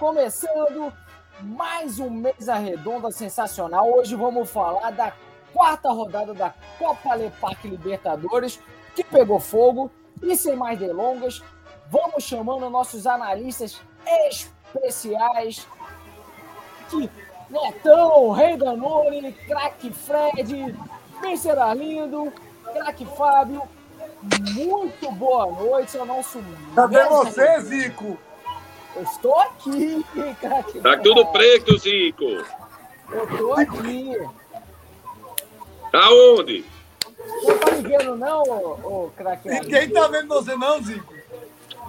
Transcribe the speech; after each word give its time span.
Começando 0.00 0.90
mais 1.42 1.98
um 1.98 2.08
Mesa 2.08 2.54
Redonda 2.54 3.10
sensacional. 3.10 3.86
Hoje 3.92 4.16
vamos 4.16 4.48
falar 4.50 4.90
da 4.92 5.12
quarta 5.52 5.90
rodada 5.90 6.32
da 6.32 6.54
Copa 6.78 7.14
Lepac 7.14 7.68
Libertadores, 7.68 8.58
que 8.96 9.04
pegou 9.04 9.38
fogo. 9.38 9.90
E 10.22 10.34
sem 10.36 10.56
mais 10.56 10.78
delongas, 10.78 11.42
vamos 11.90 12.24
chamando 12.24 12.70
nossos 12.70 13.06
analistas 13.06 13.78
especiais, 14.26 15.68
que 16.88 17.10
Netão, 17.50 18.30
Rei 18.30 18.56
Danone, 18.56 19.32
craque 19.32 19.92
Fred, 19.92 20.74
Mr. 21.22 21.58
Arlindo, 21.58 22.32
craque 22.72 23.04
Fábio, 23.04 23.62
muito 24.54 25.12
boa 25.12 25.46
noite 25.46 25.98
ao 25.98 26.06
nosso. 26.06 26.42
Cadê 26.74 27.04
você. 27.04 27.60
Zico? 27.60 28.16
Eu 28.96 29.02
estou 29.02 29.38
aqui, 29.40 30.04
craque. 30.40 30.80
Tá 30.80 30.96
tudo 30.98 31.26
preto, 31.26 31.78
Zico. 31.78 32.24
Eu 32.24 33.26
tô 33.38 33.52
aqui. 33.54 34.20
Aonde? 35.92 36.64
Não 37.42 37.58
tá 37.58 37.70
me 37.72 37.82
vendo, 37.82 38.16
não, 38.16 38.42
ô, 38.42 39.04
ô 39.04 39.10
craque? 39.16 39.48
Ninguém 39.48 39.90
tá 39.90 40.08
vendo 40.08 40.28
você 40.28 40.56
não, 40.56 40.82
Zico? 40.82 41.20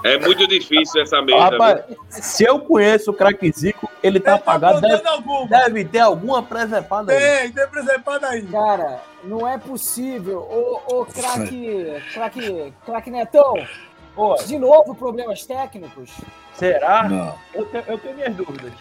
É 0.03 0.17
muito 0.17 0.47
difícil 0.47 1.01
essa 1.01 1.22
mesa. 1.22 1.38
Rapaz, 1.38 1.84
se 2.09 2.44
eu 2.44 2.59
conheço 2.59 3.12
o 3.12 3.13
craque 3.13 3.51
Zico, 3.51 3.89
ele 4.01 4.19
tá 4.19 4.31
tá 4.31 4.38
apagado. 4.38 4.81
Deve, 4.81 4.97
contando 4.97 5.13
alguma. 5.13 5.47
deve 5.47 5.85
ter 5.85 6.00
alguma 6.00 6.41
presepada 6.44 7.13
aí. 7.13 7.19
Tem, 7.19 7.51
tem 7.51 7.68
preservado 7.68 8.25
aí. 8.25 8.41
Cara, 8.47 9.01
não 9.23 9.47
é 9.47 9.59
possível. 9.59 10.39
Ô, 10.39 11.01
ô 11.01 11.06
craque, 11.06 12.01
craque, 12.13 12.73
craque 12.83 13.12
Netão, 13.12 13.53
Pô, 14.16 14.36
de 14.36 14.58
novo 14.60 14.94
problemas 14.96 15.46
técnicos? 15.46 16.12
será? 16.54 17.08
Não. 17.08 17.36
Eu 17.54 17.66
tenho, 17.66 17.84
eu 17.88 17.98
tenho 17.98 18.16
minhas 18.16 18.36
dúvidas. 18.36 18.74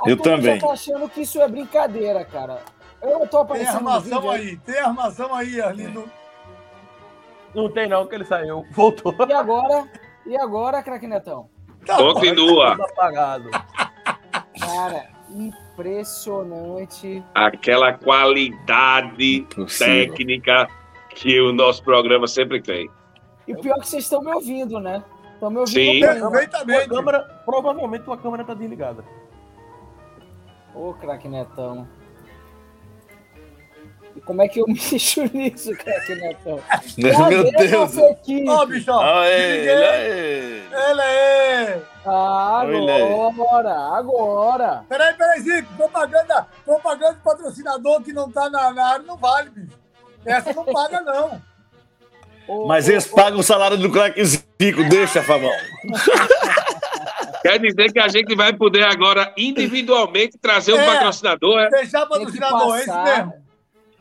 A 0.00 0.08
Eu 0.10 0.16
também. 0.16 0.58
tá 0.58 0.70
achando 0.70 1.08
que 1.08 1.22
isso 1.22 1.40
é 1.40 1.48
brincadeira, 1.48 2.24
cara. 2.24 2.60
Eu 3.00 3.20
não 3.20 3.26
tô 3.26 3.38
Tem 3.38 3.40
aparecendo 3.44 3.82
no 3.82 3.88
armação 3.88 4.20
vídeo 4.20 4.30
aí, 4.30 4.56
tem 4.58 4.78
armação 4.78 5.34
aí, 5.34 5.60
Arlindo. 5.60 6.10
Não 7.54 7.70
tem 7.70 7.88
não, 7.88 8.06
que 8.06 8.14
ele 8.14 8.24
saiu. 8.24 8.64
Voltou. 8.72 9.14
E 9.28 9.32
agora? 9.32 9.88
E 10.26 10.36
agora, 10.36 10.82
craque 10.82 11.06
Netão? 11.06 11.48
Tá 11.86 11.96
Continua. 11.96 12.74
Apagado. 12.74 13.50
Cara, 14.60 15.08
impressionante. 15.30 17.22
Aquela 17.34 17.92
qualidade 17.92 19.46
Possível. 19.54 20.08
técnica 20.08 20.68
que 21.10 21.40
o 21.40 21.52
nosso 21.52 21.82
programa 21.82 22.26
sempre 22.26 22.60
tem. 22.60 22.90
E 23.48 23.52
o 23.54 23.60
pior 23.60 23.80
que 23.80 23.88
vocês 23.88 24.04
estão 24.04 24.20
me 24.20 24.30
ouvindo, 24.30 24.78
né? 24.78 25.02
Estão 25.32 25.48
me 25.48 25.58
ouvindo 25.58 25.74
Sim. 25.74 26.00
Perfeitamente. 26.00 26.88
câmera, 26.90 27.20
provavelmente 27.46 28.04
tua 28.04 28.18
câmera 28.18 28.44
tá 28.44 28.52
desligada. 28.52 29.02
Ô, 30.74 30.92
craque 30.92 31.28
Netão. 31.28 31.88
E 34.14 34.20
como 34.20 34.42
é 34.42 34.48
que 34.48 34.60
eu 34.60 34.66
mexo 34.66 35.22
nisso, 35.32 35.72
craque 35.78 36.14
Netão? 36.16 36.60
Meu 36.98 37.50
Deus. 37.52 37.96
Ó, 38.48 38.66
bicho, 38.66 38.92
ó. 38.92 38.98
Olha 38.98 39.28
ele, 39.28 39.70
olha 39.70 39.96
ele. 39.96 40.68
Ele 40.70 41.00
é. 41.00 41.82
Olha 42.04 42.94
aí. 42.94 43.28
agora, 43.28 43.74
agora. 43.96 44.84
Peraí, 44.90 45.14
peraí, 45.14 45.40
Zico. 45.40 45.72
Propaganda, 45.74 46.46
propaganda 46.66 47.14
de 47.14 47.20
patrocinador 47.20 48.02
que 48.02 48.12
não 48.12 48.30
tá 48.30 48.50
na, 48.50 48.70
na 48.72 48.86
área 48.86 49.06
não 49.06 49.16
vale, 49.16 49.48
bicho. 49.48 49.78
Essa 50.26 50.52
não 50.52 50.66
paga, 50.66 51.00
não. 51.00 51.40
Ô, 52.48 52.66
Mas 52.66 52.88
ô, 52.88 52.92
eles 52.92 53.06
pagam 53.06 53.38
o 53.40 53.42
salário 53.42 53.76
do 53.76 53.90
craque 53.90 54.24
Zico, 54.24 54.82
deixa, 54.88 55.22
Fabão. 55.22 55.50
Quer 57.42 57.58
dizer 57.60 57.92
que 57.92 57.98
a 58.00 58.08
gente 58.08 58.34
vai 58.34 58.52
poder 58.52 58.84
agora 58.84 59.32
individualmente 59.36 60.36
trazer 60.38 60.72
um 60.74 60.80
É. 60.80 60.86
patrocinador, 60.86 61.60
é? 61.60 61.68
Deixar 61.70 62.06
patrocinador, 62.06 62.76
é 62.76 62.80
isso 62.80 63.02
mesmo. 63.02 63.32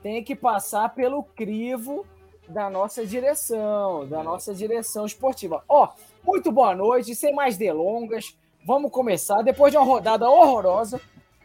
Tem 0.01 0.23
que 0.23 0.35
passar 0.35 0.89
pelo 0.95 1.23
crivo 1.23 2.05
da 2.47 2.69
nossa 2.69 3.05
direção, 3.05 4.07
da 4.07 4.23
nossa 4.23 4.53
direção 4.53 5.05
esportiva. 5.05 5.63
Ó, 5.67 5.89
muito 6.23 6.51
boa 6.51 6.73
noite, 6.73 7.13
sem 7.13 7.33
mais 7.35 7.57
delongas, 7.57 8.35
vamos 8.65 8.91
começar. 8.91 9.41
Depois 9.43 9.71
de 9.71 9.77
uma 9.77 9.85
rodada 9.85 10.29
horrorosa, 10.29 10.99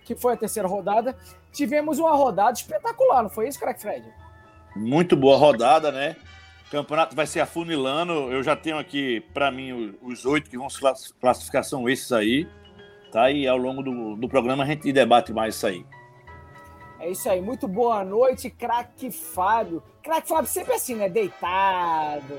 que 0.04 0.14
foi 0.14 0.34
a 0.34 0.36
terceira 0.36 0.68
rodada, 0.68 1.16
tivemos 1.52 1.98
uma 1.98 2.12
rodada 2.14 2.52
espetacular, 2.52 3.22
não 3.22 3.30
foi 3.30 3.48
isso, 3.48 3.58
craque 3.58 3.80
Fred? 3.82 4.04
Muito 4.76 5.16
boa 5.16 5.36
rodada, 5.36 5.90
né? 5.92 6.16
Campeonato 6.72 7.14
vai 7.14 7.26
ser 7.26 7.40
afunilando. 7.40 8.32
Eu 8.32 8.42
já 8.42 8.56
tenho 8.56 8.78
aqui, 8.78 9.20
para 9.34 9.50
mim, 9.50 9.94
os 10.00 10.24
oito 10.24 10.48
que 10.48 10.56
vão 10.56 10.70
se 10.70 10.80
class- 10.80 11.12
classificar 11.20 11.62
são 11.62 11.86
esses 11.86 12.10
aí. 12.10 12.48
Tá? 13.12 13.30
E 13.30 13.46
ao 13.46 13.58
longo 13.58 13.82
do, 13.82 14.16
do 14.16 14.26
programa 14.26 14.64
a 14.64 14.66
gente 14.66 14.90
debate 14.90 15.34
mais 15.34 15.54
isso 15.54 15.66
aí. 15.66 15.84
É 16.98 17.10
isso 17.10 17.28
aí, 17.28 17.42
muito 17.42 17.68
boa 17.68 18.02
noite, 18.02 18.48
craque 18.48 19.10
Fábio. 19.10 19.82
Craque 20.02 20.28
Fábio 20.28 20.46
sempre 20.46 20.72
assim, 20.72 20.94
né? 20.94 21.10
Deitado, 21.10 22.38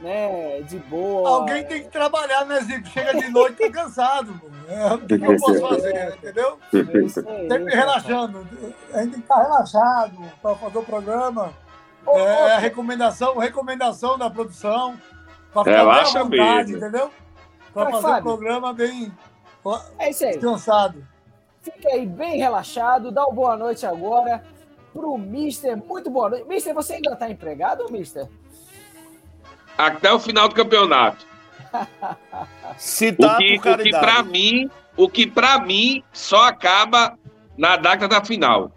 né? 0.00 0.62
De 0.62 0.78
boa. 0.78 1.28
Alguém 1.28 1.62
tem 1.64 1.82
que 1.82 1.90
trabalhar, 1.90 2.46
né, 2.46 2.60
Zico? 2.62 2.88
Chega 2.88 3.20
de 3.20 3.28
noite, 3.28 3.56
tá 3.56 3.70
cansado. 3.70 4.40
É, 4.66 4.94
o 4.94 4.98
que 4.98 5.14
eu 5.14 5.36
posso 5.36 5.60
fazer, 5.60 6.14
entendeu? 6.16 6.58
É 6.72 6.98
isso 7.04 7.20
aí, 7.20 7.48
Sempre 7.48 7.64
cara. 7.72 7.76
relaxando. 7.76 8.48
A 8.94 9.02
gente 9.02 9.10
tem 9.10 9.20
que 9.20 9.26
estar 9.26 9.42
relaxado 9.42 10.16
para 10.40 10.54
fazer 10.54 10.78
o 10.78 10.82
programa. 10.84 11.52
Ô, 12.06 12.18
É 12.18 12.52
a 12.54 12.56
ô, 12.56 12.60
recomendação, 12.60 13.38
recomendação 13.38 14.18
da 14.18 14.30
produção. 14.30 14.98
Para 15.52 15.70
Relaxa 15.70 16.20
à 16.20 16.22
vontade, 16.24 16.72
mesmo. 16.72 16.76
entendeu? 16.78 17.10
Para 17.72 17.84
Vai, 17.84 17.92
fazer 17.92 18.06
o 18.06 18.10
Fábio. 18.10 18.22
programa 18.24 18.72
bem 18.72 19.12
é 19.98 20.10
isso 20.10 20.24
aí. 20.24 20.32
descansado. 20.32 21.06
Fica 21.62 21.88
aí 21.88 22.04
bem 22.06 22.38
relaxado, 22.38 23.10
dá 23.10 23.24
uma 23.24 23.32
boa 23.34 23.56
noite 23.56 23.86
agora 23.86 24.44
pro 24.92 25.16
Mister. 25.16 25.76
Muito 25.76 26.10
boa 26.10 26.28
noite. 26.30 26.46
Mister, 26.46 26.74
você 26.74 26.94
ainda 26.94 27.16
tá 27.16 27.30
empregado, 27.30 27.90
Mister? 27.90 28.28
Até 29.78 30.12
o 30.12 30.20
final 30.20 30.48
do 30.48 30.54
campeonato. 30.54 31.26
Se 32.76 33.08
O 33.08 33.16
tá 33.16 33.36
que, 33.38 33.58
por 33.58 33.72
o 33.72 33.78
que 33.78 33.90
para 33.90 34.22
mim, 34.22 34.70
o 34.96 35.08
que 35.08 35.26
para 35.26 35.58
mim 35.58 36.04
só 36.12 36.44
acaba 36.44 37.18
na 37.56 37.76
data 37.76 38.06
da 38.06 38.22
final. 38.24 38.70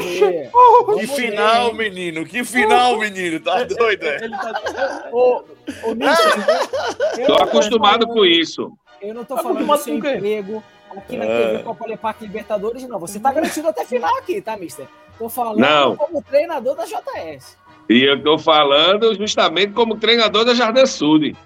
Ver. 0.00 0.50
Que 0.98 1.06
final, 1.06 1.74
ver. 1.74 1.90
menino! 1.90 2.24
Que 2.24 2.44
final, 2.44 2.98
menino! 2.98 3.40
Tá 3.40 3.64
doido, 3.64 4.04
é? 4.04 4.16
Ele 4.24 4.36
tá... 4.36 5.08
Ô, 5.12 5.42
ô, 5.84 5.94
Mister, 5.94 7.18
eu 7.18 7.26
Tô 7.26 7.34
acostumado 7.42 8.06
com 8.06 8.24
isso. 8.24 8.72
Eu 9.02 9.14
não 9.14 9.24
tô 9.24 9.34
Tá 9.34 9.42
falando 9.42 9.66
do 9.66 9.76
seu 9.78 9.96
emprego 9.96 10.62
aqui 10.96 11.16
na 11.16 11.24
É. 11.24 11.48
TV 11.52 11.62
Copa 11.64 11.86
Lepac 11.86 12.22
Libertadores, 12.22 12.86
não. 12.88 12.98
Você 13.00 13.18
tá 13.18 13.32
garantido 13.32 13.68
até 13.68 13.84
final 13.84 14.16
aqui, 14.18 14.40
tá, 14.40 14.56
Mister? 14.56 14.86
Tô 15.18 15.28
falando 15.28 15.58
Não. 15.58 15.96
como 15.96 16.22
treinador 16.22 16.74
da 16.76 16.84
JS. 16.84 17.56
E 17.88 18.02
eu 18.02 18.22
tô 18.22 18.38
falando 18.38 19.14
justamente 19.14 19.72
como 19.72 19.96
treinador 19.96 20.44
da 20.44 20.54
Jardim 20.54 20.86
Sud. 20.86 21.36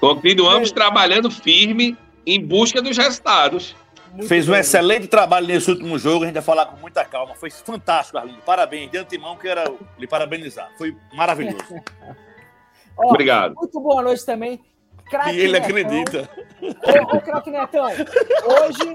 Continuamos 0.00 0.72
trabalhando 0.72 1.30
firme 1.30 1.96
em 2.26 2.44
busca 2.44 2.82
dos 2.82 2.96
resultados. 2.96 3.74
Muito 4.12 4.26
Fez 4.28 4.48
um 4.48 4.52
bem. 4.52 4.60
excelente 4.60 5.06
trabalho 5.08 5.46
nesse 5.46 5.70
último 5.70 5.98
jogo, 5.98 6.24
a 6.24 6.26
gente 6.26 6.34
vai 6.34 6.42
falar 6.42 6.66
com 6.66 6.76
muita 6.76 7.04
calma. 7.04 7.34
Foi 7.34 7.50
fantástico, 7.50 8.18
Arlindo. 8.18 8.40
Parabéns. 8.44 8.90
De 8.90 8.98
antemão, 8.98 9.36
quero 9.36 9.78
lhe 9.98 10.06
parabenizar. 10.06 10.70
Foi 10.76 10.96
maravilhoso. 11.14 11.58
Ó, 12.96 13.08
Obrigado. 13.08 13.54
Muito 13.54 13.80
boa 13.80 14.02
noite 14.02 14.24
também. 14.26 14.60
Craque 15.08 15.30
E 15.36 15.40
ele 15.40 15.52
Netão. 15.58 15.68
acredita. 15.68 16.30
Ô, 17.12 17.16
ô 17.16 17.20
Craque 17.20 17.50
Netão, 17.50 17.86
hoje 17.86 18.94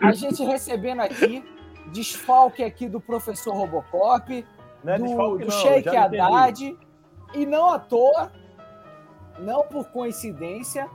a 0.00 0.12
gente 0.12 0.44
recebendo 0.44 1.00
aqui 1.00 1.44
desfalque 1.92 2.62
aqui 2.62 2.88
do 2.88 3.00
professor 3.00 3.54
Robocop, 3.54 4.44
Não 4.84 4.92
é 4.92 4.98
do, 4.98 5.04
do 5.38 5.38
não, 5.46 5.50
Sheik. 5.50 5.88
Haddad, 5.88 6.76
e 7.34 7.46
não 7.46 7.72
à 7.72 7.78
toa, 7.78 8.30
não 9.38 9.62
por 9.64 9.88
coincidência, 9.88 10.88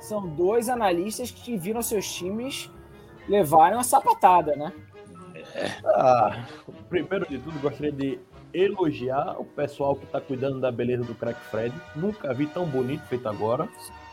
são 0.00 0.26
dois 0.26 0.68
analistas 0.68 1.30
que 1.30 1.56
viram 1.56 1.82
seus 1.82 2.10
times 2.12 2.70
levarem 3.28 3.76
uma 3.76 3.84
sapatada, 3.84 4.54
né? 4.56 4.72
Ah, 5.84 6.44
primeiro 6.88 7.26
de 7.28 7.38
tudo, 7.38 7.58
gostaria 7.60 7.92
de 7.92 8.18
elogiar 8.52 9.36
o 9.40 9.44
pessoal 9.44 9.96
que 9.96 10.06
tá 10.06 10.20
cuidando 10.20 10.60
da 10.60 10.70
beleza 10.70 11.04
do 11.04 11.14
Crack 11.14 11.38
Fred. 11.50 11.74
Nunca 11.94 12.32
vi 12.32 12.46
tão 12.46 12.64
bonito 12.66 13.02
feito 13.06 13.28
agora. 13.28 13.68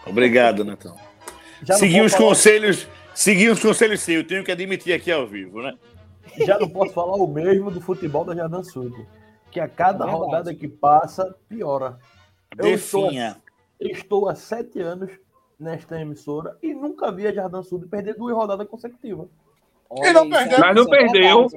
Obrigado, 0.06 0.64
Netão. 0.64 0.96
Já 1.64 1.74
não 1.76 1.80
Segui 1.80 2.02
os 2.02 2.12
falar- 2.14 2.26
conselhos. 2.30 2.88
Segui 3.14 3.48
os 3.50 3.62
conselhos 3.62 4.02
seus, 4.02 4.18
eu 4.24 4.28
tenho 4.28 4.44
que 4.44 4.52
admitir 4.52 4.94
aqui 4.94 5.10
ao 5.12 5.26
vivo, 5.26 5.62
né? 5.62 5.74
Já 6.46 6.60
não 6.60 6.68
posso 6.70 6.94
falar 6.94 7.16
o 7.16 7.28
mesmo 7.28 7.72
do 7.72 7.80
futebol 7.80 8.26
da 8.26 8.36
Jardim 8.36 8.62
Sul. 8.64 9.06
Que 9.52 9.60
a 9.60 9.70
cada 9.70 10.06
É 10.06 10.12
rodada 10.12 10.54
que 10.54 10.68
passa, 10.68 11.34
piora. 11.48 11.98
Eu 12.58 12.74
estou, 12.74 13.10
estou 13.80 14.28
há 14.28 14.36
sete 14.36 14.82
anos 14.82 15.10
nesta 15.60 16.00
emissora 16.00 16.58
e 16.62 16.74
nunca 16.74 17.12
vi 17.12 17.28
a 17.28 17.34
Jardim 17.34 17.64
Sul 17.64 17.86
perder 17.90 18.16
duas 18.16 18.36
rodadas 18.36 18.68
consecutivas. 18.68 19.28
Olha, 19.90 20.14
não 20.14 20.26
é- 20.26 20.30
perdeu. 20.30 20.60
Mas 20.60 20.76
não 20.76 20.84
é 20.84 20.88
perdeu. 20.98 21.42
hein? 21.42 21.48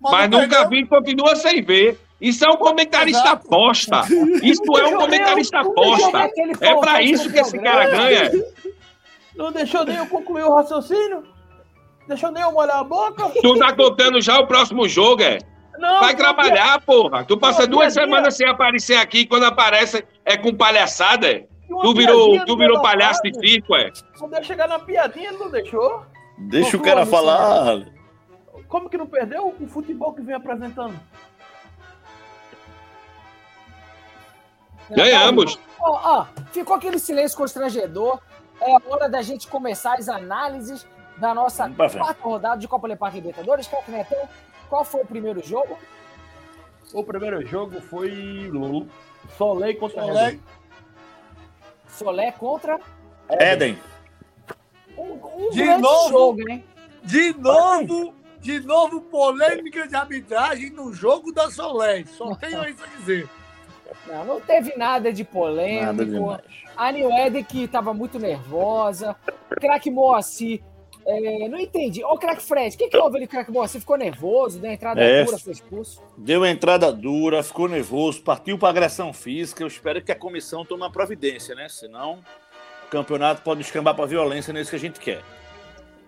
Mas 0.00 0.30
não 0.30 0.40
nunca 0.40 0.56
perdeu. 0.60 0.68
vi 0.70 0.78
e 0.80 0.86
continua 0.86 1.36
sem 1.36 1.62
ver. 1.62 1.98
Isso 2.20 2.44
é 2.44 2.48
um 2.48 2.56
comentarista 2.56 3.20
Exato. 3.20 3.46
aposta. 3.46 4.02
Isso 4.42 4.62
é 4.78 4.86
um 4.86 4.96
comentarista 4.96 5.60
aposta. 5.60 6.18
É 6.18 6.28
pra 6.54 6.68
faltante 6.68 7.10
isso 7.12 7.30
que 7.32 7.38
esse 7.40 7.58
cara 7.58 7.90
ganha. 7.90 8.30
Não 9.34 9.50
deixou 9.50 9.84
nem 9.84 9.96
eu 9.96 10.06
concluir 10.06 10.44
o 10.44 10.54
raciocínio? 10.54 11.24
Deixou 12.06 12.30
nem 12.30 12.42
eu 12.42 12.52
molhar 12.52 12.78
a 12.78 12.84
boca? 12.84 13.28
Tu 13.40 13.58
tá 13.58 13.72
contando 13.74 14.20
já 14.20 14.38
o 14.38 14.46
próximo 14.46 14.88
jogo, 14.88 15.22
é? 15.22 15.38
Não, 15.78 16.00
Vai 16.00 16.12
não, 16.12 16.18
trabalhar, 16.18 16.80
porra. 16.82 17.24
Tu 17.24 17.36
passa 17.36 17.66
duas 17.66 17.92
semanas 17.92 18.36
sem 18.36 18.46
aparecer 18.46 18.94
aqui 18.96 19.20
e 19.20 19.26
quando 19.26 19.44
aparece 19.44 20.04
é 20.24 20.36
com 20.36 20.54
palhaçada, 20.54 21.26
é? 21.28 21.46
Tu 21.80 21.94
virou, 21.94 22.44
tu 22.44 22.56
virou 22.56 22.82
palhaço 22.82 23.22
de 23.22 23.34
circo, 23.38 23.74
é? 23.74 23.90
Quando 24.18 24.34
eu 24.34 24.44
chegar 24.44 24.68
na 24.68 24.78
piadinha, 24.78 25.30
ele 25.30 25.38
não 25.38 25.50
deixou. 25.50 26.04
Deixa 26.38 26.76
o 26.76 26.80
Conclua, 26.80 26.94
cara 26.94 27.06
falar. 27.06 27.86
Como 28.68 28.88
que 28.88 28.96
não 28.96 29.06
perdeu 29.06 29.54
o 29.60 29.66
futebol 29.66 30.12
que 30.12 30.22
vem 30.22 30.34
apresentando? 30.34 30.98
Ganhamos. 34.90 35.58
Ó, 35.80 36.20
ó, 36.20 36.26
ficou 36.52 36.76
aquele 36.76 36.98
silêncio 36.98 37.36
constrangedor. 37.36 38.20
É 38.60 38.76
hora 38.88 39.08
da 39.08 39.22
gente 39.22 39.48
começar 39.48 39.94
as 39.94 40.08
análises 40.08 40.86
da 41.16 41.34
nossa 41.34 41.68
quarta 41.70 42.22
rodada 42.22 42.58
de 42.58 42.68
Copa 42.68 42.86
Lepar 42.86 43.14
Libertadores. 43.14 43.66
Craque 43.66 43.90
Netão, 43.90 44.28
qual 44.68 44.84
foi 44.84 45.02
o 45.02 45.06
primeiro 45.06 45.42
jogo? 45.42 45.78
O 46.92 47.02
primeiro 47.02 47.44
jogo 47.46 47.80
foi 47.80 48.50
Soleil 49.36 49.78
contra 49.78 50.02
Soleil. 50.02 50.40
Solé 51.92 52.32
contra 52.32 52.80
Éden. 53.28 53.78
um, 54.96 55.12
um 55.46 55.50
De 55.50 55.64
novo? 55.76 56.08
jogo, 56.10 56.48
hein? 56.50 56.64
De 57.04 57.32
novo, 57.38 58.14
de 58.40 58.60
novo, 58.60 59.00
polêmica 59.02 59.86
de 59.86 59.94
arbitragem 59.96 60.70
no 60.70 60.92
jogo 60.92 61.32
da 61.32 61.50
Soleil. 61.50 62.06
Só 62.06 62.34
tenho 62.36 62.66
isso 62.68 62.82
a 62.84 62.98
dizer. 62.98 63.28
Não, 64.06 64.24
não 64.24 64.40
teve 64.40 64.74
nada 64.76 65.12
de 65.12 65.22
Nada 65.22 65.32
polêmico. 65.32 66.04
demais. 66.04 66.40
A 66.76 66.90
Newed 66.90 67.44
que 67.44 67.64
estava 67.64 67.92
muito 67.92 68.18
nervosa. 68.18 69.14
Craque 69.60 69.90
Moacir, 69.90 70.62
é, 71.06 71.48
não 71.48 71.58
entendi. 71.58 72.04
Ô, 72.04 72.16
Craque 72.16 72.42
Fred, 72.42 72.74
o 72.74 72.78
que, 72.78 72.88
que 72.88 72.96
houve 72.96 73.16
ali, 73.16 73.26
Craque 73.26 73.50
Moacir? 73.50 73.80
Ficou 73.80 73.96
nervoso, 73.96 74.58
deu 74.58 74.70
entrada 74.70 75.00
É. 75.00 75.24
dura, 75.24 75.38
foi 75.38 75.52
expulso. 75.52 76.02
Deu 76.16 76.44
entrada 76.46 76.92
dura, 76.92 77.42
ficou 77.42 77.68
nervoso, 77.68 78.22
partiu 78.22 78.58
para 78.58 78.68
agressão 78.68 79.12
física. 79.12 79.62
Eu 79.62 79.66
espero 79.68 80.02
que 80.02 80.12
a 80.12 80.16
comissão 80.16 80.64
tome 80.64 80.82
uma 80.82 80.92
providência, 80.92 81.54
né? 81.54 81.68
Senão 81.68 82.20
o 82.86 82.90
campeonato 82.90 83.42
pode 83.42 83.60
escambar 83.62 83.94
para 83.94 84.06
violência 84.06 84.52
nisso 84.52 84.70
que 84.70 84.76
a 84.76 84.80
gente 84.80 85.00
quer. 85.00 85.22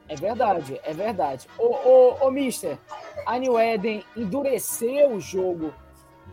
É 0.08 0.14
verdade, 0.16 0.78
é 0.84 0.92
verdade. 0.92 1.46
Ô, 1.58 1.64
ô, 1.64 2.26
ô 2.26 2.30
Mister, 2.30 2.76
a 3.24 3.38
New 3.38 3.58
Eden 3.58 4.04
endureceu 4.14 5.12
o 5.12 5.20
jogo 5.20 5.72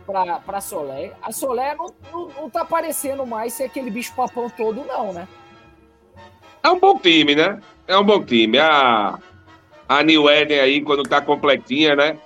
pra, 0.04 0.40
pra 0.40 0.60
Solé. 0.60 1.12
A 1.22 1.32
Solé 1.32 1.74
não, 1.74 1.86
não, 2.12 2.28
não 2.28 2.50
tá 2.50 2.64
parecendo 2.66 3.24
mais 3.26 3.54
ser 3.54 3.64
aquele 3.64 3.90
bicho 3.90 4.14
papão 4.14 4.50
todo, 4.50 4.84
não, 4.84 5.12
né? 5.12 5.26
É 6.62 6.70
um 6.70 6.78
bom 6.78 6.98
time, 6.98 7.34
né? 7.34 7.60
É 7.92 7.98
um 7.98 8.04
bom 8.04 8.22
time. 8.24 8.58
A, 8.58 9.18
a 9.88 10.02
New 10.02 10.30
Eden 10.30 10.60
aí, 10.60 10.80
quando 10.80 11.02
tá 11.02 11.20
completinha, 11.20 11.94
né? 11.94 12.16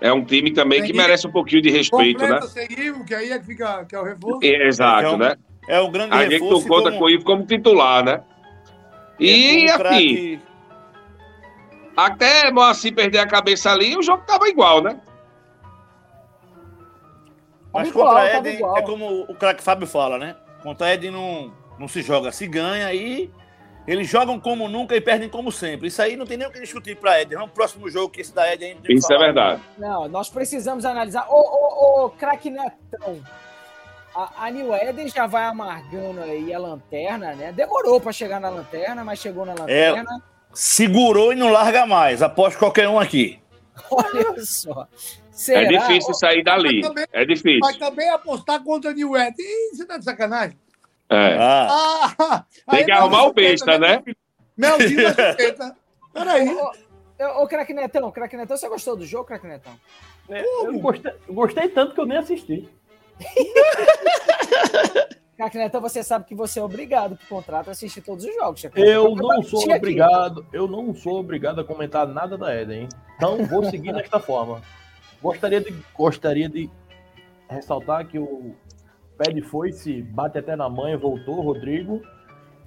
É 0.00 0.12
um 0.12 0.22
time 0.24 0.52
também 0.52 0.82
que 0.82 0.92
merece 0.92 1.26
um 1.26 1.32
pouquinho 1.32 1.62
de 1.62 1.70
respeito, 1.70 2.26
né? 2.26 2.40
Seguiu, 2.42 3.02
que 3.04 3.14
aí 3.14 3.32
é 3.32 3.38
que 3.38 3.46
fica 3.46 3.84
que 3.86 3.94
é 3.96 3.98
o 4.00 4.04
reforço. 4.04 4.40
É, 4.42 4.66
Exato, 4.66 5.06
É 5.06 5.10
um 5.10 5.16
né? 5.16 5.36
É 5.66 5.80
o 5.80 5.90
grande 5.90 6.14
A 6.14 6.22
gente 6.24 6.32
reforço. 6.32 6.68
não 6.68 6.76
conta 6.76 6.90
como- 6.90 6.98
com 6.98 7.08
isso 7.08 7.24
como 7.24 7.46
titular, 7.46 8.04
né? 8.04 8.20
E 9.18 9.64
é 9.66 9.70
assim, 9.70 9.78
craque- 9.78 10.40
até 11.96 12.50
Moacir 12.50 12.94
perder 12.94 13.20
a 13.20 13.26
cabeça 13.26 13.70
ali, 13.70 13.96
o 13.96 14.02
jogo 14.02 14.22
tava 14.26 14.46
igual, 14.48 14.82
né? 14.82 15.00
Mas 17.72 17.88
igual, 17.88 18.08
contra 18.08 18.30
tava 18.30 18.48
Eden, 18.48 18.66
é 18.76 18.82
como 18.82 19.22
o 19.22 19.34
craque 19.34 19.62
Fábio 19.62 19.86
fala, 19.86 20.18
né? 20.18 20.36
Contra 20.62 20.92
Eden 20.92 21.10
não, 21.12 21.52
não 21.78 21.88
se 21.88 22.02
joga, 22.02 22.30
se 22.30 22.46
ganha 22.46 22.92
e 22.92 23.30
eles 23.86 24.08
jogam 24.08 24.38
como 24.40 24.68
nunca 24.68 24.96
e 24.96 25.00
perdem 25.00 25.28
como 25.28 25.52
sempre. 25.52 25.88
Isso 25.88 26.00
aí 26.00 26.16
não 26.16 26.24
tem 26.26 26.36
nem 26.36 26.46
o 26.48 26.50
que 26.50 26.60
discutir 26.60 26.96
para 26.96 27.20
Eden. 27.20 27.34
Vamos 27.36 27.50
pro 27.52 27.56
próximo 27.62 27.88
jogo 27.90 28.10
que 28.10 28.20
esse 28.22 28.34
da 28.34 28.52
Eden 28.52 28.68
ainda 28.70 28.80
tem 28.82 28.88
que 28.96 28.98
Isso 29.02 29.12
é 29.12 29.18
verdade. 29.18 29.60
Não, 29.78 30.08
nós 30.08 30.28
precisamos 30.28 30.84
analisar. 30.84 31.26
Ô, 31.28 31.34
ô, 31.40 32.04
ô, 32.06 32.10
craque 32.10 32.50
Netão, 32.50 33.22
a, 34.14 34.46
a 34.46 34.50
New 34.50 34.74
Eden 34.74 35.08
já 35.08 35.26
vai 35.26 35.44
amargando 35.44 36.20
aí 36.22 36.52
a 36.54 36.58
lanterna, 36.58 37.34
né? 37.34 37.52
Demorou 37.52 38.00
pra 38.00 38.12
chegar 38.12 38.40
na 38.40 38.48
lanterna, 38.48 39.04
mas 39.04 39.18
chegou 39.18 39.44
na 39.44 39.52
lanterna. 39.54 40.22
Segurou 40.52 41.32
e 41.32 41.36
não 41.36 41.50
larga 41.50 41.84
mais. 41.84 42.22
Aposto 42.22 42.58
qualquer 42.58 42.88
um 42.88 42.98
aqui. 42.98 43.40
Olha 43.90 44.44
só. 44.44 44.86
É 44.92 45.36
Será? 45.36 45.66
difícil 45.66 46.14
sair 46.14 46.44
dali. 46.44 46.80
Mas 46.80 46.88
também- 46.88 47.06
É 47.12 47.18
Mas 47.26 47.28
difícil. 47.36 47.78
também 47.80 48.08
apostar 48.10 48.62
contra 48.62 48.92
a 48.92 48.94
New 48.94 49.16
Ed. 49.16 49.34
Ih, 49.36 49.76
você 49.76 49.84
tá 49.84 49.98
de 49.98 50.04
sacanagem? 50.04 50.56
É. 51.10 51.36
Ah, 51.38 52.14
Ah, 52.18 52.44
Tem 52.70 52.84
que 52.84 52.90
é 52.90 52.94
arrumar 52.94 53.24
o 53.24 53.32
besta, 53.32 53.78
né? 53.78 54.02
Melzinho 54.56 55.14
da 55.14 55.30
chupeta. 55.32 55.76
Peraí. 56.12 56.48
Ô, 56.48 57.42
ô, 57.42 57.46
craque 57.46 57.74
Netão, 57.74 58.10
craque 58.10 58.36
Netão, 58.36 58.56
você 58.56 58.68
gostou 58.68 58.96
do 58.96 59.04
jogo, 59.06 59.24
craque 59.24 59.46
Netão? 59.46 59.74
Eu 60.28 60.78
gostei, 60.78 61.12
eu 61.28 61.34
gostei 61.34 61.68
tanto 61.68 61.94
que 61.94 62.00
eu 62.00 62.06
nem 62.06 62.18
assisti. 62.18 62.68
Craque 65.36 65.58
Netão, 65.58 65.80
você 65.80 66.02
sabe 66.02 66.24
que 66.26 66.34
você 66.34 66.60
é 66.60 66.62
obrigado 66.62 67.16
por 67.16 67.28
contrato 67.28 67.68
a 67.68 67.72
assistir 67.72 68.00
todos 68.00 68.24
os 68.24 68.32
jogos. 68.34 68.62
Eu 68.76 69.16
não 69.16 69.42
sou 69.42 69.60
repetir 69.60 69.72
aqui. 69.72 69.76
obrigado, 69.78 70.46
eu 70.52 70.68
não 70.68 70.94
sou 70.94 71.18
obrigado 71.18 71.60
a 71.60 71.64
comentar 71.64 72.06
nada 72.06 72.38
da 72.38 72.54
Eden, 72.54 72.82
hein? 72.82 72.88
Então 73.16 73.44
vou 73.46 73.64
seguir 73.64 73.92
desta 73.92 74.20
forma. 74.20 74.62
Gostaria 75.20 75.60
de, 75.60 75.74
gostaria 75.92 76.48
de 76.48 76.70
ressaltar 77.48 78.06
que 78.06 78.16
o 78.18 78.54
pé 79.16 79.32
de 79.32 79.42
foice 79.42 80.02
bate 80.02 80.38
até 80.38 80.56
na 80.56 80.68
mãe, 80.68 80.96
voltou, 80.96 81.40
Rodrigo. 81.40 82.02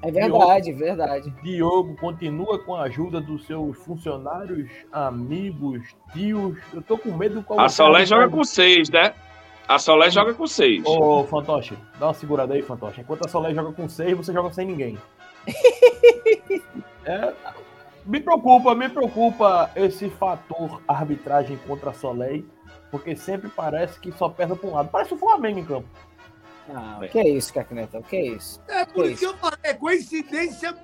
É 0.01 0.12
verdade, 0.12 0.72
verdade. 0.74 1.34
Diogo 1.42 1.96
continua 1.96 2.60
com 2.60 2.75
a 2.75 2.84
ajuda 2.84 3.20
dos 3.20 3.46
seus 3.48 3.77
funcionários, 3.77 4.70
amigos, 4.92 5.84
tios. 6.13 6.58
Eu 6.72 6.82
tô 6.84 6.98
com 6.98 7.12
medo 7.12 7.42
qual 7.42 7.60
A 7.60 7.68
Solé 7.68 8.06
joga 8.06 8.30
com 8.30 8.44
seis, 8.44 8.89
né? 8.89 9.13
A 9.68 9.80
Solé 9.80 10.10
joga 10.12 10.34
com 10.34 10.46
seis. 10.46 10.84
Ô, 10.86 11.24
Fantoche, 11.25 11.75
dá 12.00 12.08
uma 12.08 12.13
segurada 12.13 12.54
aí, 12.54 12.62
Fantoche. 12.62 13.01
Enquanto 13.01 13.25
a 13.25 13.30
Soleil 13.30 13.56
joga 13.56 13.74
com 13.74 13.89
seis, 13.89 14.16
você 14.16 14.32
joga 14.32 14.51
sem 14.51 14.68
ninguém. 14.68 14.98
É, 17.10 17.34
me 18.06 18.20
preocupa, 18.20 18.75
me 18.75 18.89
preocupa 18.89 19.72
esse 19.77 20.10
fator 20.10 20.82
arbitragem 20.86 21.58
contra 21.66 21.92
a 21.92 21.94
Soleil, 21.94 22.46
porque 22.92 23.16
sempre 23.16 23.48
parece 23.48 23.98
que 23.98 24.12
só 24.12 24.27
pesa 24.27 24.58
para 24.58 24.70
um 24.70 24.74
lado. 24.74 24.89
Parece 24.89 25.13
o 25.13 25.18
Flamengo 25.18 25.58
em 25.58 25.63
campo. 25.63 25.88
Não, 26.67 27.00
que 27.07 27.19
é 27.19 27.27
isso, 27.29 27.53
craque 27.53 27.74
Netão, 27.74 28.01
que 28.01 28.15
é 28.15 28.25
isso. 28.27 28.62
É 28.67 28.86
por 28.86 29.05
isso 29.05 29.19
que 29.19 29.25
eu 29.25 29.38
falei, 29.38 29.57
é 29.63 29.74
coincidência 29.74 30.75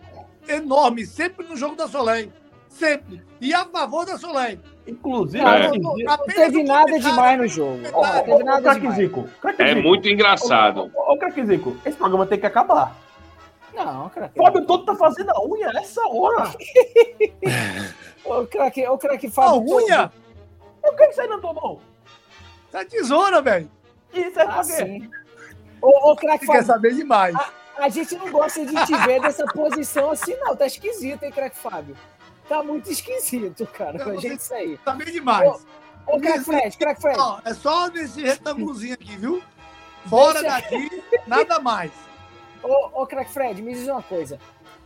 enorme, 0.48 1.06
sempre 1.06 1.46
no 1.48 1.56
jogo 1.58 1.76
da 1.76 1.88
Soleil. 1.88 2.32
Sempre. 2.70 3.24
E 3.40 3.54
a 3.54 3.66
favor 3.66 4.04
da 4.06 4.18
Soleil. 4.18 4.60
Inclusive, 4.88 5.44
Não, 5.44 5.54
É. 5.54 5.70
não, 5.78 6.18
teve 6.26 6.64
nada 6.64 7.00
demais 7.00 7.38
no 7.38 7.48
jogo. 7.48 7.80
Ó, 7.94 8.02
Não 8.06 8.14
teve 8.24 8.32
ó, 8.34 8.40
nada 8.40 8.62
Craque 8.62 8.80
demais. 8.80 8.98
Zico, 8.98 9.24
Craque 9.42 9.62
É 9.62 9.68
Zico. 9.76 9.82
muito 9.88 10.08
engraçado. 10.10 10.92
Ô, 10.94 11.14
ô, 11.14 11.18
Craque 11.18 11.46
Zico, 11.46 11.78
esse 11.86 11.96
programa 11.98 12.26
tem 12.26 12.40
que 12.40 12.46
acabar. 12.48 12.96
Não, 13.76 14.10
craque. 14.10 14.38
Fábio 14.38 14.66
todo 14.66 14.86
tá 14.86 14.96
fazendo 14.96 15.30
a 15.32 15.44
unha 15.46 15.70
essa 15.76 16.02
hora. 16.08 16.52
Ô, 18.26 18.46
craque, 18.46 18.88
ô, 18.88 18.98
craque 18.98 19.28
A 19.28 19.32
Fábio. 19.32 19.64
unha? 19.76 20.12
O 20.84 20.96
que 20.96 21.08
que 21.08 21.14
você 21.14 21.28
não 21.28 21.42
tomou? 21.42 21.82
Tá 22.72 22.84
tesoura, 22.86 23.42
velho. 23.42 23.70
Isso 24.14 24.40
é 24.40 24.44
Ah, 24.44 24.48
pra 24.48 24.58
quê? 24.60 24.64
sim. 24.72 25.10
Ô, 25.84 26.12
ô 26.12 26.16
Você 26.16 26.48
quer 26.48 26.64
saber 26.64 26.96
demais. 26.96 27.36
a 27.78 27.90
gente 27.90 28.16
não 28.16 28.32
gosta 28.32 28.66
de 28.66 28.74
te 28.86 28.96
ver 29.06 29.20
nessa 29.20 29.46
posição 29.48 30.12
assim, 30.12 30.34
não. 30.38 30.56
Tá 30.56 30.66
esquisito, 30.66 31.24
hein, 31.24 31.32
craque 31.32 31.58
Fábio? 31.58 31.98
Tá 32.48 32.64
muito 32.64 32.90
esquisito, 32.90 33.68
cara, 33.68 33.98
Não, 33.98 34.06
você- 34.06 34.30
gente 34.30 34.44
sair. 34.44 34.80
Saber 34.86 35.12
demais. 35.12 35.66
Ô, 36.08 36.20
craque 36.20 36.40
Fred, 36.46 36.78
craque 36.78 37.02
Fred. 37.02 37.20
É 37.44 37.54
só 37.54 37.88
nesse 37.90 38.22
retângulozinho 38.22 38.94
aqui, 38.94 39.18
viu? 39.18 39.44
Fora 40.10 40.42
Deixa- 40.42 40.56
daqui, 40.56 41.04
nada 41.28 41.60
mais. 41.60 41.92
Ô, 42.62 43.02
ô 43.02 43.06
craque 43.06 43.32
Fred, 43.32 43.62
me 43.62 43.74
diz 43.74 43.88
uma 43.88 44.02
coisa. 44.04 44.40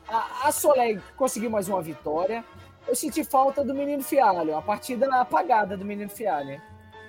A, 0.07 0.47
a 0.47 0.51
Soleil 0.51 1.01
conseguiu 1.15 1.49
mais 1.51 1.67
uma 1.69 1.81
vitória. 1.81 2.43
Eu 2.87 2.95
senti 2.95 3.23
falta 3.23 3.63
do 3.63 3.73
menino 3.73 4.01
Fialho. 4.01 4.55
A 4.55 4.61
partida 4.61 5.13
apagada 5.19 5.75
do 5.77 5.83
menino 5.85 6.09
Fialho. 6.09 6.59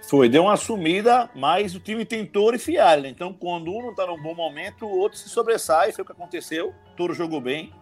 Foi, 0.09 0.27
deu 0.27 0.45
uma 0.45 0.57
sumida, 0.57 1.29
mas 1.35 1.75
o 1.75 1.81
time 1.81 2.03
tem 2.05 2.25
Toro 2.25 2.57
e 2.57 2.59
né? 3.03 3.09
Então, 3.11 3.31
quando 3.33 3.71
um 3.71 3.83
não 3.83 3.95
tá 3.95 4.07
num 4.07 4.21
bom 4.21 4.35
momento, 4.35 4.87
o 4.87 4.99
outro 4.99 5.19
se 5.19 5.29
sobressai. 5.29 5.93
Foi 5.93 6.03
o 6.03 6.07
que 6.07 6.12
aconteceu. 6.12 6.75
Toro 6.97 7.12
jogou 7.12 7.43
bem. 7.43 7.73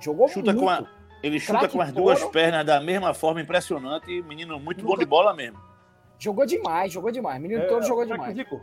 Jogou 0.00 0.28
Chuta 0.28 0.52
muito. 0.52 0.60
com 0.64 0.70
a, 0.70 0.84
ele 1.22 1.40
chuta 1.40 1.58
Craque 1.60 1.74
com 1.74 1.82
as 1.82 1.92
duas 1.92 2.20
Toro. 2.20 2.30
pernas 2.30 2.64
da 2.64 2.80
mesma 2.80 3.12
forma 3.12 3.40
impressionante. 3.40 4.22
Menino 4.22 4.60
muito 4.60 4.84
bom 4.84 4.96
de 4.96 5.04
bola 5.04 5.34
mesmo. 5.34 5.58
Jogou 6.20 6.46
demais, 6.46 6.92
jogou 6.92 7.10
demais. 7.10 7.42
Menino 7.42 7.62
É, 7.62 7.66
todo 7.66 7.84
jogou 7.84 8.06
demais. 8.06 8.36
Zico, 8.36 8.60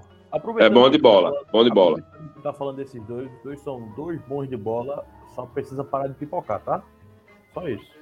É 0.60 0.70
bom 0.70 0.90
de 0.90 0.98
bola, 0.98 1.34
bom 1.52 1.62
de 1.62 1.70
bola. 1.72 2.02
tá 2.42 2.54
falando 2.54 2.78
desses 2.78 3.04
dois, 3.04 3.30
os 3.30 3.44
dois 3.44 3.60
são 3.60 3.90
dois 3.98 4.22
bons 4.22 4.48
de 4.48 4.56
bola, 4.56 5.06
só 5.36 5.46
precisa 5.46 5.84
parar 5.84 6.08
de 6.08 6.14
pipocar, 6.14 6.62
tá? 6.62 6.82
Só 7.54 7.68
isso. 7.68 7.99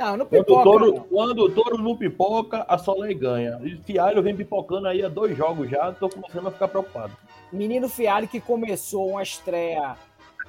Não, 0.00 0.16
não 0.16 0.24
Quando 0.24 0.40
o 0.40 0.44
pipoca. 0.46 0.62
touro, 0.64 0.94
não. 0.94 1.00
quando 1.04 1.38
o 1.40 1.50
touro 1.50 1.76
não 1.76 1.94
pipoca, 1.94 2.64
a 2.66 2.78
Soleil 2.78 3.18
ganha. 3.18 3.60
E 3.62 3.76
Fialho 3.82 4.22
vem 4.22 4.34
pipocando 4.34 4.88
aí 4.88 5.04
há 5.04 5.10
dois 5.10 5.36
jogos 5.36 5.68
já, 5.68 5.92
tô 5.92 6.08
começando 6.08 6.46
a 6.48 6.50
ficar 6.50 6.68
preocupado. 6.68 7.14
Menino 7.52 7.86
Fialho 7.86 8.26
que 8.26 8.40
começou 8.40 9.10
uma 9.10 9.22
estreia 9.22 9.98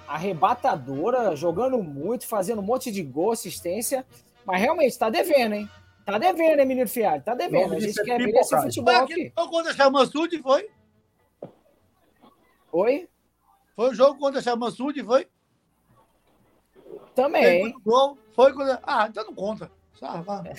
arrebatadora, 0.07 1.35
jogando 1.35 1.83
muito, 1.83 2.25
fazendo 2.25 2.59
um 2.59 2.63
monte 2.65 2.89
de 2.93 3.03
gol, 3.03 3.33
assistência. 3.33 4.05
Mas 4.45 4.61
realmente 4.61 4.97
tá 4.97 5.09
devendo, 5.09 5.55
hein? 5.55 5.69
Tá 6.05 6.17
devendo, 6.17 6.61
hein, 6.61 6.65
menino 6.65 6.87
Fialho? 6.87 7.21
Tá 7.21 7.35
devendo. 7.35 7.71
Não, 7.71 7.77
A 7.77 7.79
gente 7.81 7.99
é 7.99 8.03
quer 8.05 8.17
ver 8.19 8.29
esse 8.33 8.55
futebol 8.61 8.93
Foi 8.93 9.03
aqui. 9.03 9.13
aquele 9.13 9.33
jogo 9.37 9.51
contra 9.51 9.71
a 9.71 9.75
Chamansud, 9.75 10.41
foi? 10.41 10.69
Oi? 12.71 13.09
Foi 13.75 13.89
o 13.89 13.93
jogo 13.93 14.17
contra 14.17 14.39
a 14.39 14.43
Chamansud, 14.43 15.03
foi? 15.03 15.27
Também. 17.13 17.63
Fez 17.63 17.73
gol. 17.83 18.17
Foi 18.35 18.53
contra... 18.53 18.79
Ah, 18.83 19.07
então 19.09 19.25
não 19.25 19.33
conta. 19.33 19.71
Ah, 20.01 20.21
vá. 20.21 20.43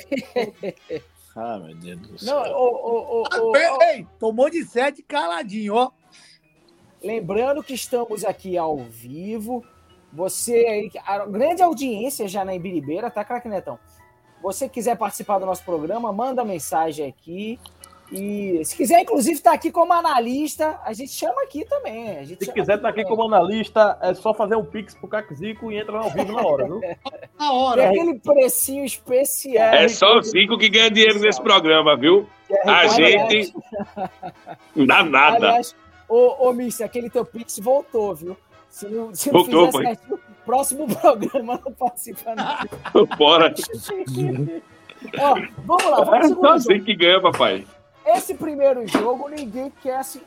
Ah, 1.34 1.58
meu 1.58 1.74
Deus 1.74 1.98
do 1.98 2.26
Não, 2.26 2.44
céu. 2.44 2.54
ô, 2.54 2.66
ô, 2.66 3.22
ô, 3.22 3.24
Ah, 3.32 3.40
ô, 3.40 3.50
ô, 3.52 3.82
Ei, 3.84 4.06
tomou 4.18 4.50
de 4.50 4.62
sete 4.66 5.02
caladinho, 5.02 5.74
ó. 5.76 5.90
Lembrando 7.02 7.62
que 7.62 7.72
estamos 7.72 8.22
aqui 8.22 8.58
ao 8.58 8.76
vivo. 8.76 9.64
Você 10.12 10.52
aí, 10.54 10.90
a 11.06 11.24
grande 11.24 11.62
audiência 11.62 12.28
já 12.28 12.44
na 12.44 12.54
Ibiribeira, 12.54 13.10
tá, 13.10 13.24
craque 13.24 13.48
Netão? 13.48 13.78
Você 14.42 14.68
quiser 14.68 14.94
participar 14.98 15.38
do 15.38 15.46
nosso 15.46 15.64
programa, 15.64 16.12
manda 16.12 16.44
mensagem 16.44 17.08
aqui. 17.08 17.58
E 18.12 18.62
se 18.64 18.76
quiser, 18.76 19.00
inclusive, 19.00 19.34
estar 19.36 19.52
aqui 19.54 19.72
como 19.72 19.90
analista, 19.92 20.78
a 20.84 20.92
gente 20.92 21.12
chama 21.12 21.42
aqui 21.44 21.64
também. 21.64 22.18
A 22.18 22.24
gente 22.24 22.40
Se 22.40 22.44
chama 22.44 22.58
quiser 22.58 22.76
estar 22.76 22.88
aqui 22.90 23.02
também. 23.02 23.16
como 23.16 23.34
analista, 23.34 23.98
é 24.02 24.12
só 24.12 24.34
fazer 24.34 24.54
um 24.54 24.64
pix 24.64 24.94
pro 24.94 25.08
Caxico 25.08 25.72
e 25.72 25.78
entra 25.78 25.96
ao 25.98 26.10
vivo 26.10 26.30
na 26.32 26.42
hora, 26.46 26.64
viu? 26.66 26.80
Na 27.40 27.48
Tem 27.48 27.56
hora. 27.58 27.88
aquele 27.88 28.18
precinho 28.18 28.84
especial. 28.84 29.74
É 29.74 29.88
só 29.88 30.18
o 30.18 30.22
Zico 30.22 30.58
que 30.58 30.68
ganha 30.68 30.90
dinheiro 30.90 31.18
nesse 31.20 31.40
programa, 31.42 31.96
viu? 31.96 32.28
A 32.66 32.80
Aliás- 32.80 32.94
gente 32.96 33.54
não 34.76 34.86
dá 34.86 35.02
nada. 35.02 35.36
Aliás, 35.48 35.74
ô, 36.08 36.48
ô 36.48 36.52
Mister, 36.52 36.84
aquele 36.86 37.08
teu 37.08 37.24
Pix 37.24 37.58
voltou, 37.58 38.14
viu? 38.14 38.36
Se 38.68 38.86
não, 38.88 39.14
se 39.14 39.32
não 39.32 39.40
Voltou, 39.40 39.66
fizer 39.72 39.84
certinho, 39.96 40.20
próximo 40.44 40.86
programa 40.96 41.60
não 41.64 41.72
participa, 41.72 42.34
não. 42.34 43.06
Bora. 43.16 43.54
Ó, 45.18 45.34
vamos 45.64 45.84
lá, 45.84 46.04
vamos 46.04 46.30
É 46.30 46.34
só 46.34 46.52
assim 46.52 46.80
que 46.84 46.94
ganha, 46.94 47.20
papai. 47.20 47.66
Esse 48.04 48.34
primeiro 48.34 48.86
jogo, 48.86 49.28
ninguém 49.28 49.72
quer 49.82 49.96
assim, 49.96 50.20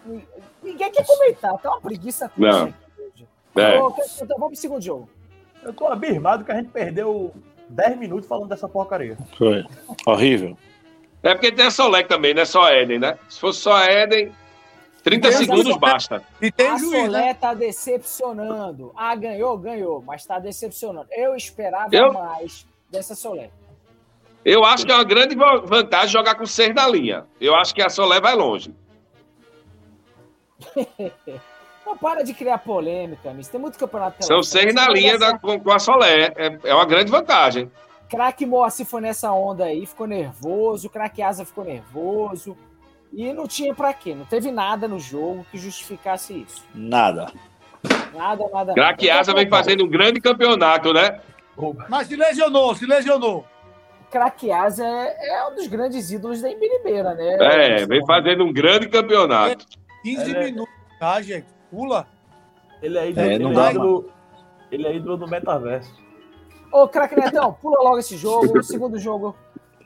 ninguém 0.64 0.92
quer 0.92 1.06
comentar, 1.06 1.58
tá 1.58 1.72
uma 1.72 1.82
preguiça 1.82 2.32
Não. 2.38 2.66
hoje. 2.66 2.76
É. 3.58 3.78
Então 3.78 4.38
vamos 4.38 4.48
pro 4.54 4.56
segundo 4.56 4.82
jogo. 4.82 5.10
Eu 5.64 5.74
tô 5.74 5.88
abismado 5.88 6.44
que 6.44 6.52
a 6.52 6.56
gente 6.56 6.70
perdeu 6.70 7.34
10 7.70 7.98
minutos 7.98 8.28
falando 8.28 8.50
dessa 8.50 8.68
porcaria. 8.68 9.18
Foi. 9.38 9.66
Horrível. 10.06 10.58
É 11.24 11.34
porque 11.34 11.52
tem 11.52 11.66
a 11.66 11.72
Solec 11.72 12.08
também, 12.08 12.34
não 12.34 12.42
é 12.44 12.46
só 12.46 12.64
a 12.64 12.74
Eden, 12.74 13.00
né? 13.00 13.18
Se 13.30 13.40
fosse 13.40 13.60
só 13.62 13.74
a 13.74 13.86
Eden, 13.92 14.32
30 15.04 15.28
Mas 15.28 15.36
a 15.36 15.40
segundos 15.40 15.78
basta. 15.78 16.24
E 16.42 16.52
tem 16.52 16.68
a 16.68 16.78
juiz, 16.78 16.92
Solé 17.06 17.22
né? 17.28 17.34
tá 17.34 17.54
decepcionando. 17.54 18.92
Ah, 18.96 19.16
ganhou, 19.16 19.58
ganhou, 19.58 20.02
mas 20.06 20.26
tá 20.26 20.38
decepcionando. 20.40 21.08
Eu 21.12 21.36
esperava 21.36 21.96
Eu- 21.96 22.14
mais 22.14 22.66
dessa 22.92 23.16
Solé. 23.16 23.50
Eu 24.46 24.64
acho 24.64 24.86
que 24.86 24.92
é 24.92 24.96
uma 24.96 25.04
grande 25.04 25.36
va- 25.36 25.58
vantagem 25.58 26.10
jogar 26.10 26.36
com 26.36 26.46
seis 26.46 26.74
na 26.74 26.88
linha. 26.88 27.26
Eu 27.42 27.56
acho 27.56 27.74
que 27.74 27.82
a 27.82 27.90
Solé 27.90 28.22
vai 28.22 28.36
longe. 28.36 28.72
Não 31.86 31.98
para 31.98 32.24
de 32.24 32.34
criar 32.34 32.58
polêmica, 32.60 33.32
Miss. 33.34 33.48
Tem 33.48 33.60
muito 33.60 33.78
campeonato 33.78 34.24
São 34.26 34.42
seis 34.42 34.74
na 34.74 34.88
linha 34.90 35.18
da- 35.18 35.38
com, 35.38 35.60
com 35.60 35.72
a 35.72 35.80
Solé. 35.80 36.32
É, 36.36 36.58
é 36.64 36.74
uma 36.74 36.86
grande 36.86 37.12
vantagem. 37.12 37.72
Craque 38.10 38.46
Moacir 38.46 38.86
foi 38.86 39.02
nessa 39.02 39.32
onda 39.32 39.66
aí, 39.66 39.86
ficou 39.86 40.08
nervoso. 40.08 40.90
Craque 40.90 41.22
Asa 41.22 41.44
ficou 41.46 41.64
nervoso. 41.66 42.56
E 43.12 43.32
não 43.34 43.48
tinha 43.48 43.74
pra 43.74 43.94
quê. 43.94 44.14
Não 44.14 44.26
teve 44.26 44.52
nada 44.52 44.88
no 44.88 45.00
jogo 45.00 45.46
que 45.52 45.58
justificasse 45.58 46.34
isso. 46.42 46.64
Nada. 46.74 47.32
Nada, 48.14 48.44
nada. 48.52 48.74
Craque 48.74 49.08
nada. 49.08 49.20
Asa 49.22 49.34
vem 49.34 49.50
fazendo 49.50 49.84
um 49.86 49.88
grande 49.90 50.20
campeonato, 50.20 50.92
né? 50.94 51.20
Mas 51.90 52.08
se 52.08 52.16
lesionou, 52.16 52.76
se 52.76 52.86
lesionou. 52.86 53.46
Craque 54.10 54.52
Asa 54.52 54.86
é, 54.86 55.30
é 55.30 55.48
um 55.48 55.56
dos 55.56 55.68
grandes 55.68 56.12
ídolos 56.12 56.42
da 56.42 56.50
Embiribeira, 56.50 57.14
né? 57.14 57.38
É, 57.40 57.86
vem 57.86 58.06
fazendo 58.06 58.44
um 58.44 58.54
grande 58.54 58.88
campeonato. 58.88 59.66
15 60.04 60.36
É, 60.36 60.44
minutos, 60.46 60.74
tá, 61.00 61.22
gente? 61.22 61.48
Pula. 61.72 62.08
Ele 62.82 62.98
é 62.98 63.10
ídolo, 63.10 63.26
É, 63.28 63.40
não 63.40 63.48
ele 63.50 63.56
dá, 63.56 63.68
é 63.68 63.72
ídolo, 63.72 64.12
ele 64.72 64.88
é 64.88 64.96
ídolo 64.96 65.18
do 65.18 65.28
metaverso. 65.28 65.94
Ô, 66.72 66.88
craque 66.88 67.16
Netão, 67.16 67.54
pula 67.54 67.82
logo 67.82 67.98
esse 68.00 68.18
jogo, 68.18 68.60
o 68.60 68.64
segundo 68.64 68.98
jogo 69.00 69.36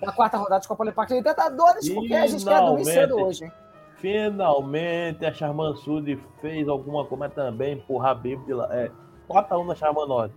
da 0.02 0.12
quarta 0.12 0.38
rodada 0.38 0.62
de 0.62 0.68
Copa 0.68 0.84
Libertadores, 1.12 1.88
porque 1.94 2.14
a 2.14 2.26
gente 2.28 2.44
quer 2.44 2.60
dormir 2.62 2.84
Finalmente. 2.86 2.92
cedo 2.92 3.18
hoje, 3.20 3.44
hein? 3.46 3.52
Finalmente 3.98 5.26
a 5.26 5.34
Charman 5.34 5.76
Sud 5.76 6.18
fez 6.42 6.68
alguma 6.68 7.04
coisa 7.06 7.18
mas 7.26 7.34
também 7.34 7.74
empurrar 7.74 8.12
a 8.12 8.16
Bíblia. 8.16 8.56
lá. 8.56 8.68
É, 8.72 8.90
4x1 9.30 9.66
na 9.68 9.76
Charman 9.76 10.08
Norte. 10.08 10.36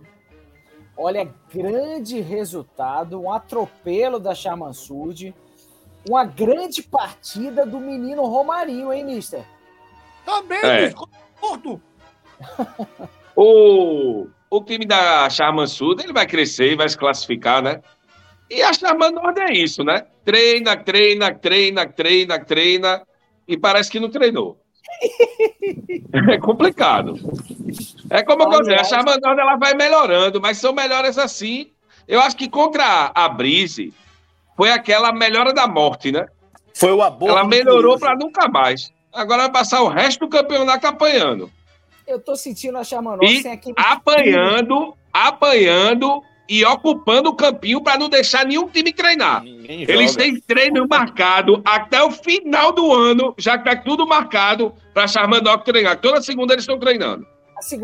Olha, 0.95 1.27
grande 1.51 2.21
resultado, 2.21 3.19
um 3.19 3.31
atropelo 3.31 4.19
da 4.19 4.35
Charmansud, 4.35 5.33
uma 6.07 6.23
grande 6.23 6.83
partida 6.83 7.65
do 7.65 7.79
menino 7.79 8.25
Romarinho, 8.25 8.93
hein, 8.93 9.03
mister? 9.03 9.43
Também, 10.25 10.59
É. 10.63 10.93
Curto. 11.39 11.81
O, 13.35 14.27
o 14.47 14.61
time 14.61 14.85
da 14.85 15.27
Charman 15.27 15.65
Sul, 15.65 15.95
ele 15.99 16.13
vai 16.13 16.27
crescer 16.27 16.73
e 16.73 16.75
vai 16.75 16.87
se 16.87 16.95
classificar, 16.95 17.63
né? 17.63 17.81
E 18.47 18.61
a 18.61 18.71
Charman 18.71 19.11
Norte 19.11 19.41
é 19.41 19.51
isso, 19.51 19.83
né? 19.83 20.05
Treina, 20.23 20.77
treina, 20.77 21.33
treina, 21.33 21.87
treina, 21.87 22.39
treina 22.39 23.07
e 23.47 23.57
parece 23.57 23.89
que 23.89 23.99
não 23.99 24.09
treinou. 24.09 24.62
É 26.31 26.37
complicado. 26.37 27.15
É 28.09 28.23
como 28.23 28.43
eu 28.43 28.49
vou 28.49 28.59
dizer, 28.61 28.79
a 28.79 28.83
Charman 28.83 29.17
Norte 29.21 29.39
ela 29.39 29.55
vai 29.55 29.73
melhorando, 29.73 30.39
mas 30.39 30.57
são 30.57 30.73
melhoras 30.73 31.17
assim. 31.17 31.71
Eu 32.07 32.21
acho 32.21 32.35
que 32.35 32.49
contra 32.49 33.11
a 33.13 33.29
Brise 33.29 33.93
foi 34.55 34.69
aquela 34.69 35.11
melhora 35.11 35.53
da 35.53 35.67
morte, 35.67 36.11
né? 36.11 36.25
Foi 36.73 36.91
o 36.91 37.01
aborto. 37.01 37.35
Ela 37.35 37.47
melhorou 37.47 37.97
para 37.97 38.15
nunca 38.15 38.47
mais. 38.47 38.91
Agora 39.11 39.43
vai 39.43 39.51
passar 39.51 39.81
o 39.81 39.87
resto 39.87 40.21
do 40.21 40.29
campeonato 40.29 40.85
apanhando. 40.87 41.51
Eu 42.05 42.19
tô 42.19 42.35
sentindo 42.35 42.77
a 42.77 42.83
Charmanorte 42.83 43.25
E 43.33 43.41
sem 43.41 43.51
aquele... 43.51 43.75
apanhando, 43.77 44.95
apanhando 45.11 46.21
e 46.47 46.63
ocupando 46.65 47.29
o 47.29 47.35
campinho 47.35 47.81
para 47.81 47.97
não 47.97 48.09
deixar 48.09 48.45
nenhum 48.45 48.67
time 48.67 48.91
treinar. 48.91 49.43
Eles 49.45 50.15
têm 50.15 50.39
treino 50.39 50.85
marcado 50.87 51.61
até 51.65 52.03
o 52.03 52.11
final 52.11 52.71
do 52.71 52.91
ano, 52.93 53.33
já 53.37 53.57
que 53.57 53.63
tá 53.63 53.75
tudo 53.75 54.05
marcado 54.05 54.73
para 54.93 55.07
Charmandoc 55.07 55.63
treinar. 55.63 55.99
Toda 55.99 56.21
segunda 56.21 56.53
eles 56.53 56.63
estão 56.63 56.79
treinando. 56.79 57.25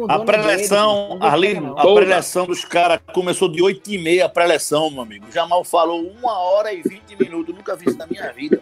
A, 0.09 0.15
A 0.15 0.19
preleção, 0.19 1.17
não. 1.19 1.77
a 1.77 1.93
preleção 1.95 2.45
dos 2.45 2.65
caras 2.65 2.99
começou 3.13 3.47
de 3.49 3.61
8 3.61 3.91
e 3.91 3.97
meia 3.97 4.25
a 4.25 4.29
preleção, 4.29 4.91
meu 4.91 5.01
amigo. 5.01 5.31
Jamal 5.31 5.63
falou 5.63 6.11
uma 6.19 6.37
hora 6.37 6.73
e 6.73 6.81
20 6.81 7.15
minutos. 7.17 7.55
Nunca 7.55 7.77
vi 7.77 7.87
isso 7.87 7.97
na 7.97 8.05
minha 8.05 8.31
vida. 8.33 8.61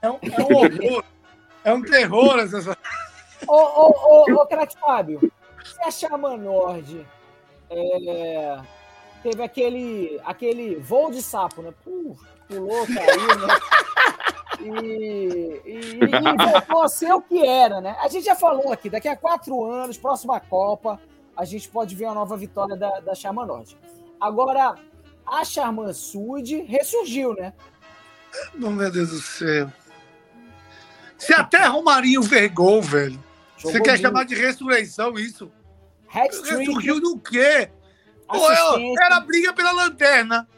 É 0.00 0.10
um, 0.10 0.18
é 0.22 0.40
um 0.40 0.56
horror. 0.56 1.04
É 1.64 1.72
um 1.74 1.82
terror 1.82 2.38
essa. 2.38 2.76
Ô, 3.46 3.52
ô, 3.52 4.24
ô, 4.30 4.42
ô, 4.42 4.48
Fábio, 4.80 5.32
Se 5.64 5.82
a 5.82 5.90
Chama 5.90 6.36
Nord 6.36 7.06
é, 7.70 8.58
teve 9.22 9.42
aquele, 9.42 10.20
aquele 10.24 10.76
voo 10.76 11.10
de 11.10 11.22
sapo, 11.22 11.62
né? 11.62 11.72
Puh, 11.84 12.16
pulou, 12.48 12.86
caiu, 12.86 13.46
né? 13.46 13.54
E, 14.60 15.62
e, 15.64 15.80
e 16.02 16.50
voltou 16.50 16.82
a 16.82 16.88
ser 16.88 17.12
o 17.12 17.22
que 17.22 17.46
era, 17.46 17.80
né? 17.80 17.96
A 18.00 18.08
gente 18.08 18.24
já 18.24 18.34
falou 18.34 18.72
aqui, 18.72 18.90
daqui 18.90 19.06
a 19.08 19.16
quatro 19.16 19.64
anos, 19.64 19.96
próxima 19.96 20.40
Copa, 20.40 21.00
a 21.36 21.44
gente 21.44 21.68
pode 21.68 21.94
ver 21.94 22.06
a 22.06 22.14
nova 22.14 22.36
vitória 22.36 22.76
da, 22.76 22.98
da 23.00 23.14
Charma 23.14 23.46
Norte. 23.46 23.76
Agora, 24.20 24.74
a 25.24 25.44
Charman 25.44 25.92
Sud 25.92 26.62
ressurgiu, 26.62 27.34
né? 27.34 27.52
Meu 28.54 28.90
Deus 28.90 29.10
do 29.10 29.20
céu. 29.20 29.72
Se 31.16 31.32
até 31.34 31.64
Romarinho 31.66 32.22
fez 32.22 32.52
gol, 32.52 32.82
velho. 32.82 33.18
Jogou 33.56 33.72
Você 33.72 33.80
quer 33.80 33.90
muito. 33.92 34.02
chamar 34.02 34.24
de 34.24 34.34
ressurreição 34.34 35.14
isso? 35.18 35.50
Ressurgiu 36.08 37.00
do 37.00 37.18
quê? 37.18 37.70
Assistência. 38.28 39.04
era 39.04 39.20
briga 39.20 39.52
pela 39.52 39.72
lanterna. 39.72 40.48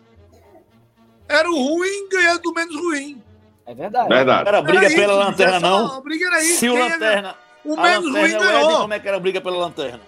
Era 1.28 1.48
o 1.50 1.54
ruim 1.54 2.08
ganhando 2.10 2.40
do 2.42 2.52
menos 2.52 2.74
ruim. 2.76 3.22
É 3.66 3.74
verdade. 3.74 4.08
Verdade. 4.08 4.48
Era 4.48 4.62
briga 4.62 4.86
Era 4.86 4.94
pela 4.94 5.12
isso, 5.12 5.22
lanterna, 5.22 5.60
não. 5.60 5.98
A 5.98 6.00
briga 6.00 6.26
era 6.26 6.42
isso. 6.42 6.58
Se 6.58 6.68
o 6.68 6.76
era- 6.76 6.88
lanterna. 6.94 7.36
O 7.64 7.74
a 7.78 7.82
menos 7.82 8.06
lanterna 8.12 8.20
ruim 8.20 8.32
é 8.32 8.36
o 8.38 8.40
ganhou. 8.66 8.80
como 8.80 8.94
é 8.94 8.98
que 8.98 9.08
era 9.08 9.20
briga 9.20 9.40
pela 9.40 9.56
lanterna? 9.58 10.00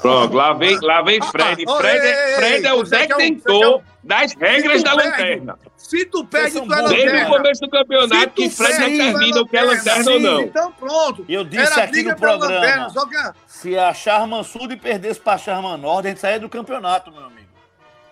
Pronto, 0.00 0.34
lá 0.34 0.52
vem, 0.54 0.78
lá 0.80 1.02
vem 1.02 1.20
Fred. 1.22 1.64
Ah, 1.68 1.72
ah, 1.72 1.76
Fred, 1.78 1.98
ei, 2.06 2.12
ei, 2.12 2.12
é- 2.32 2.36
Fred 2.36 2.66
é 2.66 2.72
o 2.74 2.78
você 2.78 3.06
quer 3.06 3.14
um- 3.14 3.18
detentor 3.18 3.82
das 4.02 4.32
regras 4.34 4.82
tu 4.82 4.84
da 4.84 4.96
perde, 4.96 5.10
lanterna. 5.10 5.58
Se 5.76 6.06
tu 6.06 6.24
perde, 6.24 6.50
Vocês 6.52 6.64
tu 6.66 6.72
é 6.74 6.76
bons. 6.80 6.88
Desde 6.88 7.08
o 7.08 7.12
lanterna. 7.12 7.36
começo 7.36 7.60
do 7.60 7.70
campeonato, 7.70 8.30
que 8.30 8.50
Fred 8.50 8.72
é 8.72 8.88
determina 8.88 9.40
o 9.40 9.46
que 9.46 9.56
é 9.56 9.62
lanterna 9.62 10.10
ou 10.10 10.20
não. 10.20 10.40
Então 10.40 10.72
pronto. 10.72 11.24
Eu 11.28 11.44
disse 11.44 11.72
Era 11.72 11.84
aqui 11.84 12.02
no 12.02 12.16
programa. 12.16 12.54
lanterna, 12.54 12.90
Só 12.90 13.06
que 13.06 13.16
a- 13.16 13.34
Se 13.46 13.78
a 13.78 13.92
Charman 13.94 14.42
Sud 14.42 14.76
perdesse 14.76 15.20
pra 15.20 15.38
Charman 15.38 15.76
Nord, 15.76 16.06
a 16.06 16.10
gente 16.10 16.20
saía 16.20 16.40
do 16.40 16.48
campeonato, 16.48 17.12
meu 17.12 17.24
amigo. 17.24 17.48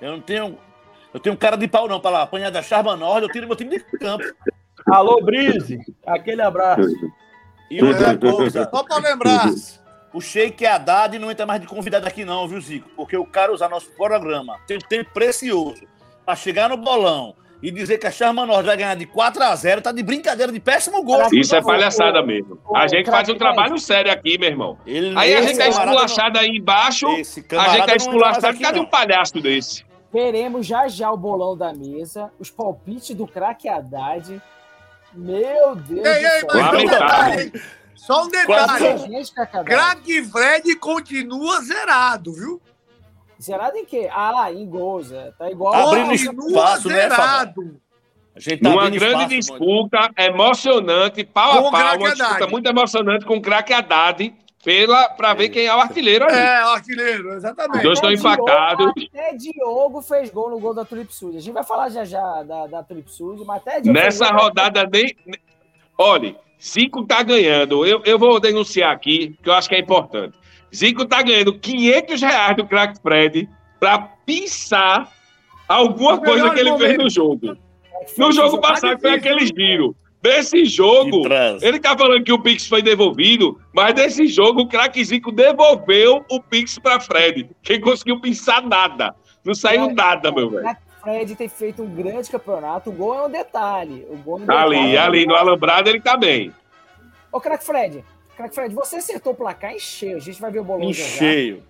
Eu 0.00 0.12
não 0.12 0.20
tenho. 0.20 0.58
Eu 1.12 1.18
tenho 1.18 1.36
cara 1.36 1.56
de 1.56 1.66
pau, 1.66 1.88
não, 1.88 1.98
pra 1.98 2.10
lá. 2.10 2.22
Apanhar 2.22 2.50
da 2.50 2.62
Charman 2.62 2.96
Nord, 2.96 3.26
eu 3.26 3.32
tiro 3.32 3.46
meu 3.48 3.56
time 3.56 3.70
de 3.78 3.80
campo. 3.98 4.24
Alô, 4.86 5.20
Brise. 5.22 5.78
Aquele 6.06 6.42
abraço. 6.42 6.82
E 7.70 7.82
outra 7.82 8.16
coisa, 8.16 8.68
Só 8.72 8.84
pra 8.84 8.98
lembrar. 8.98 9.48
O 10.12 10.20
Sheik 10.20 10.64
Haddad 10.66 11.18
não 11.18 11.30
entra 11.30 11.46
mais 11.46 11.60
de 11.60 11.66
convidado 11.66 12.06
aqui, 12.06 12.24
não, 12.24 12.46
viu, 12.48 12.60
Zico? 12.60 12.88
Porque 12.96 13.16
o 13.16 13.24
cara 13.24 13.52
usar 13.52 13.68
nosso 13.68 13.90
programa 13.92 14.58
tem 14.66 14.76
um 14.76 14.80
tempo 14.80 15.10
precioso 15.12 15.82
pra 16.24 16.34
chegar 16.36 16.68
no 16.68 16.76
bolão 16.76 17.34
e 17.62 17.70
dizer 17.70 17.98
que 17.98 18.06
a 18.06 18.10
Charman 18.10 18.46
Nord 18.46 18.64
vai 18.66 18.76
ganhar 18.76 18.94
de 18.96 19.06
4x0, 19.06 19.82
tá 19.82 19.92
de 19.92 20.02
brincadeira, 20.02 20.50
de 20.50 20.58
péssimo 20.58 21.02
gosto. 21.04 21.36
Isso 21.36 21.54
é 21.54 21.62
palhaçada 21.62 22.22
mesmo. 22.22 22.58
A 22.74 22.88
gente 22.88 23.10
faz 23.10 23.28
um 23.28 23.34
trabalho 23.36 23.78
sério 23.78 24.10
aqui, 24.10 24.38
meu 24.38 24.48
irmão. 24.48 24.78
Ele, 24.86 25.12
Aí 25.16 25.34
a 25.34 25.42
gente 25.42 25.60
é 25.60 25.68
esculachado 25.68 26.38
aí 26.38 26.48
embaixo, 26.48 27.06
não- 27.06 27.12
a 27.12 27.16
gente 27.18 27.82
é 27.82 27.86
não 27.86 27.96
esculachado. 27.96 28.58
Cadê 28.58 28.78
não. 28.78 28.84
um 28.84 28.88
palhaço 28.88 29.40
desse? 29.40 29.84
Veremos 30.12 30.66
já 30.66 30.88
já 30.88 31.12
o 31.12 31.16
bolão 31.16 31.56
da 31.56 31.72
mesa, 31.72 32.32
os 32.38 32.50
palpites 32.50 33.14
do 33.14 33.26
craque 33.26 33.68
Haddad. 33.68 34.40
Meu 35.12 35.74
Deus 35.76 36.06
Ei, 36.06 36.24
ei, 36.26 36.40
do 36.40 36.46
mas 36.46 36.66
Lamentável. 36.66 37.52
Só 38.06 38.24
um 38.24 38.30
Quase 38.30 38.72
detalhe. 38.78 38.98
Gente, 38.98 39.32
craque 39.64 40.24
Fred 40.24 40.74
continua 40.76 41.60
zerado, 41.60 42.32
viu? 42.32 42.60
Zerado 43.40 43.76
em 43.76 43.84
quê? 43.84 44.08
Ah, 44.12 44.50
em 44.52 44.66
gols. 44.68 45.12
é. 45.12 45.30
Tá 45.38 45.50
igual. 45.50 45.74
Abrindo 45.74 46.08
Continua 46.10 46.48
espaço, 46.48 46.88
né, 46.88 46.94
zerado. 46.94 47.80
A 48.34 48.40
gente 48.40 48.62
tá 48.62 48.72
abrindo 48.72 48.98
grande 48.98 49.36
espaço, 49.38 49.58
disputa 49.60 50.10
emocionante, 50.16 51.24
pau 51.24 51.50
Com 51.52 51.58
a 51.58 51.68
o 51.68 51.70
pau, 51.70 51.96
uma 51.98 52.10
disputa 52.10 52.34
Haddad. 52.34 52.50
muito 52.50 52.68
emocionante 52.68 53.24
com 53.26 53.36
o 53.36 53.42
craque 53.42 53.72
Haddad 53.72 54.34
pela, 54.64 55.08
pra 55.10 55.34
ver 55.34 55.48
quem 55.50 55.66
é 55.66 55.74
o 55.74 55.80
artilheiro 55.80 56.24
aí. 56.26 56.34
É, 56.34 56.56
artilheiro, 56.62 57.30
Os 57.30 57.36
exatamente. 57.36 57.82
dois 57.82 57.98
estão 57.98 58.10
empatados. 58.12 58.92
Diogo- 58.94 59.10
Até 59.14 59.34
Diogo 59.36 60.02
fez 60.02 60.30
gol 60.30 60.50
no 60.50 60.58
gol 60.58 60.72
da 60.74 60.84
Tulip 60.84 61.12
Sud. 61.14 61.36
A 61.36 61.40
gente 61.40 61.52
vai 61.54 61.64
falar 61.64 61.88
já 61.90 62.04
já 62.04 62.42
da, 62.42 62.66
da 62.66 62.82
Tulip 62.82 63.10
Sud, 63.10 63.44
mas 63.44 63.58
até 63.62 63.80
Diogo 63.80 63.98
Nessa 63.98 64.28
rodada 64.28 64.88
nem. 64.90 65.14
Olha, 65.98 66.34
Zico 66.62 67.04
tá 67.06 67.22
ganhando. 67.22 67.86
Eu, 67.86 68.02
eu 68.04 68.18
vou 68.18 68.38
denunciar 68.40 68.92
aqui, 68.92 69.34
que 69.42 69.48
eu 69.48 69.52
acho 69.54 69.68
que 69.68 69.74
é 69.74 69.80
importante. 69.80 70.36
Zico 70.74 71.04
tá 71.06 71.22
ganhando 71.22 71.58
500 71.58 72.20
reais 72.22 72.56
do 72.56 72.66
craque 72.66 73.00
Fred 73.02 73.48
pra 73.78 73.98
pisar 74.26 75.10
alguma 75.68 76.14
O 76.14 76.20
coisa 76.22 76.50
que 76.50 76.60
ele 76.60 76.70
fez 76.76 76.80
momento. 76.82 77.02
no 77.04 77.10
jogo. 77.10 77.56
Fez 78.06 78.18
No 78.18 78.32
jogo 78.32 78.60
passado 78.60 79.00
foi 79.00 79.14
aquele 79.14 79.46
giro. 79.46 79.94
Desse 80.22 80.66
jogo, 80.66 81.22
ele 81.62 81.80
tá 81.80 81.96
falando 81.96 82.22
que 82.22 82.32
o 82.32 82.38
Pix 82.38 82.66
foi 82.66 82.82
devolvido, 82.82 83.58
mas 83.74 83.94
desse 83.94 84.26
jogo 84.26 84.60
o 84.60 84.68
craque 84.68 85.02
Zico 85.02 85.32
devolveu 85.32 86.22
o 86.30 86.42
Pix 86.42 86.78
pra 86.78 87.00
Fred. 87.00 87.48
Quem 87.62 87.80
conseguiu 87.80 88.20
pensar 88.20 88.60
nada. 88.60 89.14
Não 89.42 89.54
saiu 89.54 89.84
É, 89.84 89.94
nada, 89.94 90.30
meu 90.30 90.48
O 90.48 90.50
velho. 90.50 90.76
Fred 91.00 91.34
tem 91.36 91.48
feito 91.48 91.82
um 91.82 91.94
grande 91.94 92.30
campeonato. 92.30 92.90
O 92.90 92.92
gol 92.92 93.14
é 93.14 93.26
um 93.26 93.30
detalhe. 93.30 94.06
O 94.10 94.16
gol 94.18 94.34
é 94.34 94.42
um 94.42 94.46
detalhe. 94.46 94.76
Ali, 94.76 94.98
ali 94.98 95.26
no 95.26 95.34
Alambrado 95.34 95.88
ele 95.88 96.00
tá 96.00 96.16
bem. 96.16 96.52
Ô, 97.32 97.40
craque 97.40 97.64
Fred. 97.64 98.04
Craque 98.36 98.54
Fred, 98.54 98.74
você 98.74 98.96
acertou 98.96 99.32
o 99.32 99.36
placar 99.36 99.72
em 99.72 99.78
cheio. 99.78 100.16
A 100.16 100.20
gente 100.20 100.40
vai 100.40 100.50
ver 100.50 100.60
o 100.60 100.64
bolão 100.64 100.88
Em 100.88 100.92
já. 100.92 101.04
cheio. 101.04 101.62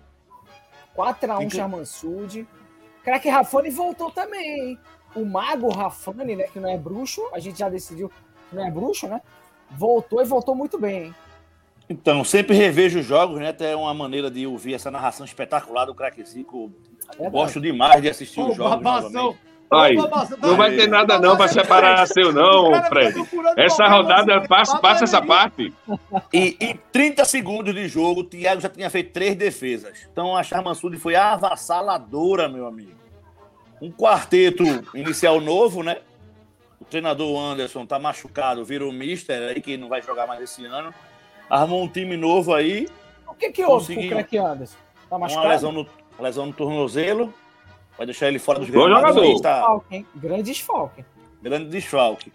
4x1 0.95 1.37
Fica- 1.43 1.55
Charmansud. 1.55 2.47
Craque 3.03 3.29
Rafani 3.29 3.69
voltou 3.69 4.11
também, 4.11 4.59
hein? 4.69 4.79
O 5.15 5.25
mago 5.25 5.69
Rafani, 5.69 6.35
né? 6.35 6.43
Que 6.51 6.59
não 6.59 6.69
é 6.69 6.77
bruxo, 6.77 7.21
a 7.33 7.39
gente 7.39 7.57
já 7.59 7.67
decidiu 7.69 8.09
que 8.49 8.55
não 8.55 8.65
é 8.65 8.71
bruxo, 8.71 9.07
né? 9.07 9.21
Voltou 9.71 10.21
e 10.21 10.25
voltou 10.25 10.53
muito 10.55 10.77
bem, 10.79 11.03
hein? 11.05 11.15
Então, 11.91 12.23
sempre 12.23 12.55
revejo 12.55 12.99
os 12.99 13.05
jogos, 13.05 13.37
né? 13.37 13.49
Até 13.49 13.71
é 13.71 13.75
uma 13.75 13.93
maneira 13.93 14.31
de 14.31 14.47
ouvir 14.47 14.73
essa 14.73 14.89
narração 14.89 15.25
espetacular 15.25 15.83
do 15.83 15.93
Craque 15.93 16.23
Zico. 16.23 16.71
É. 17.19 17.29
Gosto 17.29 17.59
demais 17.59 18.01
de 18.01 18.09
assistir 18.09 18.39
os 18.39 18.55
jogos. 18.55 18.81
babação. 18.81 19.35
Aí, 19.69 19.95
não 19.95 20.55
vai 20.55 20.75
ter 20.75 20.87
nada 20.87 21.19
não 21.19 21.35
pra 21.35 21.47
separar 21.49 22.05
seu 22.05 22.31
não, 22.31 22.71
Fred. 22.85 23.15
Essa 23.57 23.87
rodada, 23.87 24.41
passa, 24.47 24.77
passa 24.79 25.03
essa 25.03 25.21
parte. 25.21 25.73
E 26.33 26.57
em 26.59 26.79
30 26.91 27.23
segundos 27.23 27.73
de 27.73 27.87
jogo, 27.87 28.21
o 28.21 28.23
Thiago 28.23 28.61
já 28.61 28.67
tinha 28.67 28.89
feito 28.89 29.11
três 29.11 29.35
defesas. 29.35 30.07
Então 30.11 30.35
a 30.35 30.43
Charmansud 30.43 30.97
foi 30.97 31.15
avassaladora, 31.15 32.49
meu 32.49 32.67
amigo. 32.67 32.91
Um 33.81 33.91
quarteto 33.91 34.63
inicial 34.93 35.39
novo, 35.39 35.83
né? 35.83 35.97
O 36.79 36.85
treinador 36.85 37.37
Anderson 37.37 37.85
tá 37.85 37.97
machucado, 37.97 38.65
virou 38.65 38.91
mister 38.91 39.41
aí, 39.41 39.61
que 39.61 39.77
não 39.77 39.87
vai 39.87 40.01
jogar 40.01 40.27
mais 40.27 40.41
esse 40.41 40.65
ano. 40.65 40.93
Armou 41.51 41.83
um 41.83 41.87
time 41.87 42.15
novo 42.15 42.53
aí, 42.53 42.87
O 43.27 43.33
que 43.33 43.51
que 43.51 43.63
houve 43.65 43.93
com 43.95 44.01
o 44.05 44.09
craque 44.09 44.37
Anderson? 44.37 44.77
Tá 45.09 45.15
uma 45.17 45.19
machucado? 45.25 45.49
lesão 45.49 45.71
no, 45.73 45.87
lesão 46.17 46.45
no 46.45 46.53
tornozelo. 46.53 47.33
Vai 47.97 48.05
deixar 48.05 48.29
ele 48.29 48.39
fora 48.39 48.59
dos 48.59 48.69
Bom 48.69 48.85
gramados 48.85 49.15
jogador. 49.15 49.21
aí, 49.35 49.41
tá 49.41 49.55
Desfalque, 49.59 49.95
hein? 49.95 50.05
Grande 50.15 50.43
desfalque. 50.43 51.05
grande 51.41 51.65
desfalque. 51.69 52.31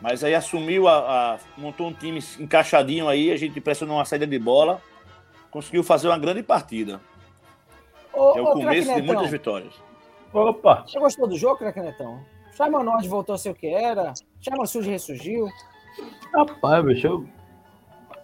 Mas 0.00 0.24
aí 0.24 0.34
assumiu, 0.34 0.88
a, 0.88 1.34
a- 1.34 1.38
montou 1.56 1.86
um 1.86 1.92
time 1.92 2.18
encaixadinho 2.40 3.06
aí, 3.08 3.30
a 3.30 3.36
gente 3.36 3.60
pressionou 3.60 3.98
uma 3.98 4.04
saída 4.04 4.26
de 4.26 4.38
bola, 4.38 4.82
conseguiu 5.50 5.84
fazer 5.84 6.08
uma 6.08 6.18
grande 6.18 6.42
partida. 6.42 7.00
Ô, 8.12 8.36
É 8.36 8.40
o 8.42 8.44
ô, 8.46 8.52
começo 8.54 8.82
de 8.88 8.94
Netão, 8.94 9.04
muitas 9.06 9.30
vitórias. 9.30 9.74
Opa, 10.32 10.84
você 10.86 10.98
gostou 10.98 11.28
do 11.28 11.36
jogo, 11.38 11.58
craque 11.58 11.80
Netão? 11.80 12.20
Charman 12.56 12.82
Nord 12.82 13.06
voltou 13.08 13.34
a 13.34 13.38
ser 13.38 13.50
o 13.50 13.54
que 13.54 13.68
era. 13.68 14.12
Charman 14.40 14.66
Sud 14.66 14.88
ressurgiu. 14.90 15.48
rapaz, 16.34 16.84
bicho, 16.84 17.06
eu 17.06 17.24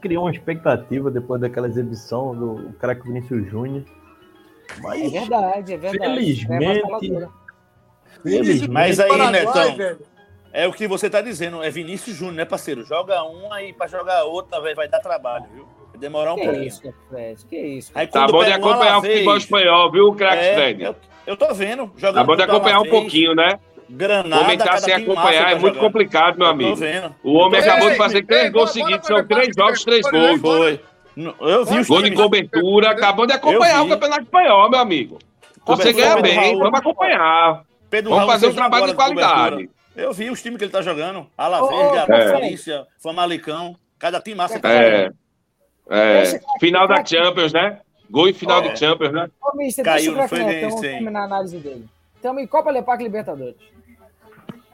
criei 0.06 0.18
uma 0.18 0.30
expectativa 0.30 1.10
depois 1.10 1.40
daquela 1.40 1.66
exibição 1.66 2.34
do 2.34 2.72
craque 2.78 3.02
Vinícius 3.02 3.48
Júnior. 3.50 3.82
É 4.78 4.80
Mas, 4.80 5.12
verdade, 5.12 5.74
é 5.74 5.76
verdade. 5.76 6.14
Felizmente, 6.14 6.82
É 6.84 8.20
felizmente, 8.22 8.70
Mas 8.70 9.00
aí, 9.00 9.08
Paraguai, 9.08 9.32
Netão, 9.32 9.76
velho. 9.76 9.98
é 10.52 10.66
o 10.66 10.72
que 10.72 10.86
você 10.88 11.08
tá 11.10 11.20
dizendo, 11.20 11.62
é 11.62 11.70
Vinícius 11.70 12.16
Júnior, 12.16 12.34
né, 12.36 12.44
parceiro? 12.44 12.84
Joga 12.84 13.22
um 13.24 13.52
aí 13.52 13.72
pra 13.72 13.86
jogar 13.86 14.24
outra, 14.24 14.60
vai, 14.60 14.74
vai 14.74 14.88
dar 14.88 15.00
trabalho, 15.00 15.46
viu? 15.52 15.66
Vai 15.90 16.00
demorar 16.00 16.32
um 16.34 16.36
Que 16.36 16.42
pouquinho. 16.44 16.64
isso, 16.64 16.94
Fred? 17.08 17.46
Que 17.46 17.56
isso? 17.58 17.92
Aí, 17.94 18.06
Tá 18.06 18.26
bom 18.26 18.44
de 18.44 18.52
acompanhar 18.52 18.98
o 18.98 19.02
futebol 19.02 19.36
espanhol, 19.36 19.90
viu, 19.92 20.12
craque 20.14 20.44
é, 20.44 20.54
Fred? 20.54 20.82
eu, 20.82 20.96
eu 21.26 21.36
tô 21.36 21.52
vendo. 21.54 21.90
Jogando 21.96 22.14
Tá 22.16 22.24
bom 22.24 22.36
de 22.36 22.42
acompanhar 22.42 22.80
um 22.80 22.88
pouquinho, 22.88 23.34
né? 23.34 23.58
Granada, 23.88 24.42
Comentar 24.42 24.66
cada 24.66 24.80
sem 24.80 24.94
time 24.94 25.06
massa 25.08 25.20
acompanhar 25.20 25.44
tá 25.44 25.50
é 25.50 25.54
muito 25.54 25.74
jogando. 25.74 25.80
complicado, 25.80 26.38
meu 26.38 26.46
amigo. 26.48 26.76
vendo. 26.76 27.14
O 27.22 27.34
homem 27.34 27.60
Ei, 27.60 27.68
acabou 27.68 27.90
de 27.90 27.96
fazer 27.96 28.16
ei, 28.18 28.22
três 28.24 28.52
gols 28.52 28.70
seguidos, 28.72 29.06
são 29.06 29.26
três 29.26 29.48
jogos, 29.56 29.84
três 29.84 30.02
gols. 30.10 30.40
Foi. 30.40 30.80
Eu 31.16 31.64
vi 31.64 31.78
os 31.78 31.88
Gol 31.88 32.02
de 32.02 32.10
cobertura, 32.12 32.90
acabou 32.90 33.26
de 33.26 33.32
acompanhar 33.32 33.82
o. 33.82 33.88
Campeonato 33.88 34.22
Espanhol, 34.22 34.70
meu 34.70 34.80
amigo. 34.80 35.18
Você 35.66 35.92
ganha 35.92 36.20
bem, 36.20 36.58
vamos 36.58 36.78
acompanhar. 36.78 37.64
Pedro 37.88 38.10
Vamos 38.10 38.26
fazer 38.26 38.48
um 38.48 38.54
trabalho 38.54 38.86
de 38.86 38.94
qualidade. 38.94 39.70
Eu 39.96 40.12
vi 40.12 40.28
os 40.28 40.42
times 40.42 40.58
que 40.58 40.64
ele 40.64 40.72
tá 40.72 40.82
jogando. 40.82 41.26
Alavés, 41.38 41.80
é. 41.92 42.06
Garofalícia, 42.06 42.86
Famalicão. 43.02 43.76
Cada 43.98 44.20
time 44.20 44.36
massa. 44.36 44.56
que 44.56 44.60
tá 44.60 44.68
É, 44.70 45.08
é, 45.88 46.40
final 46.60 46.86
da 46.86 47.02
Champions, 47.04 47.52
né? 47.52 47.78
Gol 48.10 48.28
em 48.28 48.34
final 48.34 48.62
É. 48.62 48.68
de 48.68 48.78
Champions, 48.78 49.12
né? 49.12 49.28
Ô, 49.40 49.56
mister, 49.56 49.84
Caiu, 49.84 50.12
o 50.12 50.16
não 50.16 50.28
foi 50.28 50.44
terminar 50.80 51.20
a 51.20 51.24
análise 51.24 51.56
dele. 51.58 51.86
Estamos 52.16 52.42
em 52.42 52.46
Copa 52.46 52.70
Lepac 52.70 53.02
Libertadores. 53.02 53.56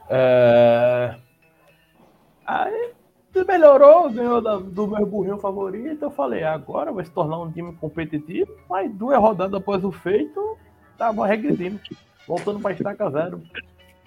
é... 0.08 1.14
Aí, 2.46 2.92
melhorou, 3.46 4.10
ganhou 4.10 4.40
da- 4.40 4.56
do 4.58 4.86
meu 4.88 5.06
burrinho 5.06 5.38
favorito. 5.38 6.02
Eu 6.02 6.10
falei, 6.10 6.42
agora 6.42 6.92
vai 6.92 7.04
se 7.04 7.10
tornar 7.10 7.38
um 7.40 7.50
time 7.50 7.72
competitivo. 7.76 8.52
Mas 8.68 8.90
duas 8.92 9.18
rodadas 9.18 9.54
após 9.54 9.84
o 9.84 9.92
feito, 9.92 10.58
tava 10.98 11.26
regredindo. 11.26 11.80
Voltando 12.26 12.60
pra 12.60 12.72
estaca 12.72 13.08
zero. 13.10 13.42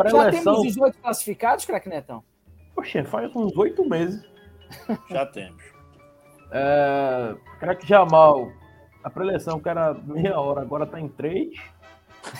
Já 0.08 0.32
temos 0.32 0.62
18 0.64 0.98
classificados, 1.00 1.66
craque 1.66 1.90
Netão? 1.90 2.24
poxa, 2.76 3.04
faz 3.06 3.34
uns 3.36 3.56
oito 3.58 3.88
meses. 3.88 4.22
Já 5.10 5.26
temos. 5.26 5.64
É, 6.52 7.36
craque 7.60 7.88
Jamal, 7.88 8.50
a 9.04 9.10
preleção 9.10 9.60
que 9.62 9.70
era 9.70 9.94
meia 9.94 10.38
hora, 10.40 10.62
agora 10.62 10.86
tá 10.86 11.00
em 11.00 11.08
três. 11.08 11.58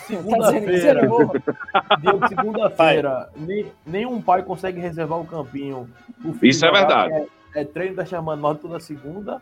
Segunda-feira, 0.06 1.06
novo? 1.06 1.32
dia 2.00 2.12
de 2.12 2.28
segunda-feira, 2.28 3.28
nem- 3.36 3.72
nenhum 3.84 4.20
pai 4.20 4.42
consegue 4.42 4.80
reservar 4.80 5.20
o 5.20 5.26
campinho. 5.26 5.88
O 6.24 6.32
filho 6.32 6.50
Isso 6.50 6.64
é 6.64 6.70
verdade. 6.70 7.14
É, 7.54 7.60
é 7.60 7.64
treino 7.64 7.96
da 7.96 8.04
Chamando 8.04 8.40
Norte 8.40 8.62
toda 8.62 8.80
segunda. 8.80 9.40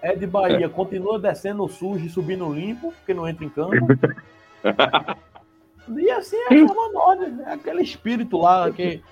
É 0.00 0.14
de 0.14 0.26
Bahia, 0.26 0.68
continua 0.68 1.18
descendo 1.18 1.66
sujo 1.68 2.04
e 2.04 2.08
subindo 2.08 2.52
limpo, 2.52 2.92
porque 2.92 3.12
não 3.12 3.28
entra 3.28 3.44
em 3.44 3.48
campo. 3.48 3.74
e 5.96 6.10
assim 6.10 6.36
é 6.36 6.54
a 6.54 6.92
Norte, 6.92 7.34
é 7.44 7.52
aquele 7.52 7.82
espírito 7.82 8.38
lá 8.38 8.70
que, 8.70 9.02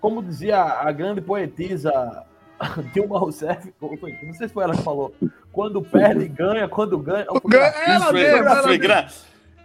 como 0.00 0.22
dizia 0.22 0.62
a 0.62 0.90
grande 0.92 1.20
poetisa 1.20 2.24
Dilma 2.94 3.18
Rousseff, 3.18 3.72
não 3.80 4.34
sei 4.34 4.48
se 4.48 4.54
foi 4.54 4.64
ela 4.64 4.76
que 4.76 4.82
falou, 4.82 5.12
quando 5.52 5.82
perde, 5.82 6.28
ganha, 6.28 6.68
quando 6.68 6.98
ganha. 6.98 7.24
Ela 7.24 8.12
mesmo, 8.12 8.36
ela 8.38 8.62
mesmo. 8.62 8.78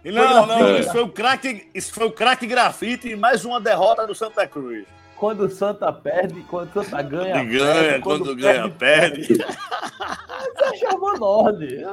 Não, 0.04 0.46
não, 0.46 0.58
grafite. 0.58 0.80
isso 0.80 0.92
foi 0.92 1.02
o 1.02 1.08
craque, 1.08 1.68
isso 1.74 1.92
foi 1.94 2.06
o 2.06 2.12
craque 2.12 2.46
grafite 2.46 3.08
e 3.10 3.16
mais 3.16 3.44
uma 3.44 3.60
derrota 3.60 4.06
do 4.06 4.14
Santa 4.14 4.46
Cruz. 4.46 4.84
Quando 5.16 5.42
o 5.44 5.50
Santa 5.50 5.92
perde, 5.92 6.40
quando 6.50 6.74
o 6.74 6.82
Santa 6.82 7.02
ganha. 7.02 7.42
E 7.42 7.46
ganha, 7.46 7.74
perde, 7.84 8.00
quando 8.02 8.34
ganha, 8.34 8.68
perde. 8.68 9.28
Você 10.58 10.76
chama 10.78 11.14
Nord. 11.18 11.84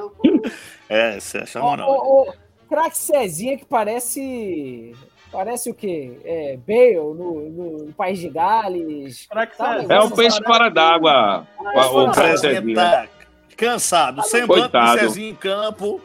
É, 0.90 1.20
você 1.20 1.40
Ô, 1.60 1.78
não. 1.78 1.88
ô, 1.88 2.22
ô, 2.30 2.34
craque 2.68 2.98
Cezinha 2.98 3.58
que 3.58 3.66
parece. 3.66 4.96
Parece 5.32 5.70
o 5.70 5.76
quê? 5.76 6.20
É, 6.26 6.58
Bale 6.68 6.96
no, 6.96 7.14
no- 7.50 7.78
no 7.86 7.94
País 7.94 8.18
de 8.18 8.30
Gales. 8.30 9.28
Tá, 9.28 9.86
É 9.88 10.00
um 10.02 10.10
peixe 10.10 10.42
fora 10.44 10.70
d'água. 10.70 11.48
O 11.60 12.06
O 12.10 12.14
Cezinha 12.14 12.76
tá 12.76 13.08
cansado, 13.56 14.24
semblante 14.24 14.64
do 14.64 14.72
Coitado. 14.72 15.00
Cezinha 15.02 15.30
em 15.30 15.36
campo. 15.36 16.02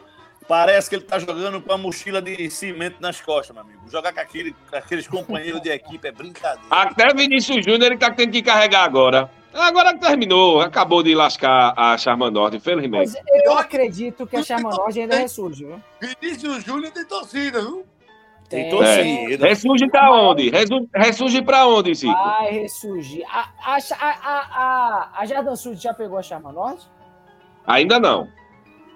Parece 0.47 0.89
que 0.89 0.95
ele 0.97 1.03
tá 1.05 1.17
jogando 1.17 1.59
com 1.61 1.73
a 1.73 1.77
mochila 1.77 2.21
de 2.21 2.49
cimento 2.51 2.97
nas 2.99 3.19
costas, 3.19 3.55
meu 3.55 3.63
amigo. 3.63 3.79
Jogar 3.91 4.13
com, 4.13 4.19
aquele, 4.19 4.55
com 4.69 4.75
aqueles 4.75 5.07
companheiros 5.07 5.59
de 5.61 5.69
equipe 5.69 6.07
é 6.07 6.11
brincadeira. 6.11 6.67
Até 6.69 7.13
Vinícius 7.13 7.65
Júnior 7.65 7.83
ele 7.91 7.97
tá 7.97 8.11
tendo 8.11 8.31
que 8.31 8.43
carregar 8.43 8.83
agora. 8.83 9.29
Agora 9.53 9.93
que 9.93 10.01
terminou, 10.01 10.59
acabou 10.61 11.01
de 11.01 11.15
lascar 11.15 11.73
a 11.77 11.97
Charma 11.97 12.29
Norte, 12.29 12.57
infelizmente. 12.57 13.13
Mas 13.13 13.43
eu 13.45 13.57
acredito 13.57 14.27
que 14.27 14.35
a 14.35 14.43
Charmanord 14.43 14.99
ainda 14.99 15.15
ressurge, 15.15 15.63
viu? 15.65 15.81
Vinícius 16.01 16.63
Júnior 16.63 16.91
tem 16.91 17.05
torcida, 17.05 17.61
viu? 17.61 17.85
Tem 18.49 18.67
É. 18.67 18.69
torcida. 18.69 19.47
Ressurge 19.47 19.87
pra 19.89 20.11
onde? 20.11 20.49
Ressurge, 20.49 20.89
ressurge 20.93 21.41
pra 21.41 21.67
onde, 21.67 21.95
Zico? 21.95 22.13
Vai 22.13 22.51
ressurgir. 22.51 23.23
A, 23.29 23.47
a, 23.65 23.77
a, 23.77 24.09
a, 24.09 24.39
a, 25.15 25.21
a 25.21 25.25
Jardim 25.25 25.55
Sul 25.55 25.73
já 25.73 25.93
pegou 25.93 26.17
a 26.17 26.21
Charmanord? 26.21 26.81
Ainda 27.65 27.97
não. 27.99 28.27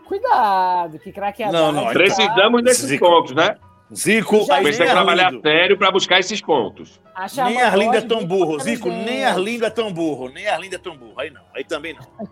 Cuidado, 0.10 0.98
que 0.98 1.12
craque 1.12 1.44
é 1.44 1.52
Não, 1.52 1.72
não? 1.72 1.86
Precisamos 1.94 2.64
desses 2.64 2.88
Zico. 2.88 3.06
pontos, 3.06 3.36
né? 3.36 3.56
Zico, 3.96 4.44
Já 4.44 4.60
Precisa 4.60 4.86
trabalhar 4.86 5.32
sério 5.40 5.78
pra 5.78 5.92
buscar 5.92 6.20
esses 6.20 6.42
pontos. 6.42 7.00
A 7.14 7.28
Nem 7.44 7.62
Arlindo 7.62 7.96
é 7.96 8.02
tão 8.02 8.26
burro. 8.26 8.60
Zico, 8.60 8.90
nem. 8.90 9.24
Arlindo 9.24 9.66
é 9.66 9.70
tão 9.70 9.94
burro. 9.94 10.30
Nem 10.30 10.48
Arlindo 10.48 10.76
é 10.76 10.80
tão 10.80 10.98
burro. 10.98 11.14
Aí 11.20 11.30
não. 11.30 11.44
Aí 11.56 11.64
também 11.64 11.94
não. 11.94 12.28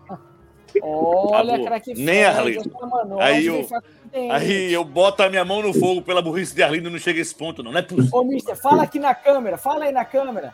Olha, 0.82 1.64
craque 1.64 1.94
Nem 1.94 2.26
Arlindo. 2.26 2.72
Aí 3.20 3.46
eu-. 3.46 3.68
Aí 4.32 4.74
eu 4.74 4.84
boto 4.84 5.22
a 5.22 5.30
minha 5.30 5.46
mão 5.46 5.62
no 5.62 5.72
fogo 5.72 6.02
pela 6.02 6.22
burrice 6.22 6.56
de 6.56 6.64
Arlindo 6.64 6.90
não 6.90 6.98
chega 6.98 7.20
a 7.20 7.22
esse 7.22 7.36
ponto, 7.36 7.62
não. 7.62 7.72
Não 7.72 7.80
é 7.80 7.84
possível. 7.84 8.10
Ô, 8.20 8.24
mister, 8.24 8.56
fala 8.56 8.82
aqui 8.82 8.98
na 8.98 9.14
câmera, 9.14 9.56
fala 9.58 9.86
aí 9.86 9.92
na 9.92 10.04
câmera. 10.06 10.52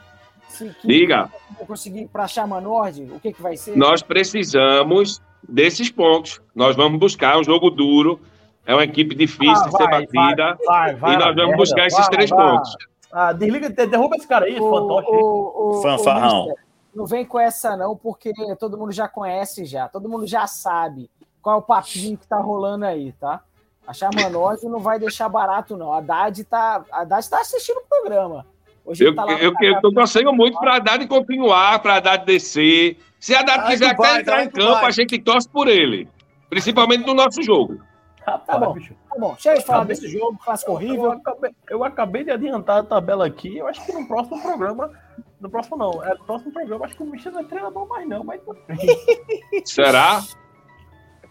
Se 0.50 0.70
que 0.82 0.88
Diga. 0.88 1.30
eu 1.58 1.66
conseguir 1.66 2.08
pra 2.08 2.28
Chamanord, 2.28 3.04
o 3.14 3.20
que 3.20 3.32
que 3.32 3.42
vai 3.42 3.56
ser? 3.56 3.78
Nós 3.78 4.02
precisamos 4.02 5.22
desses 5.48 5.90
pontos. 5.90 6.42
Nós 6.56 6.76
vamos 6.76 7.00
buscar 7.00 7.38
um 7.38 7.44
jogo 7.44 7.70
duro. 7.70 8.20
É 8.66 8.74
uma 8.74 8.84
equipe 8.84 9.14
difícil 9.14 9.52
Ah, 9.64 9.66
de 9.68 9.72
ser 9.78 9.84
vai, 9.90 10.06
batida. 10.08 10.58
Vai, 10.66 10.96
vai, 10.96 11.14
e 11.14 11.18
nós 11.18 11.26
vamos 11.26 11.38
merda. 11.38 11.58
buscar 11.58 11.86
esses 11.88 12.00
Vai, 12.00 12.10
três 12.10 12.30
vai. 12.30 12.40
pontos. 12.52 12.76
Ah, 13.12 13.34
desliga, 13.34 13.70
de- 13.70 13.86
derruba 13.88 14.16
esse 14.16 14.28
cara 14.28 14.46
aí, 14.46 14.52
esse 14.54 14.60
fantoche. 14.62 15.08
ô, 15.12 15.78
ô, 15.78 15.82
Fanfarrão. 15.82 16.46
mister, 16.46 16.64
não 16.96 17.06
vem 17.06 17.26
com 17.26 17.40
essa 17.40 17.76
não, 17.78 17.96
porque 17.96 18.32
todo 18.60 18.78
mundo 18.78 18.92
já 18.92 19.08
conhece 19.08 19.66
já. 19.66 19.88
Todo 19.90 20.08
mundo 20.10 20.26
já 20.26 20.48
sabe 20.48 21.10
qual 21.42 21.58
é 21.58 21.60
o 21.60 21.62
papinho 21.62 22.18
que 22.18 22.26
tá 22.28 22.38
rolando 22.38 22.86
aí, 22.86 23.12
tá? 23.20 23.42
A 23.86 23.94
Chamanord 23.94 24.66
não 24.68 24.80
vai 24.80 24.98
deixar 24.98 25.28
barato, 25.28 25.76
não. 25.76 25.92
A 25.92 25.98
Haddad 25.98 26.42
tá, 26.46 26.86
a 26.90 27.02
Haddad 27.02 27.30
tá 27.30 27.42
assistindo 27.42 27.78
o 27.78 27.84
programa. 27.90 28.46
Hoje 28.86 29.04
Eu, 29.06 29.14
tá 29.14 29.26
lá 29.26 29.34
eu, 29.34 29.38
eu 29.40 29.54
casa- 29.54 29.82
tô 29.82 29.92
torcendo 29.94 30.32
muito 30.34 30.58
para 30.58 30.74
a 30.74 30.76
Haddad 30.78 31.06
continuar, 31.08 31.80
para 31.80 31.96
a 31.96 31.98
Haddad 31.98 32.26
descer. 32.26 32.98
Se 33.24 33.34
a 33.34 33.40
Aí 33.40 33.68
quiser 33.72 33.96
tu 33.96 34.02
vai, 34.02 34.12
até 34.12 34.20
entrar 34.22 34.44
em 34.44 34.50
campo, 34.50 34.74
vai. 34.74 34.86
a 34.86 34.92
gente 34.92 35.18
torce 35.18 35.48
por 35.48 35.70
ele. 35.70 36.10
Principalmente 36.50 37.06
no 37.08 37.14
nosso 37.14 37.42
jogo. 37.42 37.80
Rapaz, 38.28 38.46
Tá 38.46 38.58
bom. 38.66 38.74
bicho. 38.74 38.94
Tá 39.10 39.16
bom, 39.18 39.36
chega 39.40 39.60
de 39.60 39.66
falar 39.66 39.80
Acabei- 39.80 39.96
desse 39.96 40.08
jogo, 40.10 40.38
clássico 40.44 40.72
Eu 40.72 40.76
horrível. 40.76 41.12
acabei, 41.14 41.52
eu 41.70 41.84
acabei 41.86 42.24
de 42.26 42.32
adiantar 42.32 42.80
a 42.80 42.84
tabela 42.84 43.26
aqui. 43.26 43.58
Eu 43.58 43.68
acho 43.68 43.86
que 43.86 43.94
no 43.94 44.06
próximo 44.08 44.42
programa. 44.42 44.92
No 45.40 45.50
próximo 45.50 45.78
não. 45.78 46.04
É, 46.04 46.10
no 46.16 46.24
próximo 46.26 46.52
programa, 46.52 46.86
acho 46.86 46.96
que 46.98 47.04
o 47.04 47.06
Michel 47.06 47.32
não 47.32 47.40
é 47.40 47.44
treinador 47.46 47.88
mais, 47.88 48.08
não. 48.10 48.24
Mas. 48.26 48.42
Será? 49.66 50.22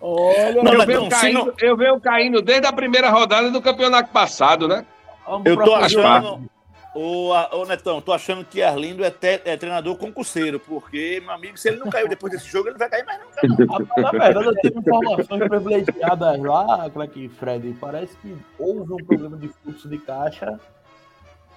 Olha, 0.01 0.63
Não, 0.63 0.73
eu, 0.73 0.87
venho 0.87 1.01
não, 1.03 1.09
caindo, 1.09 1.45
não- 1.47 1.53
eu 1.61 1.77
venho 1.77 2.01
caindo 2.01 2.43
desde 2.43 2.67
a 2.67 2.73
primeira 2.73 3.11
rodada 3.11 3.51
do 3.51 3.61
campeonato 3.63 4.11
passado, 4.11 4.67
né? 4.67 4.85
Vamos 5.27 5.47
Eu 5.47 5.63
tô 5.63 5.75
achando. 5.75 6.51
Ô, 6.95 7.31
ô, 7.31 7.65
Netão, 7.65 8.03
tô 8.03 8.13
achando 8.13 8.45
que 8.45 8.63
Arlindo 8.63 9.03
é, 9.03 9.11
te- 9.11 9.41
é 9.47 9.57
treinador 9.57 9.97
concurseiro, 9.97 10.61
porque, 10.61 11.21
meu 11.25 11.31
amigo, 11.33 11.57
se 11.57 11.69
ele 11.69 11.79
não 11.79 11.89
caiu 11.89 12.07
depois 12.07 12.31
desse 12.35 12.47
jogo, 12.47 12.69
ele 12.69 12.73
não 12.73 12.79
vai 12.81 12.91
cair 12.91 13.05
mais 13.07 13.19
nunca. 13.19 13.41
Rapaz, 14.03 14.35
Na 14.35 14.41
verdade, 14.43 14.47
eu 14.47 14.55
tive 14.57 14.79
informações 14.79 15.49
privilegiadas 15.49 16.39
lá, 16.41 16.91
aqui, 17.03 17.29
Fred. 17.31 17.75
Parece 17.81 18.15
que 18.19 18.37
houve 18.59 18.93
um 18.93 18.97
problema 18.99 19.39
de 19.39 19.49
fluxo 19.49 19.89
de 19.89 19.97
caixa. 19.99 20.61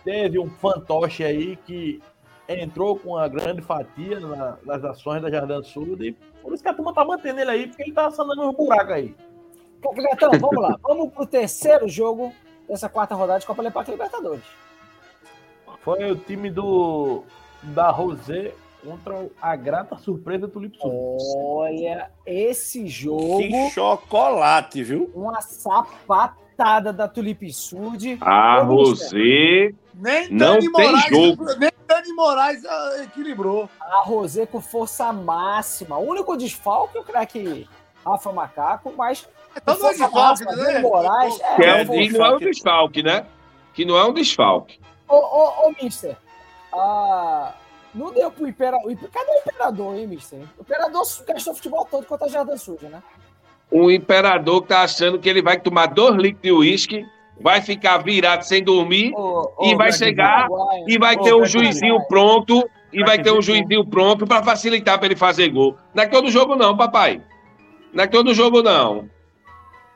Teve 0.05 0.39
um 0.39 0.49
fantoche 0.49 1.23
aí 1.25 1.57
que 1.65 2.01
entrou 2.47 2.97
com 2.97 3.09
uma 3.09 3.27
grande 3.27 3.61
fatia 3.61 4.19
na- 4.21 4.57
nas 4.63 4.85
ações 4.85 5.21
da 5.21 5.29
Jardim 5.29 5.61
Sul. 5.63 5.97
E 5.99 6.13
por 6.41 6.53
isso 6.53 6.63
que 6.63 6.69
a 6.69 6.73
turma 6.73 6.93
tá 6.93 7.03
mantendo 7.03 7.41
ele 7.41 7.51
aí, 7.51 7.67
porque 7.67 7.83
ele 7.83 7.91
tá 7.91 8.09
sanando 8.09 8.47
uns 8.49 8.55
buracos 8.55 8.91
aí. 8.93 9.13
Gatão, 9.81 10.31
vamos 10.39 10.61
lá. 10.61 10.77
Vamos 10.81 11.11
pro 11.11 11.25
terceiro 11.27 11.87
jogo 11.89 12.33
dessa 12.69 12.87
quarta 12.87 13.13
rodada 13.15 13.39
de 13.39 13.45
Copa 13.45 13.61
Libertadores. 13.61 14.43
Foi 15.85 16.11
o 16.11 16.15
time 16.15 16.49
do 16.49 17.23
da 17.63 17.89
Rosé 17.91 18.53
contra 18.83 19.27
a 19.41 19.55
grata 19.55 19.95
surpresa 19.97 20.47
do 20.47 20.59
Lipson. 20.59 21.17
Olha, 21.37 22.11
esse 22.25 22.87
jogo, 22.87 23.37
Que 23.39 23.69
chocolate, 23.69 24.83
viu? 24.83 25.09
uma 25.15 25.41
sapatada 25.41 26.91
da 26.91 27.07
Tulipe 27.07 27.51
Sud. 27.53 28.17
A 28.21 28.63
mister, 28.63 28.67
Rosé. 28.77 29.73
Nem 29.93 30.29
Não 30.29 30.53
Dani 30.59 30.71
tem 30.71 30.87
Moraes, 30.91 31.05
jogo. 31.09 31.45
Nem 31.57 31.71
Dani 31.87 32.13
Moraes 32.13 32.65
ah, 32.65 33.03
equilibrou. 33.03 33.69
A 33.79 34.01
Rosé 34.03 34.45
com 34.45 34.59
força 34.59 35.13
máxima. 35.13 35.97
O 35.97 36.09
único 36.09 36.35
desfalque 36.35 36.97
é 36.97 37.01
o 37.01 37.03
craque 37.03 37.67
Rafa 38.05 38.31
Macaco, 38.33 38.91
mas 38.97 39.27
Então 39.55 39.73
é 39.75 39.77
força 39.77 39.97
desfalque, 40.03 40.15
máxima, 40.45 40.51
né? 40.55 40.63
Dani 40.73 40.81
Moraes. 40.81 41.37
Que 41.37 41.63
É, 41.63 41.69
é, 41.69 41.81
eu 41.81 41.85
vou- 41.85 41.95
e 41.95 42.09
não 42.09 42.25
é 42.25 42.35
um 42.35 42.39
desfalque, 42.39 43.03
né? 43.03 43.25
Que 43.73 43.85
não 43.85 43.97
é 43.97 44.03
um 44.05 44.13
desfalque. 44.13 44.79
Ô, 45.07 45.15
ô, 45.15 45.67
ô, 45.69 45.75
mister. 45.83 46.15
Ah, 46.73 47.53
não 47.93 48.11
deu 48.11 48.29
pro 48.31 48.47
Impera... 48.47 48.77
o 48.83 48.91
Imper- 48.91 49.09
Cadê 49.09 49.31
o 49.31 49.39
Imperador, 49.39 49.95
hein, 49.95 50.07
mister? 50.07 50.39
O 50.57 50.61
Imperador 50.61 51.03
gastou 51.27 51.53
o 51.53 51.55
futebol 51.55 51.87
todo 51.89 52.05
contra 52.05 52.25
a 52.25 52.29
Jardim 52.29 52.57
Suja, 52.57 52.89
né? 52.89 53.01
O 53.71 53.89
imperador 53.89 54.61
tá 54.61 54.81
achando 54.83 55.17
que 55.17 55.27
ele 55.27 55.41
vai 55.41 55.59
tomar 55.59 55.87
dois 55.87 56.15
litros 56.15 56.41
de 56.43 56.51
uísque, 56.51 57.05
vai 57.41 57.61
ficar 57.61 57.97
virado 57.97 58.43
sem 58.43 58.63
dormir 58.63 59.11
Ô, 59.15 59.51
E 59.63 59.75
vai 59.75 59.91
chegar 59.91 60.47
Paraguai. 60.47 60.83
e 60.87 60.97
vai 60.99 61.17
ter 61.17 61.33
um 61.33 61.43
juizinho 61.45 61.95
Paraguai. 61.95 62.07
pronto 62.07 62.69
e 62.93 63.03
vai 63.03 63.21
ter 63.21 63.31
um 63.31 63.41
juizinho 63.41 63.85
pronto 63.85 64.25
para 64.27 64.43
facilitar 64.43 64.97
para 64.99 65.07
ele 65.07 65.15
fazer 65.15 65.49
gol. 65.49 65.75
Não 65.95 66.03
é 66.03 66.07
todo 66.07 66.29
jogo 66.29 66.55
não, 66.55 66.77
papai. 66.77 67.21
Não 67.91 68.03
é 68.03 68.07
todo 68.07 68.33
jogo 68.35 68.61
não. 68.61 69.09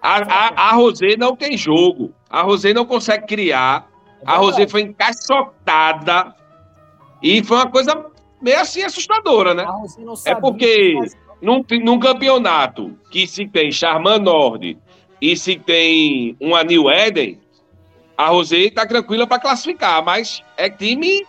A, 0.02 0.17
a, 0.17 0.69
a 0.69 0.74
Rosé 0.74 1.15
não 1.17 1.36
tem 1.36 1.56
jogo. 1.56 2.12
A 2.30 2.41
Rosé 2.41 2.74
não 2.74 2.86
consegue 2.86 3.28
criar. 3.28 3.88
É 4.21 4.23
A 4.25 4.38
Rosé 4.38 4.67
foi 4.67 4.82
encaixotada 4.82 6.36
e 7.21 7.43
foi 7.43 7.58
uma 7.58 7.69
coisa 7.69 8.05
meio 8.41 8.60
assim 8.60 8.84
assustadora, 8.84 9.53
né? 9.53 9.63
A 9.63 9.71
Rosé 9.71 10.01
não 10.01 10.13
É 10.25 10.36
porque 10.36 10.95
num, 11.41 11.63
num 11.84 11.99
campeonato 11.99 12.97
que 13.12 13.27
se 13.27 13.47
tem 13.47 13.71
Charman 13.71 14.19
Nord 14.19 14.77
e 15.21 15.36
se 15.36 15.58
tem 15.58 16.36
uma 16.39 16.63
New 16.63 16.89
Eden, 16.89 17.39
a 18.17 18.27
Rosé 18.27 18.69
tá 18.69 18.86
tranquila 18.86 19.25
para 19.25 19.39
classificar, 19.39 20.03
mas 20.03 20.43
é 20.58 20.69
time 20.69 21.25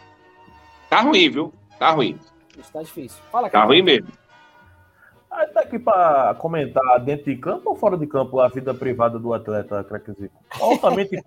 tá 0.88 1.00
ruim, 1.00 1.30
viu? 1.30 1.52
Tá 1.78 1.90
ruim. 1.90 2.18
Isso 2.58 2.72
tá 2.72 2.82
difícil. 2.82 3.18
Fala, 3.30 3.48
Tá 3.48 3.64
ruim 3.64 3.82
mesmo. 3.82 4.08
Aí 5.30 5.46
tá 5.46 5.60
aqui 5.60 5.78
pra 5.78 6.34
comentar 6.38 6.98
dentro 7.00 7.26
de 7.26 7.36
campo 7.36 7.70
ou 7.70 7.76
fora 7.76 7.96
de 7.96 8.06
campo 8.06 8.40
a 8.40 8.48
vida 8.48 8.74
privada 8.74 9.18
do 9.18 9.32
atleta, 9.32 9.84
Crackzico? 9.84 10.34
Altamente. 10.60 11.22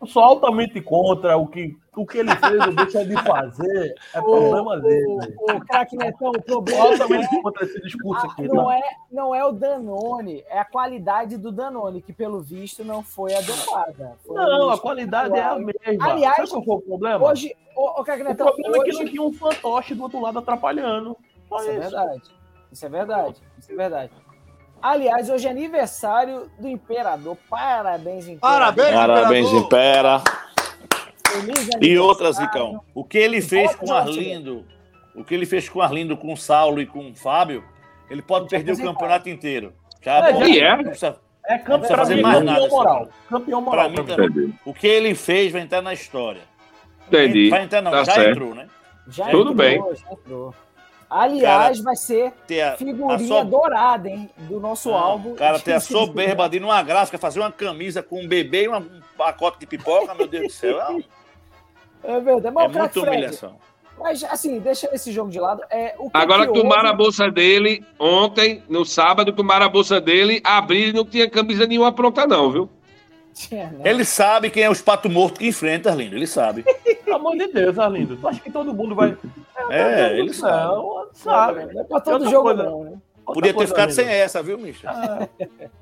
Eu 0.00 0.06
sou 0.06 0.22
altamente 0.22 0.80
contra 0.80 1.36
o 1.36 1.44
que, 1.48 1.76
o 1.96 2.06
que 2.06 2.18
ele 2.18 2.34
fez 2.36 2.66
ou 2.66 2.72
deixa 2.72 3.04
de 3.04 3.16
fazer. 3.24 3.94
É 4.14 4.20
problema 4.22 4.78
dele. 4.80 5.34
O, 5.36 5.52
o 5.56 5.60
craque 5.66 5.96
Netão, 5.96 6.30
o 6.30 6.34
Sou 6.34 6.62
problema 6.62 6.78
não 6.84 6.86
é, 6.86 6.92
altamente 6.92 7.42
contra 7.42 7.64
esse 7.64 7.80
discurso 7.82 8.24
a- 8.26 8.30
aqui. 8.30 8.46
não, 8.46 8.66
Tá? 8.66 8.76
é, 8.78 8.82
não 9.10 9.34
é 9.34 9.44
o 9.44 9.50
Danone, 9.50 10.44
é 10.48 10.60
a 10.60 10.64
qualidade 10.64 11.36
do 11.36 11.50
Danone, 11.50 12.00
que 12.00 12.12
pelo 12.12 12.40
visto 12.40 12.84
não 12.84 13.02
foi 13.02 13.34
adequada. 13.34 14.16
Foi 14.24 14.36
Não, 14.36 14.70
a 14.70 14.78
qualidade 14.78 15.36
é 15.36 15.42
a 15.42 15.56
mesma. 15.56 15.72
Aliás, 16.12 16.36
Sabe 16.36 16.50
qual 16.50 16.64
foi 16.64 16.74
o 16.76 16.80
problema? 16.80 17.26
Hoje, 17.26 17.56
o, 17.74 18.00
o 18.00 18.04
craque 18.04 18.22
o 18.22 18.24
Netão, 18.24 18.46
problema 18.46 18.76
é 18.76 18.80
que 18.84 18.90
hoje... 18.90 18.98
não 19.04 19.10
tinha 19.10 19.22
um 19.22 19.32
fantoche 19.32 19.94
do 19.96 20.02
outro 20.04 20.20
lado 20.20 20.38
atrapalhando. 20.38 21.16
Só 21.48 21.56
Isso 21.56 21.70
é 21.70 21.72
isso. 21.72 21.80
verdade. 21.80 22.22
Isso 22.70 22.86
é 22.86 22.88
verdade. 22.88 23.36
Isso 23.58 23.72
é 23.72 23.74
verdade. 23.74 24.12
Aliás, 24.80 25.28
hoje 25.28 25.46
é 25.46 25.50
aniversário 25.50 26.50
do 26.58 26.68
Imperador. 26.68 27.36
Parabéns, 27.50 28.28
Imperador. 28.28 28.40
Parabéns, 28.74 28.94
Parabéns. 28.94 29.52
Impera. 29.52 30.22
E 31.30 31.36
aniversário. 31.38 32.04
outra, 32.04 32.32
Zicão. 32.32 32.80
O 32.94 33.04
que 33.04 33.18
ele 33.18 33.40
fez 33.42 33.74
com. 33.74 33.92
Arlindo, 33.92 34.64
o 35.14 35.24
que 35.24 35.34
ele 35.34 35.46
fez 35.46 35.68
com 35.68 35.80
o 35.80 35.82
Arlindo, 35.82 36.16
com 36.16 36.32
o 36.32 36.36
Saulo 36.36 36.80
e 36.80 36.86
com 36.86 37.10
o 37.10 37.14
Fábio, 37.14 37.64
ele 38.08 38.22
pode 38.22 38.44
Já 38.44 38.50
perder 38.50 38.72
o 38.72 38.82
campeonato 38.82 39.28
inteiro. 39.28 39.72
Já, 40.00 40.28
É, 40.28 40.32
já- 40.32 40.64
é. 40.66 40.76
não 40.76 40.84
precisa- 40.84 41.16
É 41.44 41.58
precisa 41.58 41.96
fazer 41.96 42.20
mais 42.22 42.38
campeão 42.38 42.52
nada, 42.54 42.66
assim. 42.66 42.74
moral. 42.76 43.08
Campeão 43.28 43.60
moral. 43.60 43.90
Pra 43.90 44.02
mim 44.02 44.06
também. 44.08 44.54
O 44.64 44.72
que 44.72 44.86
ele 44.86 45.14
fez 45.14 45.52
vai 45.52 45.62
entrar 45.62 45.82
na 45.82 45.92
história. 45.92 46.42
Entendi. 47.08 47.48
Vai 47.50 47.64
entrar, 47.64 47.82
não, 47.82 47.90
Tá 47.90 48.04
já 48.04 48.12
certo. 48.12 48.30
entrou, 48.30 48.54
né? 48.54 48.68
Já 49.08 49.24
Tudo 49.26 49.52
entrou, 49.52 49.54
bem. 49.54 49.82
Já 49.96 50.12
entrou. 50.12 50.54
Aliás, 51.10 51.80
vai 51.80 51.96
ser 51.96 52.32
a, 52.62 52.74
a 52.74 52.76
figurinha 52.76 53.18
so- 53.42 53.44
dourada, 53.44 54.08
hein? 54.10 54.28
Do 54.36 54.60
nosso 54.60 54.92
Ah, 54.94 55.00
álbum. 55.00 55.32
O 55.32 55.36
cara 55.36 55.58
ter 55.58 55.72
a 55.72 55.80
soberba 55.80 56.48
de 56.48 56.56
ir 56.58 56.60
numa 56.60 56.82
gráfica, 56.82 57.16
fazer 57.16 57.40
uma 57.40 57.50
camisa 57.50 58.02
com 58.02 58.20
um 58.22 58.28
bebê 58.28 58.64
e 58.64 58.68
uma- 58.68 58.78
um 58.78 59.00
pacote 59.16 59.58
de 59.60 59.66
pipoca, 59.66 60.14
meu 60.14 60.26
Deus 60.26 60.48
do 60.48 60.52
céu. 60.52 60.78
É, 62.04 62.12
É 62.12 62.20
verdade. 62.20 62.54
Mas 62.54 62.64
é 62.64 62.68
o 62.68 62.70
craque 62.72 62.78
muita 62.78 63.00
Fred, 63.00 63.10
humilhação. 63.16 63.56
mas 63.98 64.22
assim, 64.24 64.58
deixa 64.60 64.88
esse 64.94 65.10
jogo 65.10 65.30
de 65.30 65.40
lado. 65.40 65.62
É, 65.70 65.94
o 65.98 66.10
que 66.10 66.16
Agora 66.16 66.46
que 66.46 66.52
tomaram 66.52 66.88
a 66.88 66.90
houve- 66.92 67.02
bolsa 67.02 67.30
dele 67.30 67.84
ontem, 67.98 68.62
no 68.68 68.84
sábado, 68.84 69.32
tomaram 69.32 69.64
a 69.66 69.68
bolsa 69.68 70.00
dele, 70.00 70.40
abriram 70.44 70.90
e 70.90 70.92
não 70.92 71.04
tinha 71.04 71.28
camisa 71.28 71.66
nenhuma 71.66 71.90
pronta, 71.90 72.26
não, 72.26 72.50
viu? 72.52 72.70
Né? 73.52 73.70
Ele 73.84 74.04
sabe 74.04 74.50
quem 74.50 74.64
é 74.64 74.70
os 74.70 74.82
pato 74.82 75.08
morto 75.08 75.38
que 75.38 75.46
enfrenta, 75.46 75.90
Arlindo. 75.90 76.16
Ele 76.16 76.26
sabe. 76.26 76.64
Pelo 77.04 77.16
amor 77.16 77.36
de 77.36 77.46
Deus, 77.46 77.78
Arlindo. 77.78 78.16
Tu 78.16 78.26
acha 78.28 78.40
que 78.40 78.50
todo 78.50 78.74
mundo 78.74 78.94
vai. 78.96 79.16
É, 79.70 80.18
ele 80.18 80.32
sabe. 80.32 80.74
Não, 80.74 81.08
sabe. 81.12 81.72
Não 81.74 81.80
é 81.80 81.84
pra 81.84 82.00
todo 82.00 82.14
Outra 82.14 82.30
jogo, 82.30 82.42
coisa- 82.44 82.62
não, 82.62 82.84
né? 82.84 82.98
Podia 83.26 83.52
ter 83.52 83.66
ficado 83.66 83.80
Arlindo. 83.90 83.94
sem 83.94 84.08
essa, 84.08 84.42
viu, 84.42 84.56
Misha? 84.58 84.90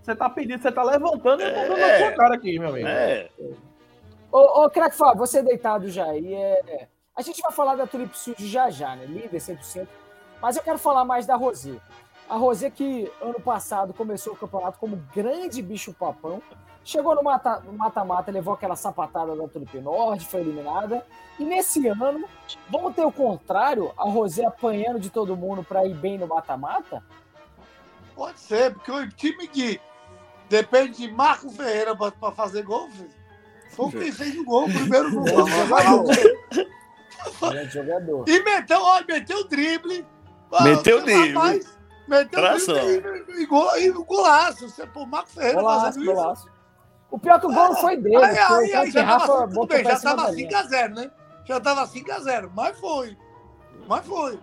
Você 0.03 0.17
tá 0.17 0.29
pedindo, 0.29 0.61
você 0.61 0.73
tá 0.73 0.83
levantando 0.83 1.43
e 1.43 1.45
eu 1.47 1.53
tô 1.55 1.61
dando 1.61 1.79
É. 1.79 1.93
na 1.93 1.99
sua 2.07 2.17
cara 2.17 2.35
aqui, 2.35 2.59
meu 2.59 2.71
amigo. 2.71 2.89
É. 2.89 3.29
Ô, 4.33 4.65
ô 4.65 4.71
craque 4.71 4.97
Fábio, 4.97 5.19
você 5.19 5.43
deitado 5.43 5.89
já 5.89 6.07
aí. 6.07 6.35
É... 6.35 6.89
A 7.17 7.23
gente 7.23 7.41
vai 7.41 7.53
falar 7.53 7.77
da 7.77 7.87
Tulip 7.87 8.19
Sud 8.19 8.47
já 8.49 8.69
já, 8.69 8.97
né? 8.97 9.07
Líder 9.07 9.39
100%. 9.41 9.87
Mas 10.43 10.57
eu 10.57 10.63
quero 10.63 10.79
falar 10.79 11.05
mais 11.05 11.25
da 11.25 11.37
Rosé. 11.37 11.77
A 12.29 12.35
Rosé 12.37 12.69
que 12.69 13.11
ano 13.23 13.41
passado 13.41 13.95
começou 13.95 14.33
o 14.33 14.37
campeonato 14.37 14.79
como 14.81 15.01
grande 15.15 15.63
bicho-papão. 15.63 16.43
Chegou 16.87 17.17
no 17.17 17.23
mata- 17.25 17.61
no 17.67 17.73
mata-mata, 17.73 18.31
levou 18.31 18.55
aquela 18.55 18.77
sapatada 18.77 19.35
da 19.35 19.49
Tulip 19.49 19.77
Norte, 19.81 20.25
foi 20.25 20.41
eliminada. 20.41 21.05
E 21.37 21.45
nesse 21.45 21.89
ano, 21.89 22.25
vamos 22.71 22.95
ter 22.95 23.05
o 23.05 23.11
contrário? 23.11 23.93
A 23.99 24.05
Rosé 24.05 24.45
apanhando 24.45 25.01
de 25.01 25.11
todo 25.11 25.37
mundo 25.37 25.65
para 25.65 25.85
ir 25.85 25.95
bem 25.97 26.17
no 26.17 26.29
mata-mata? 26.29 27.03
Pode 28.15 28.39
ser, 28.39 28.73
porque 28.73 28.93
o 28.93 29.09
time 29.11 29.49
que 29.49 29.81
depende 30.49 30.99
de 30.99 31.11
Marco 31.13 31.51
Ferreira 31.51 31.95
para 31.97 32.31
fazer 32.31 32.63
gol, 32.63 32.89
filho, 32.89 33.11
foi 33.71 33.91
quem 33.91 34.13
fez 34.13 34.39
o 34.39 34.45
gol, 34.45 34.67
o 34.67 34.73
primeiro 34.73 35.11
gol. 35.11 35.25
Grande 37.51 37.75
jogador. 37.75 38.29
E 38.29 38.43
meteu, 38.45 38.81
ó, 38.81 39.03
meteu 39.09 39.39
o 39.41 39.45
drible. 39.49 40.07
Meteu 40.63 40.99
o 40.99 41.03
drible. 41.03 41.33
rapaz, 41.33 41.77
Meteu 42.07 42.41
Tração. 42.41 42.77
o 42.77 42.79
drible 42.79 43.25
e, 43.27 43.43
e, 43.43 43.47
gol, 43.47 43.77
e 43.77 43.91
o 43.91 44.05
golaço. 44.05 44.69
Você, 44.69 44.87
pô, 44.87 45.05
Marco 45.05 45.29
Ferreira 45.31 45.61
Golaço, 45.61 45.85
fazendo 45.87 46.13
isso. 46.13 46.56
O 47.11 47.19
pior 47.19 47.37
é 47.37 47.41
que 47.41 47.47
o 47.47 47.53
gol 47.53 47.69
não 47.69 47.77
foi 47.77 47.97
dele. 47.97 48.17
Aí, 48.17 48.37
foi 48.37 48.65
aí, 48.65 48.75
aí 48.75 48.91
já 48.91 49.03
Rafa 49.05 49.27
tava, 49.27 49.43
tudo 49.43 49.55
botou 49.55 49.77
bem, 49.77 49.85
já 49.85 49.97
cima 49.97 50.11
tava 50.17 50.23
da 50.29 50.33
linha. 50.35 50.49
5x0, 50.51 50.95
né? 50.95 51.11
Já 51.45 51.61
tava 51.61 51.87
5x0, 51.87 52.51
mas 52.55 52.79
foi. 52.79 53.17
Mas 53.89 54.07
foi. 54.07 54.39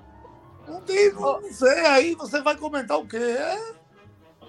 Não 0.67 0.79
tem, 0.81 1.11
não, 1.13 1.41
não 1.41 1.51
sei, 1.51 1.85
aí 1.85 2.15
você 2.15 2.41
vai 2.41 2.55
comentar 2.55 2.97
o 2.97 3.05
quê? 3.05 3.17
É, 3.17 3.57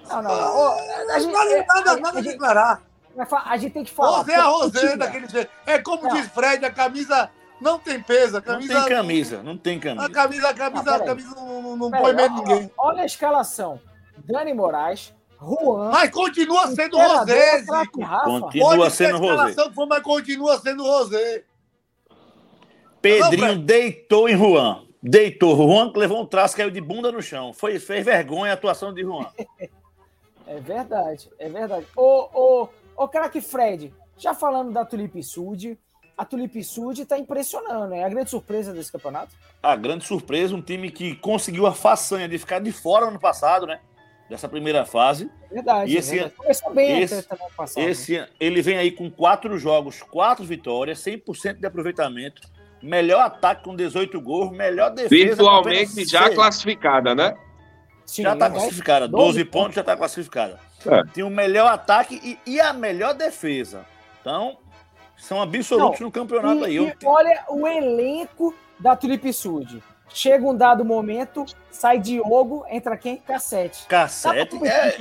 Não, 0.08 0.22
não, 0.22 0.36
não. 0.40 0.56
Ô, 0.56 0.68
a, 1.10 1.18
gente, 1.18 1.32
nada, 1.32 1.50
é, 1.50 1.66
nada, 1.66 1.90
a- 1.92 1.96
nada 1.96 2.18
a 2.18 2.22
declarar. 2.22 2.82
fa- 3.28 3.42
a 3.46 3.56
gente 3.56 3.72
tem 3.72 3.84
que 3.84 3.90
falar. 3.90 4.18
Rosé 4.18 4.32
é 4.32 4.36
a 4.36 4.44
Rosé 4.44 4.96
daquele 4.96 5.28
jeito. 5.28 5.50
É 5.66 5.78
como 5.80 6.04
Não. 6.04 6.10
diz 6.14 6.28
Fred, 6.28 6.64
a 6.64 6.70
camisa 6.70 7.28
não 7.60 7.80
tem 7.80 8.00
peso. 8.00 8.36
A 8.36 8.40
Não 8.40 8.46
camisa, 8.46 8.74
tem 8.84 8.88
camisa, 8.96 9.42
não 9.42 9.58
tem 9.58 9.78
A 9.78 9.80
camisa. 9.80 10.08
camisa, 10.10 10.48
a 10.50 10.54
camisa, 10.54 10.92
Ah, 10.92 10.96
a 10.96 11.04
camisa 11.04 11.34
não, 11.34 11.62
não- 11.62 11.76
não 11.76 11.90
põe 11.90 12.12
medo 12.14 12.34
ninguém. 12.36 12.70
Olha 12.78 13.02
a 13.02 13.06
escalação. 13.06 13.80
Dani 14.18 14.54
Moraes, 14.54 15.12
Juan, 15.44 15.90
Mas 15.90 16.10
continua 16.10 16.66
sendo 16.68 16.96
Imperador, 16.96 17.18
Rosé. 17.18 17.64
Continua 17.86 18.76
Pode 18.76 18.94
sendo 18.94 19.18
Rosé. 19.18 19.54
mas 19.88 20.02
continua 20.02 20.60
sendo 20.60 20.82
Rosé. 20.82 21.44
Pedrinho 23.00 23.56
Não, 23.56 23.58
deitou 23.58 24.28
em 24.28 24.36
Juan. 24.36 24.82
Deitou. 25.02 25.56
Juan 25.56 25.92
que 25.92 25.98
levou 25.98 26.22
um 26.22 26.26
traço, 26.26 26.56
caiu 26.56 26.70
de 26.70 26.80
bunda 26.80 27.12
no 27.12 27.20
chão. 27.20 27.52
Foi, 27.52 27.78
fez 27.78 28.04
vergonha 28.04 28.52
a 28.52 28.54
atuação 28.54 28.92
de 28.92 29.02
Juan. 29.02 29.26
É 30.46 30.60
verdade, 30.60 31.30
é 31.38 31.48
verdade. 31.48 31.86
Ô, 31.96 32.28
ô, 32.34 32.68
ô, 32.96 33.08
craque 33.08 33.40
Fred, 33.40 33.94
já 34.18 34.34
falando 34.34 34.72
da 34.72 34.84
Tulip 34.84 35.22
Sud, 35.22 35.78
a 36.16 36.24
Tulip 36.24 36.62
Sud 36.62 37.04
tá 37.06 37.18
impressionando, 37.18 37.94
é 37.94 38.04
a 38.04 38.08
grande 38.08 38.30
surpresa 38.30 38.72
desse 38.72 38.92
campeonato. 38.92 39.34
A 39.62 39.74
grande 39.74 40.04
surpresa, 40.04 40.54
um 40.54 40.60
time 40.60 40.90
que 40.90 41.16
conseguiu 41.16 41.66
a 41.66 41.72
façanha 41.72 42.28
de 42.28 42.38
ficar 42.38 42.58
de 42.58 42.70
fora 42.72 43.06
no 43.06 43.12
ano 43.12 43.20
passado, 43.20 43.66
né? 43.66 43.80
Dessa 44.28 44.48
primeira 44.48 44.84
fase. 44.86 45.30
Verdade. 45.50 45.92
E 45.92 45.96
esse- 45.98 46.10
verdade. 46.14 46.34
Começou 46.34 46.74
bem 46.74 47.02
esse- 47.02 47.22
passado. 47.56 47.84
né? 47.84 47.90
Esse, 47.90 48.26
ele 48.40 48.62
vem 48.62 48.78
aí 48.78 48.90
com 48.90 49.10
quatro 49.10 49.58
jogos, 49.58 50.02
quatro 50.02 50.44
vitórias, 50.44 50.98
100% 51.00 51.60
de 51.60 51.66
aproveitamento. 51.66 52.40
Melhor 52.82 53.20
ataque 53.20 53.64
com 53.64 53.74
18 53.76 54.20
gols, 54.20 54.50
melhor 54.50 54.90
defesa. 54.90 55.08
Virtualmente 55.14 56.04
já 56.06 56.24
seis. 56.24 56.34
classificada, 56.34 57.14
né? 57.14 57.34
Sim, 58.06 58.22
Já 58.22 58.34
está 58.34 58.50
classificada. 58.50 59.08
12 59.08 59.24
12 59.38 59.44
pontos 59.46 59.74
já 59.74 59.80
está 59.80 59.96
classificada. 59.96 60.58
É. 60.86 61.02
Tem 61.12 61.24
o 61.24 61.30
melhor 61.30 61.66
ataque 61.72 62.20
e, 62.22 62.38
e 62.50 62.60
a 62.60 62.72
melhor 62.74 63.14
defesa. 63.14 63.86
Então, 64.20 64.58
são 65.16 65.40
absolutos 65.40 66.00
Não, 66.00 66.06
no 66.06 66.12
campeonato 66.12 66.64
aí. 66.64 66.74
E, 66.74 66.76
Eu- 66.76 66.88
e 66.88 67.06
olha 67.06 67.44
o 67.48 67.66
elenco 67.66 68.54
da 68.78 68.94
Tulip 68.94 69.32
Sud. 69.32 69.82
Chega 70.08 70.46
um 70.46 70.56
dado 70.56 70.84
momento, 70.84 71.44
sai 71.70 71.98
Diogo, 71.98 72.64
entra 72.70 72.96
quem? 72.96 73.16
Cassete. 73.16 73.86
Cassete, 73.86 74.56
é, 74.64 74.96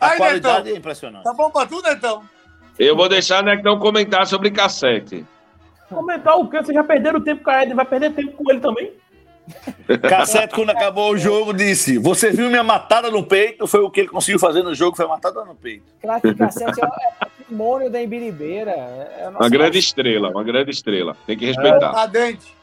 a 0.00 0.10
Aí, 0.10 0.16
qualidade 0.18 0.56
Netão. 0.64 0.74
é 0.74 0.78
impressionante. 0.78 1.24
Tá 1.24 1.32
bom 1.32 1.50
pra 1.50 1.66
tudo, 1.66 1.88
então? 1.88 2.22
Eu 2.78 2.96
vou 2.96 3.08
deixar 3.08 3.42
o 3.42 3.46
Nectão 3.46 3.78
comentar 3.78 4.26
sobre 4.26 4.50
cassete. 4.50 5.24
Comentar 5.88 6.36
o 6.36 6.48
quê? 6.48 6.58
Vocês 6.58 6.74
já 6.74 6.82
perderam 6.82 7.20
tempo 7.20 7.44
com 7.44 7.50
a 7.50 7.62
Eden, 7.62 7.74
vai 7.74 7.84
perder 7.84 8.12
tempo 8.12 8.32
com 8.32 8.50
ele 8.50 8.60
também? 8.60 8.92
Cassete, 10.08 10.54
quando 10.54 10.70
acabou 10.70 11.12
o 11.12 11.18
jogo, 11.18 11.52
disse: 11.52 11.98
Você 11.98 12.30
viu 12.30 12.48
minha 12.48 12.62
matada 12.62 13.10
no 13.10 13.22
peito? 13.22 13.66
Foi 13.66 13.80
o 13.80 13.90
que 13.90 14.00
ele 14.00 14.08
conseguiu 14.08 14.38
fazer 14.38 14.62
no 14.62 14.74
jogo, 14.74 14.96
foi 14.96 15.06
matada 15.06 15.44
no 15.44 15.54
peito. 15.54 15.84
Craque 16.00 16.34
Cassete 16.34 16.80
é, 16.80 16.84
é 16.84 17.12
patrimônio 17.20 17.90
da 17.90 18.02
Embiribeira. 18.02 18.70
É, 18.70 19.24
é 19.24 19.28
Uma 19.28 19.48
grande 19.48 19.78
estrela, 19.78 20.30
uma 20.30 20.42
grande 20.42 20.70
estrela. 20.70 21.16
Tem 21.26 21.36
que 21.36 21.46
respeitar. 21.46 21.92
Tá 21.92 22.06
dente. 22.06 22.54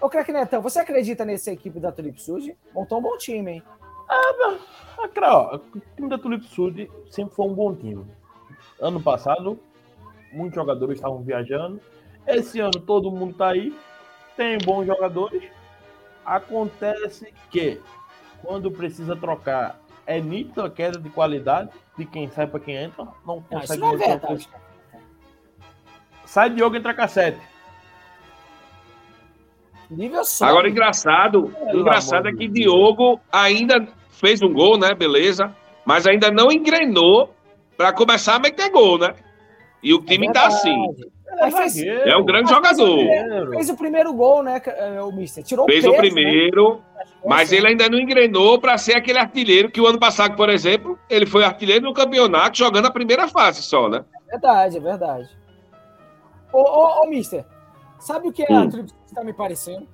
Ô, 0.00 0.08
Craque 0.08 0.32
Netão, 0.32 0.62
você 0.62 0.78
acredita 0.78 1.24
nessa 1.24 1.50
equipe 1.50 1.80
da 1.80 1.90
Tulip 1.90 2.20
Sud? 2.20 2.56
Montou 2.72 2.98
um 2.98 3.02
bom 3.02 3.16
time, 3.16 3.52
hein? 3.52 3.62
Ah, 4.08 5.08
cara, 5.12 5.36
ó, 5.36 5.56
o 5.56 5.80
time 5.96 6.08
da 6.08 6.16
Tulip 6.16 6.44
Sud 6.46 6.90
sempre 7.10 7.34
foi 7.34 7.46
um 7.46 7.54
bom 7.54 7.74
time. 7.74 8.06
Ano 8.80 9.02
passado, 9.02 9.58
muitos 10.32 10.54
jogadores 10.54 10.96
estavam 10.96 11.22
viajando. 11.22 11.80
Esse 12.26 12.60
ano 12.60 12.80
todo 12.80 13.10
mundo 13.10 13.34
tá 13.34 13.48
aí, 13.48 13.76
tem 14.36 14.56
bons 14.58 14.86
jogadores. 14.86 15.50
Acontece 16.24 17.32
que 17.50 17.80
quando 18.42 18.70
precisa 18.70 19.16
trocar, 19.16 19.80
é 20.06 20.20
nítido 20.20 20.62
a 20.62 20.70
queda 20.70 20.98
de 20.98 21.10
qualidade 21.10 21.70
de 21.96 22.04
quem 22.04 22.30
sai 22.30 22.46
para 22.46 22.60
quem 22.60 22.76
entra. 22.76 23.04
Não 23.26 23.44
Não, 23.50 23.58
isso 23.60 23.78
consegue 23.78 23.80
não 23.80 23.92
é 23.94 23.96
verdade. 23.96 24.48
Sai 26.24 26.50
Diogo 26.50 26.76
entra 26.76 26.94
cassete. 26.94 27.40
Nível 29.90 30.24
só. 30.24 30.46
Agora, 30.46 30.68
engraçado, 30.68 31.52
Pelo 31.66 31.80
engraçado 31.80 32.28
é 32.28 32.32
que. 32.32 32.48
Diogo 32.48 33.20
ainda 33.32 33.86
fez 34.10 34.42
um 34.42 34.52
gol, 34.52 34.76
né? 34.76 34.94
Beleza. 34.94 35.54
Mas 35.84 36.06
ainda 36.06 36.30
não 36.30 36.52
engrenou 36.52 37.34
para 37.76 37.92
começar 37.92 38.34
a 38.34 38.38
meter 38.38 38.70
gol, 38.70 38.98
né? 38.98 39.14
E 39.82 39.94
o 39.94 40.02
time 40.02 40.30
tá 40.32 40.46
assim. 40.46 40.74
Fez, 41.38 41.74
zagueiro. 41.74 42.08
É 42.08 42.16
um 42.16 42.24
grande 42.24 42.50
jogador. 42.50 42.98
zagueiro. 42.98 43.50
fez 43.52 43.70
o 43.70 43.76
primeiro 43.76 44.12
gol, 44.12 44.42
né, 44.42 44.60
é, 44.66 45.00
o 45.00 45.12
Mister? 45.12 45.44
Tirou 45.44 45.66
Fez 45.66 45.84
peso, 45.84 45.94
o 45.94 45.96
primeiro, 45.96 46.74
né? 46.74 47.04
mas 47.24 47.52
ele 47.52 47.68
ainda 47.68 47.88
não 47.88 47.98
engrenou 47.98 48.58
para 48.58 48.76
ser 48.76 48.96
aquele 48.96 49.18
artilheiro 49.18 49.70
que 49.70 49.80
o 49.80 49.86
ano 49.86 50.00
passado, 50.00 50.34
por 50.34 50.50
exemplo, 50.50 50.98
ele 51.08 51.26
foi 51.26 51.44
artilheiro 51.44 51.84
no 51.84 51.94
campeonato 51.94 52.58
jogando 52.58 52.86
a 52.86 52.90
primeira 52.90 53.28
fase 53.28 53.62
só, 53.62 53.88
né? 53.88 54.04
É 54.26 54.32
verdade, 54.32 54.76
é 54.78 54.80
verdade. 54.80 55.28
Ô, 56.52 56.58
ô, 56.60 57.04
ô 57.04 57.08
Mister, 57.08 57.44
sabe 58.00 58.28
o 58.28 58.32
que 58.32 58.42
a 58.50 58.60
Hum. 58.60 58.68
Tríplice 58.70 58.94
tá 59.14 59.22
me 59.24 59.32
parecendo? 59.32 59.86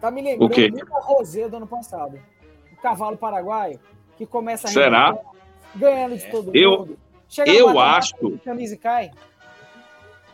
Tá 0.00 0.10
me 0.10 0.22
lembrando 0.22 0.50
quê? 0.52 0.70
muito 0.70 0.94
a 0.96 1.00
Rosé 1.00 1.48
do 1.48 1.56
ano 1.56 1.66
passado. 1.66 2.20
O 2.72 2.76
cavalo 2.80 3.16
paraguaio 3.16 3.80
que 4.16 4.24
começa 4.26 4.68
a 4.68 4.70
Será? 4.70 5.16
ganhando 5.74 6.16
de 6.16 6.30
todo 6.30 6.54
Eu- 6.54 6.78
mundo. 6.78 6.98
Chega 7.28 7.50
eu 7.50 7.78
acho- 7.78 8.14
a 8.34 8.38
camisa 8.44 8.74
e 8.74 8.78
cai. 8.78 9.10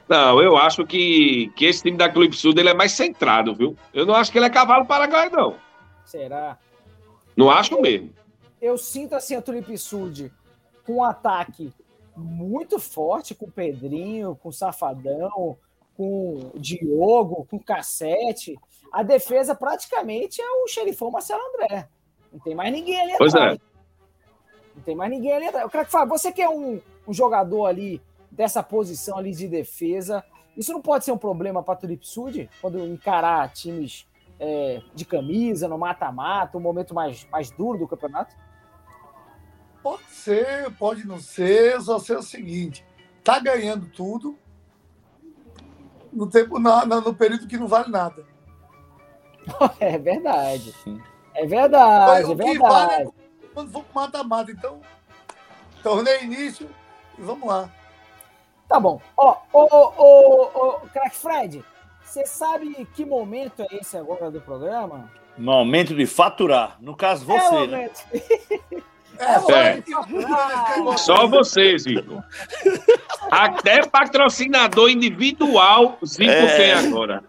Não, 0.08 0.40
eu 0.42 0.56
acho 0.56 0.86
que, 0.86 1.50
que 1.56 1.64
esse 1.64 1.82
time 1.82 1.96
da 1.96 2.08
Clube 2.10 2.36
Sul 2.36 2.52
ele 2.56 2.68
é 2.68 2.74
mais 2.74 2.92
centrado, 2.92 3.54
viu? 3.54 3.74
Eu 3.92 4.04
não 4.04 4.14
acho 4.14 4.30
que 4.30 4.38
ele 4.38 4.44
é 4.46 4.50
cavalo 4.50 4.84
paraguaio, 4.84 5.30
não. 5.32 5.56
Será? 6.04 6.58
Não 7.36 7.50
acho 7.50 7.80
mesmo. 7.80 8.10
Eu 8.60 8.76
sinto 8.76 9.14
assim 9.14 9.34
a 9.34 9.42
Tulipe 9.42 9.76
Sud 9.78 10.30
com 10.86 10.96
um 10.96 11.02
ataque 11.04 11.72
muito 12.16 12.78
forte 12.78 13.34
com 13.34 13.46
o 13.46 13.50
Pedrinho, 13.50 14.36
com 14.42 14.50
o 14.50 14.52
Safadão, 14.52 15.56
com 15.96 16.50
o 16.54 16.58
Diogo, 16.58 17.46
com 17.48 17.56
o 17.56 17.62
Cassete. 17.62 18.58
A 18.92 19.02
defesa 19.02 19.54
praticamente 19.54 20.40
é 20.40 20.50
o 20.62 20.68
xerifão 20.68 21.10
Marcelo 21.10 21.42
André. 21.54 21.88
Não 22.32 22.40
tem 22.40 22.54
mais 22.54 22.72
ninguém 22.72 23.00
ali 23.00 23.14
Pois 23.18 23.34
é. 23.34 23.38
atrás. 23.38 23.58
Não 24.76 24.82
tem 24.82 24.96
mais 24.96 25.10
ninguém 25.10 25.32
ali 25.32 25.46
atrás. 25.46 25.64
Eu 25.64 25.70
quero 25.70 25.84
que 25.86 25.92
fale, 25.92 26.08
você 26.08 26.32
que 26.32 26.42
é 26.42 26.48
um, 26.48 26.80
um 27.06 27.12
jogador 27.12 27.66
ali 27.66 28.02
dessa 28.30 28.62
posição 28.62 29.16
ali 29.16 29.32
de 29.32 29.46
defesa, 29.46 30.24
isso 30.56 30.72
não 30.72 30.82
pode 30.82 31.04
ser 31.04 31.12
um 31.12 31.18
problema 31.18 31.62
para 31.62 31.74
a 31.74 31.76
Tulipe 31.76 32.06
Sud 32.06 32.48
quando 32.60 32.78
encarar 32.78 33.52
times 33.52 34.06
é, 34.38 34.80
de 34.94 35.04
camisa, 35.04 35.68
no 35.68 35.78
mata-mata, 35.78 36.58
um 36.58 36.60
momento 36.60 36.94
mais, 36.94 37.26
mais 37.30 37.50
duro 37.50 37.78
do 37.78 37.88
campeonato? 37.88 38.34
Pode 39.82 40.04
ser, 40.08 40.70
pode 40.76 41.06
não 41.06 41.18
ser, 41.18 41.80
só 41.80 41.98
sei 41.98 42.16
o 42.16 42.22
seguinte: 42.22 42.84
tá 43.22 43.38
ganhando 43.38 43.86
tudo 43.86 44.38
no, 46.14 46.26
tempo, 46.28 46.58
na- 46.58 46.86
na- 46.86 47.00
no 47.00 47.14
período 47.14 47.46
que 47.46 47.56
não 47.58 47.66
vale 47.66 47.90
nada. 47.90 48.24
É 49.80 49.98
verdade. 49.98 50.74
É 51.34 51.44
verdade, 51.46 52.22
é 52.22 52.26
o 52.26 52.36
que 52.36 52.58
vale 52.58 52.58
verdade. 52.58 53.02
é 53.42 53.46
quando 53.52 53.70
for 53.72 53.82
pro 53.84 53.94
mata-mata. 54.00 54.50
Então, 54.50 54.80
torneio 55.82 56.22
início 56.24 56.68
e 57.18 57.22
vamos 57.22 57.46
lá. 57.46 57.68
Tá 58.68 58.80
bom. 58.80 59.00
Ó, 59.16 59.36
ô, 59.52 59.60
ô, 59.62 59.92
ô, 59.98 60.42
ô, 60.54 60.72
Crack 60.92 61.14
Fred, 61.16 61.64
você 62.02 62.24
sabe 62.24 62.86
que 62.94 63.04
momento 63.04 63.62
é 63.62 63.66
esse 63.76 63.96
agora 63.96 64.30
do 64.30 64.40
programa? 64.40 65.10
Momento 65.36 65.94
de 65.94 66.06
faturar. 66.06 66.76
No 66.80 66.96
caso, 66.96 67.30
é 67.30 67.36
o 67.36 67.40
você, 67.40 67.66
né? 67.66 67.90
É, 69.18 69.38
só 69.40 69.50
É. 69.50 69.82
fala. 69.82 70.96
Só 70.98 71.26
vocês, 71.26 71.82
Zico. 71.82 72.22
Até 73.30 73.86
patrocinador 73.86 74.88
individual, 74.90 75.98
Zico 76.04 76.30
É. 76.30 76.56
tem 76.56 76.72
agora. 76.72 77.22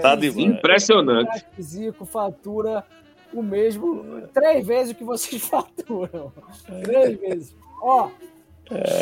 Tá 0.00 0.14
de 0.14 0.30
Zico. 0.30 0.40
Impressionante. 0.40 1.30
Crack 1.30 1.62
Zico 1.62 2.04
fatura 2.04 2.84
o 3.32 3.42
mesmo, 3.42 4.22
três 4.34 4.66
vezes 4.66 4.92
o 4.92 4.94
que 4.94 5.04
vocês 5.04 5.42
faturam. 5.48 6.32
Três 6.84 7.18
vezes. 7.18 7.56
Ó, 7.80 8.08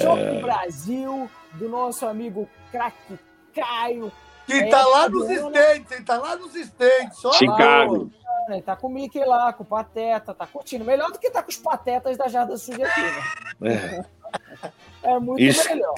Shopping 0.03 0.41
Brasil, 0.41 1.29
do 1.55 1.69
nosso 1.69 2.07
amigo 2.07 2.49
Crack 2.71 2.97
Caio. 3.55 4.11
Que 4.47 4.65
tá 4.67 4.85
lá 4.85 5.09
nos. 5.09 5.29
States, 5.31 5.91
ele 5.93 6.05
tá 6.05 6.19
lá 6.19 6.35
nos. 6.37 6.53
Só 7.13 7.33
Chicago. 7.35 8.11
Ele 8.55 8.63
tá 8.63 8.77
com 8.77 8.87
o 8.87 8.91
Mickey 8.91 9.25
lá, 9.25 9.53
com 9.53 9.63
o 9.63 9.67
Pateta, 9.67 10.35
tá 10.35 10.47
curtindo. 10.47 10.85
Melhor 10.85 11.11
do 11.11 11.19
que 11.19 11.31
tá 11.31 11.43
com 11.43 11.51
os 11.51 11.57
patetas 11.57 12.17
da 12.17 12.29
Jarda 12.29 12.57
Subjetiva. 12.57 13.21
É. 13.63 14.05
É 15.03 15.19
muito 15.19 15.43
Isso. 15.43 15.69
melhor. 15.69 15.95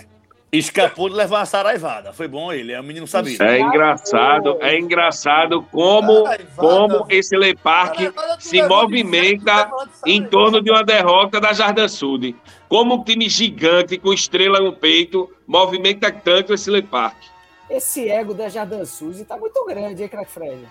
Escapou 0.53 1.09
de 1.09 1.15
levar 1.15 1.39
uma 1.39 1.47
saraivada. 1.47 2.13
Foi 2.13 2.29
bom 2.29 2.53
ele, 2.53 2.73
é 2.73 2.81
um 2.81 2.83
menino 2.83 3.07
sabido. 3.07 3.43
É 3.43 3.59
engraçado, 3.59 4.59
é 4.61 4.79
engraçado 4.79 5.63
como, 5.73 6.25
como 6.57 7.07
esse 7.09 7.35
Le 7.35 7.57
Parque 7.57 8.13
se 8.39 8.63
movimenta 8.63 9.71
em 10.05 10.23
torno 10.23 10.61
de 10.63 10.71
uma 10.71 10.85
derrota 10.85 11.41
da 11.41 11.55
Jardim 11.55 11.89
Sud. 11.89 12.37
Como 12.69 12.97
um 12.97 13.03
time 13.03 13.31
gigante 13.31 13.97
com 13.97 14.13
estrela 14.13 14.61
no 14.61 14.75
peito 14.75 15.35
movimenta 15.47 16.13
tanto 16.13 16.53
esse 16.53 16.71
Le 16.71 16.83
Parque. 16.83 17.29
Esse 17.71 18.11
ego 18.11 18.35
da 18.35 18.51
Jardim 18.51 18.85
Suzy 18.85 19.25
tá 19.25 19.39
muito 19.39 19.65
grande, 19.65 20.03
hein, 20.03 20.09
Crack 20.09 20.31
Fred? 20.31 20.69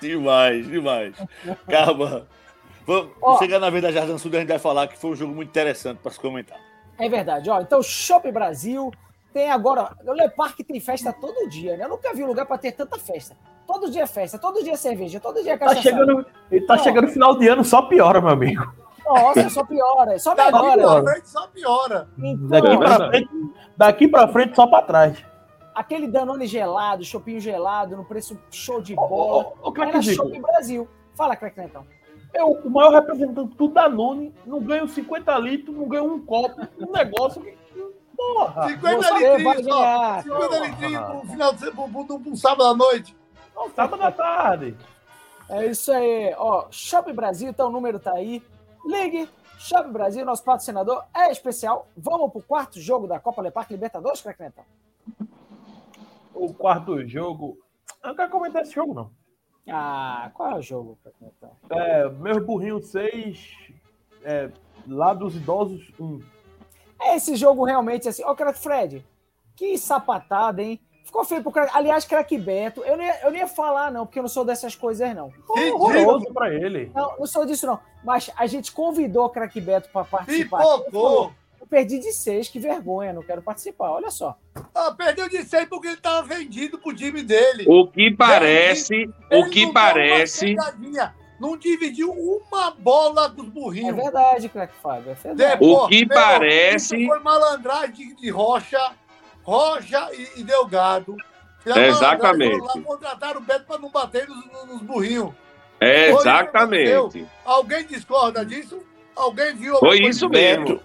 Demais, 0.00 0.66
demais. 0.66 1.14
Calma. 1.68 2.26
Vamos 2.86 3.10
Ó. 3.22 3.38
chegar 3.38 3.58
na 3.58 3.70
vez 3.70 3.82
da 3.82 3.92
Jardim 3.92 4.16
Sul, 4.18 4.30
a 4.34 4.38
gente 4.38 4.48
vai 4.48 4.58
falar 4.58 4.86
que 4.88 4.98
foi 4.98 5.10
um 5.10 5.16
jogo 5.16 5.34
muito 5.34 5.48
interessante 5.48 5.98
para 5.98 6.10
se 6.12 6.18
comentar. 6.20 6.58
É 6.98 7.08
verdade, 7.08 7.48
ó. 7.50 7.60
Então, 7.60 7.82
Shopping 7.82 8.32
Brasil 8.32 8.90
tem 9.32 9.50
agora. 9.50 9.90
O 10.06 10.12
Le 10.12 10.28
Parque 10.30 10.62
tem 10.64 10.80
festa 10.80 11.12
todo 11.12 11.48
dia, 11.48 11.76
né? 11.76 11.84
Eu 11.84 11.88
nunca 11.90 12.12
vi 12.12 12.22
um 12.22 12.26
lugar 12.26 12.44
pra 12.46 12.58
ter 12.58 12.72
tanta 12.72 12.98
festa. 12.98 13.36
Todo 13.66 13.90
dia 13.90 14.02
é 14.02 14.06
festa, 14.06 14.38
todo 14.38 14.62
dia 14.62 14.72
é 14.72 14.76
cerveja, 14.76 15.20
todo 15.20 15.42
dia 15.42 15.52
é 15.52 15.56
Tá 15.56 15.66
cachaça. 15.66 15.82
chegando, 15.82 16.26
ele 16.50 16.66
tá 16.66 16.74
Ó. 16.74 16.78
chegando 16.78 17.06
no 17.06 17.12
final 17.12 17.38
de 17.38 17.46
ano, 17.48 17.64
só 17.64 17.82
piora, 17.82 18.20
meu 18.20 18.30
amigo. 18.30 18.72
Nossa, 19.06 19.48
só 19.48 19.64
piora, 19.64 20.18
só 20.18 20.34
Daqui 20.34 20.52
melhora. 20.60 21.02
pra 21.02 21.12
frente 21.12 21.28
só 21.30 21.46
piora. 21.48 22.08
Daqui 22.16 22.66
Então, 22.68 22.78
pra 22.78 23.08
frente, 23.08 23.30
daqui 23.76 24.08
pra 24.08 24.28
frente 24.28 24.54
só 24.56 24.66
pra 24.66 24.82
trás. 24.82 25.24
Aquele 25.80 26.06
Danone 26.06 26.46
gelado, 26.46 27.04
chopinho 27.04 27.40
gelado, 27.40 27.96
no 27.96 28.04
preço 28.04 28.38
show 28.50 28.80
de 28.80 28.94
bola. 28.94 29.54
ô, 29.62 29.68
ô, 29.68 29.72
Craque 29.72 29.90
Era 29.92 30.02
Zico, 30.02 30.24
Shopping 30.24 30.40
Brasil. 30.40 30.88
Fala, 31.14 31.36
Crack 31.36 31.58
Netão. 31.58 31.86
é 32.32 32.44
o 32.44 32.52
o 32.52 32.70
maior 32.70 32.92
representante 32.92 33.56
do 33.56 33.68
Danone, 33.68 34.34
não 34.46 34.60
ganha 34.60 34.84
os 34.84 34.92
50 34.92 35.36
litros, 35.38 35.76
não 35.76 35.88
ganha 35.88 36.04
um 36.04 36.20
copo, 36.24 36.60
um 36.78 36.92
negócio 36.92 37.42
que. 37.42 37.58
Porra! 38.16 38.68
50 38.68 38.96
Você 38.96 39.10
vai 39.10 39.36
litrinhos 39.38 39.66
ganhar. 39.66 40.22
50 40.22 40.58
litrinhos 40.58 41.04
pro 41.06 41.20
final 41.22 41.52
de 41.54 41.60
semana, 41.60 42.18
pro, 42.18 42.36
sábado 42.36 42.64
à 42.64 42.74
noite. 42.74 43.16
Não, 43.56 43.70
sábado 43.70 44.02
à 44.02 44.12
tarde. 44.12 44.76
É 45.48 45.66
isso 45.66 45.90
aí. 45.90 46.34
Ó, 46.36 46.66
Shopping 46.70 47.14
Brasil, 47.14 47.48
então 47.48 47.68
o 47.68 47.72
número 47.72 47.98
tá 47.98 48.12
aí. 48.12 48.42
Ligue. 48.84 49.28
Shopping 49.58 49.92
Brasil, 49.92 50.24
nosso 50.24 50.44
patrocinador 50.44 51.04
é 51.14 51.30
especial. 51.30 51.88
Vamos 51.96 52.30
pro 52.30 52.42
quarto 52.42 52.80
jogo 52.80 53.06
da 53.06 53.18
Copa 53.18 53.42
Leparque 53.42 53.72
Libertadores, 53.72 54.20
Crack 54.20 54.40
Netão? 54.40 54.64
O 56.40 56.54
quarto 56.54 57.06
jogo. 57.06 57.58
Eu 58.02 58.08
não 58.08 58.16
quero 58.16 58.30
comentar 58.30 58.62
esse 58.62 58.72
jogo, 58.72 58.94
não. 58.94 59.10
Ah, 59.68 60.30
qual 60.32 60.52
é 60.52 60.54
o 60.54 60.62
jogo, 60.62 60.98
Crack 61.02 61.16
Netão? 61.20 61.54
É, 61.70 62.08
meus 62.08 62.42
burrinhos 62.44 62.88
6, 62.88 63.56
é, 64.24 64.50
lá 64.88 65.12
dos 65.12 65.36
idosos 65.36 65.92
1. 66.00 66.20
É 67.02 67.16
esse 67.16 67.36
jogo 67.36 67.64
realmente 67.64 68.08
assim. 68.08 68.24
Ó, 68.24 68.34
Crack 68.34 68.58
Fred, 68.58 69.04
que 69.54 69.76
sapatada, 69.76 70.62
hein? 70.62 70.80
Ficou 71.04 71.24
feio 71.24 71.42
pro 71.42 71.52
Crack. 71.52 71.72
Aliás, 71.74 72.06
Crack 72.06 72.38
Beto, 72.38 72.82
eu 72.84 72.96
não, 72.96 73.04
ia, 73.04 73.20
eu 73.22 73.30
não 73.30 73.36
ia 73.36 73.46
falar, 73.46 73.92
não, 73.92 74.06
porque 74.06 74.18
eu 74.18 74.22
não 74.22 74.28
sou 74.28 74.44
dessas 74.44 74.74
coisas, 74.74 75.14
não. 75.14 75.30
Horroroso 75.46 76.32
pra 76.32 76.54
ele. 76.54 76.90
Não, 76.94 77.18
não 77.18 77.26
sou 77.26 77.44
disso, 77.44 77.66
não. 77.66 77.78
Mas 78.02 78.30
a 78.34 78.46
gente 78.46 78.72
convidou 78.72 79.26
o 79.26 79.30
Crack 79.30 79.60
Beto 79.60 79.90
para 79.90 80.06
participar. 80.06 80.58
Pipocou. 80.58 81.32
Perdi 81.70 82.00
de 82.00 82.12
seis, 82.12 82.48
que 82.48 82.58
vergonha, 82.58 83.12
não 83.12 83.22
quero 83.22 83.40
participar. 83.40 83.90
Olha 83.92 84.10
só. 84.10 84.36
Ah, 84.74 84.92
perdeu 84.92 85.28
de 85.28 85.44
100 85.44 85.66
porque 85.66 85.86
ele 85.86 85.96
tava 85.98 86.26
vendido 86.26 86.78
pro 86.78 86.92
time 86.94 87.22
dele. 87.22 87.64
O 87.68 87.86
que 87.86 88.10
parece, 88.10 88.94
Ele 89.30 89.42
o 89.42 89.48
que 89.48 89.72
parece, 89.72 90.56
Não 91.38 91.56
dividiu 91.56 92.10
uma 92.12 92.72
bola 92.72 93.28
dos 93.28 93.46
É 93.46 93.50
burrinhos. 93.50 93.96
verdade, 93.96 94.48
Crack 94.48 94.74
Fábio. 94.82 95.12
É 95.12 95.14
verdade. 95.14 95.52
Depois, 95.60 95.84
O 95.84 95.88
que 95.88 96.04
meu, 96.04 96.08
parece- 96.08 96.96
Isso 96.96 97.06
foi 97.08 97.18
malandragem 97.20 98.14
de, 98.16 98.30
Rocha, 98.30 98.92
Rocha 99.42 100.10
e, 100.12 100.40
e 100.40 100.44
Delgado. 100.44 101.16
Fizeram 101.62 101.82
Exatamente. 101.88 102.60
lá 102.60 102.72
contrataram 102.82 103.40
o 103.40 103.44
Beto 103.44 103.64
para 103.66 103.78
não 103.78 103.90
bater 103.90 104.26
nos, 104.28 104.44
nos- 104.66 104.82
burrinhos. 104.82 105.32
é 105.78 106.10
exatamente. 106.10 107.26
Alguém 107.44 107.86
discorda 107.86 108.44
disso? 108.44 108.82
Alguém 109.14 109.54
viu? 109.54 109.76
Foi 109.76 109.88
alguma 109.88 110.02
coisa 110.02 110.08
isso 110.10 110.28
mesmo. 110.28 110.80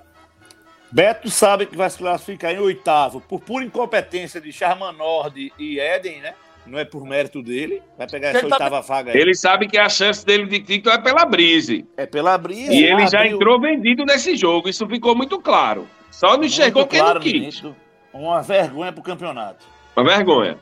Beto, 0.91 1.29
sabe 1.29 1.65
que 1.65 1.75
vai 1.75 1.89
se 1.89 1.97
classificar 1.97 2.51
em 2.53 2.59
oitavo 2.59 3.19
por 3.21 3.39
pura 3.41 3.65
incompetência 3.65 4.39
de 4.39 4.51
Charman 4.51 4.93
Nord 4.93 5.51
e 5.59 5.79
Eden, 5.79 6.21
né? 6.21 6.33
Não 6.65 6.79
é 6.79 6.85
por 6.85 7.05
mérito 7.05 7.43
dele. 7.43 7.81
Vai 7.97 8.07
pegar 8.07 8.29
essa 8.29 8.39
Ele 8.39 8.49
tá- 8.49 8.55
oitava 8.55 8.81
vaga 8.81 9.11
aí. 9.11 9.17
Ele 9.17 9.35
sabe 9.35 9.67
que 9.67 9.77
a 9.77 9.87
chance 9.87 10.25
dele 10.25 10.45
de 10.47 10.59
título 10.61 10.95
é 10.95 10.97
pela 10.99 11.25
Brise. 11.25 11.85
É 11.95 12.05
pela 12.05 12.37
brisa. 12.37 12.73
E 12.73 12.83
ele 12.83 13.05
já 13.07 13.19
abriu 13.19 13.35
entrou 13.35 13.59
vendido 13.61 14.03
nesse 14.03 14.35
jogo. 14.35 14.67
Isso 14.67 14.87
ficou 14.87 15.15
muito 15.15 15.39
claro. 15.39 15.87
Só 16.09 16.27
não 16.27 16.37
muito 16.39 16.51
enxergou 16.51 16.87
quem 16.87 16.99
não 16.99 17.05
claro, 17.05 17.19
quis. 17.19 17.33
nítido. 17.33 17.75
Uma 18.11 18.41
vergonha 18.41 18.91
pro 18.91 19.03
campeonato. 19.03 19.65
Uma 19.95 20.05
vergonha. 20.05 20.57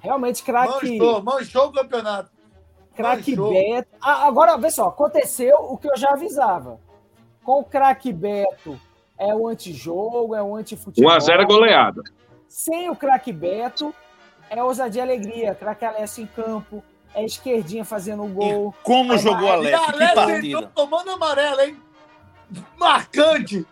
Realmente, 0.00 0.42
craque. 0.42 0.98
Manchou, 0.98 1.22
manchou 1.22 1.66
o 1.66 1.72
campeonato. 1.72 2.30
Craque. 2.94 3.34
Beto. 3.34 3.88
Ah, 4.00 4.26
agora, 4.26 4.56
vê 4.56 4.70
só, 4.70 4.86
aconteceu 4.88 5.56
o 5.58 5.76
que 5.76 5.88
eu 5.88 5.96
já 5.96 6.10
avisava. 6.10 6.78
Com 7.42 7.60
o 7.60 7.64
craque 7.64 8.12
Beto 8.12 8.78
é 9.18 9.34
o 9.34 9.48
antijogo, 9.48 10.34
é 10.34 10.42
o 10.42 10.54
antifutebol. 10.56 11.10
1x0 11.10 11.46
goleada. 11.46 12.02
Sem 12.48 12.88
o 12.90 12.96
craque 12.96 13.32
Beto, 13.32 13.94
é 14.50 14.62
ousadia 14.62 15.00
e 15.00 15.04
alegria. 15.04 15.54
Craque 15.54 15.84
Alessio 15.84 16.24
em 16.24 16.26
campo, 16.26 16.82
é 17.14 17.24
esquerdinha 17.24 17.84
fazendo 17.84 18.22
o 18.24 18.28
gol. 18.28 18.74
E 18.78 18.84
como 18.84 19.14
É, 19.14 19.18
jogou? 19.18 19.64
E 19.64 19.68
Que 19.68 19.74
Alex 19.74 20.14
partida. 20.14 20.46
entrou 20.46 20.62
tomando 20.74 21.10
amarelo, 21.10 21.60
hein? 21.60 21.76
Marcante. 22.78 23.66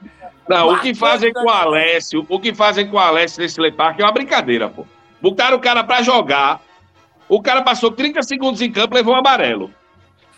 Não, 0.49 0.67
o 0.69 0.73
Marcante, 0.73 0.93
que 0.93 0.99
fazem 0.99 1.33
com 1.33 1.41
o 1.41 1.45
né? 1.45 1.53
Alessio, 1.53 2.27
o 2.29 2.41
que 2.41 2.55
fazem 2.55 2.89
com 2.89 2.97
o 2.97 3.01
Alessio 3.01 3.43
nesse 3.43 3.61
Lei 3.61 3.71
Park 3.73 4.01
é 4.01 4.03
uma 4.05 4.13
brincadeira, 4.13 4.69
pô. 4.69 4.85
Botaram 5.23 5.57
o 5.57 5.61
cara 5.61 5.85
pra 5.85 6.03
jogar, 6.03 6.61
o 7.29 7.41
cara 7.41 7.63
passou 7.63 7.91
30 7.91 8.23
segundos 8.23 8.61
em 8.61 8.71
campo, 8.71 8.95
levou 8.95 9.15
um 9.15 9.19
amarelo. 9.19 9.71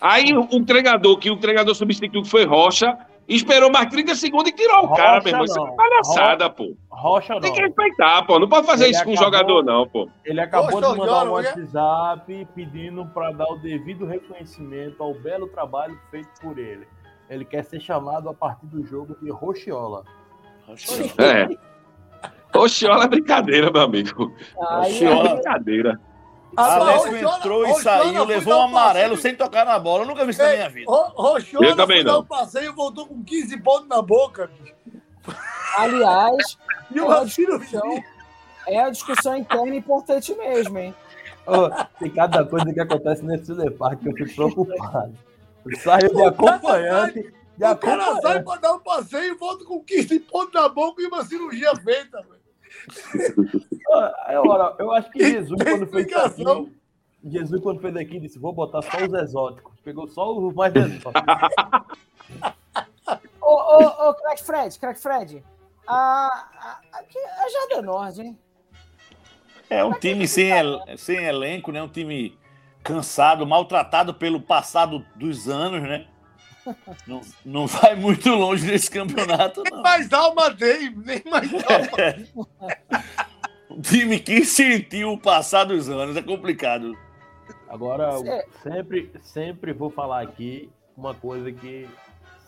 Aí 0.00 0.32
o, 0.34 0.42
o 0.42 0.64
treinador, 0.64 1.18
que 1.18 1.30
o 1.30 1.36
treinador 1.36 1.74
substituiu, 1.74 2.22
que 2.22 2.28
foi 2.28 2.44
Rocha, 2.44 2.96
esperou 3.28 3.70
mais 3.70 3.88
30 3.88 4.14
segundos 4.14 4.50
e 4.50 4.54
tirou 4.54 4.84
o 4.84 4.94
cara, 4.94 5.14
Rocha 5.18 5.22
meu 5.24 5.28
irmão. 5.32 5.44
Isso 5.44 5.54
é 5.54 5.56
não. 5.58 5.64
uma 5.64 5.76
palhaçada, 5.76 6.50
pô. 6.50 6.76
Rocha 6.88 7.40
Tem 7.40 7.52
que 7.52 7.60
não. 7.60 7.66
respeitar, 7.66 8.22
pô. 8.24 8.38
Não 8.38 8.48
pode 8.48 8.66
fazer 8.66 8.84
Ele 8.84 8.92
isso 8.94 9.04
com 9.04 9.10
um 9.10 9.14
acabou- 9.14 9.32
jogador, 9.32 9.64
não, 9.64 9.88
pô. 9.88 10.08
Ele 10.24 10.40
acabou 10.40 10.70
Poxa, 10.70 10.92
de 10.92 10.98
mandar 10.98 11.26
um. 11.26 11.30
WhatsApp 11.32 12.48
pedindo 12.54 13.06
para 13.06 13.32
dar 13.32 13.46
o 13.48 13.56
devido 13.58 14.06
reconhecimento 14.06 15.02
ao 15.02 15.12
belo 15.14 15.48
trabalho 15.48 15.98
feito 16.10 16.28
por 16.40 16.58
ele. 16.58 16.86
Ele 17.28 17.44
quer 17.44 17.64
ser 17.64 17.80
chamado 17.80 18.28
a 18.28 18.34
partir 18.34 18.66
do 18.66 18.84
jogo 18.86 19.16
de 19.20 19.30
Rochiola. 19.30 20.04
É. 21.18 21.48
Oxiola 22.58 23.04
é 23.04 23.08
brincadeira, 23.08 23.70
meu 23.70 23.82
amigo. 23.82 24.32
Aí, 24.70 24.92
Oxiola. 24.92 25.28
É 25.28 25.34
brincadeira. 25.34 26.00
Ah, 26.56 26.74
Alex 26.76 27.04
entrou 27.06 27.66
e 27.66 27.74
saiu, 27.82 28.24
levou 28.24 28.54
um 28.54 28.62
amarelo 28.62 29.16
passeio. 29.16 29.22
sem 29.22 29.36
tocar 29.36 29.64
na 29.66 29.78
bola. 29.78 30.04
Eu 30.04 30.08
nunca 30.08 30.24
vi 30.24 30.30
isso 30.30 30.42
na 30.42 30.48
minha 30.52 30.68
vida. 30.70 30.90
Ro- 30.90 31.12
Rochola 31.14 31.66
Eu 31.66 31.76
também 31.76 31.98
foi 31.98 32.04
dar 32.04 32.12
não. 32.12 32.20
um 32.20 32.24
passeio 32.24 32.70
e 32.70 32.74
voltou 32.74 33.06
com 33.06 33.22
15 33.22 33.56
pontos 33.58 33.88
na 33.88 34.00
boca. 34.00 34.50
bicho. 34.60 34.74
aliás, 35.76 36.58
E 36.94 36.98
É 36.98 37.02
uma 37.02 37.24
discussão. 37.24 38.02
é 38.68 38.80
a 38.80 38.90
discussão 38.90 39.36
interna 39.36 39.74
importante 39.74 40.34
mesmo, 40.36 40.78
hein? 40.78 40.94
Ô, 41.46 41.68
tem 41.98 42.10
cada 42.10 42.44
coisa 42.44 42.72
que 42.72 42.80
acontece 42.80 43.24
nesse 43.24 43.52
Park 43.72 44.00
que 44.00 44.08
eu 44.08 44.14
fico 44.14 44.34
preocupado. 44.34 45.14
Eu 45.64 45.76
saio 45.78 46.14
de 46.14 46.22
acompanhante, 46.24 47.34
de 47.56 47.64
O 47.64 47.76
cara 47.76 48.20
sai 48.20 48.42
pra 48.42 48.56
dar 48.56 48.74
um 48.74 48.80
passeio 48.80 49.34
e 49.34 49.36
volta 49.36 49.64
com 49.64 49.82
15 49.82 50.20
pontos 50.20 50.52
na 50.54 50.68
boca 50.68 51.02
e 51.02 51.06
uma 51.06 51.24
cirurgia 51.24 51.74
feita. 51.76 52.24
Velho. 52.88 53.50
Ah, 53.92 54.40
Ora, 54.44 54.74
eu 54.78 54.92
acho 54.92 55.10
que 55.10 55.18
Jesus, 55.24 55.62
quando 55.62 55.86
fez 55.86 56.12
aqui, 56.12 56.72
Jesus, 57.24 57.60
quando 57.62 57.80
fez 57.80 57.96
aqui, 57.96 58.20
disse: 58.20 58.38
vou 58.38 58.52
botar 58.52 58.82
só 58.82 59.04
os 59.04 59.12
exóticos. 59.14 59.72
Pegou 59.84 60.06
só 60.08 60.36
os 60.36 60.54
mais 60.54 60.74
exóticos. 60.74 61.12
Ô, 63.40 63.52
ô, 63.54 64.08
ô, 64.10 64.14
Crack 64.14 64.42
Fred, 64.42 64.78
Crack 64.78 65.00
Fred. 65.00 65.42
A, 65.86 65.94
a, 65.94 67.00
é 67.00 67.44
a 67.44 67.48
Jardim 67.48 67.86
Norte, 67.86 68.20
hein? 68.22 68.38
É 69.70 69.84
um 69.84 69.92
time 69.92 70.26
sem, 70.26 70.50
el- 70.50 70.80
sem 70.98 71.24
elenco, 71.24 71.70
né? 71.70 71.80
Um 71.82 71.88
time 71.88 72.36
cansado, 72.82 73.46
maltratado 73.46 74.12
pelo 74.14 74.40
passado 74.40 75.04
dos 75.14 75.48
anos, 75.48 75.82
né? 75.82 76.06
Não, 77.06 77.20
não 77.44 77.66
vai 77.66 77.94
muito 77.94 78.28
longe 78.30 78.66
nesse 78.66 78.90
campeonato, 78.90 79.62
Nem 79.62 79.72
não. 79.72 79.82
mais 79.82 80.12
alma 80.12 80.54
tem, 80.54 80.90
nem 80.96 81.22
mais 81.30 81.50
alma. 81.52 82.46
Um 83.70 83.80
time 83.82 84.18
que 84.20 84.42
sentiu 84.44 85.12
o 85.12 85.18
passado 85.18 85.76
dos 85.76 85.88
anos, 85.90 86.16
é 86.16 86.22
complicado. 86.22 86.96
Agora, 87.68 88.04
eu 88.14 88.26
É. 88.26 88.44
sempre, 88.62 89.10
sempre 89.22 89.72
vou 89.72 89.90
falar 89.90 90.22
aqui 90.22 90.70
uma 90.96 91.12
coisa 91.14 91.52
que 91.52 91.86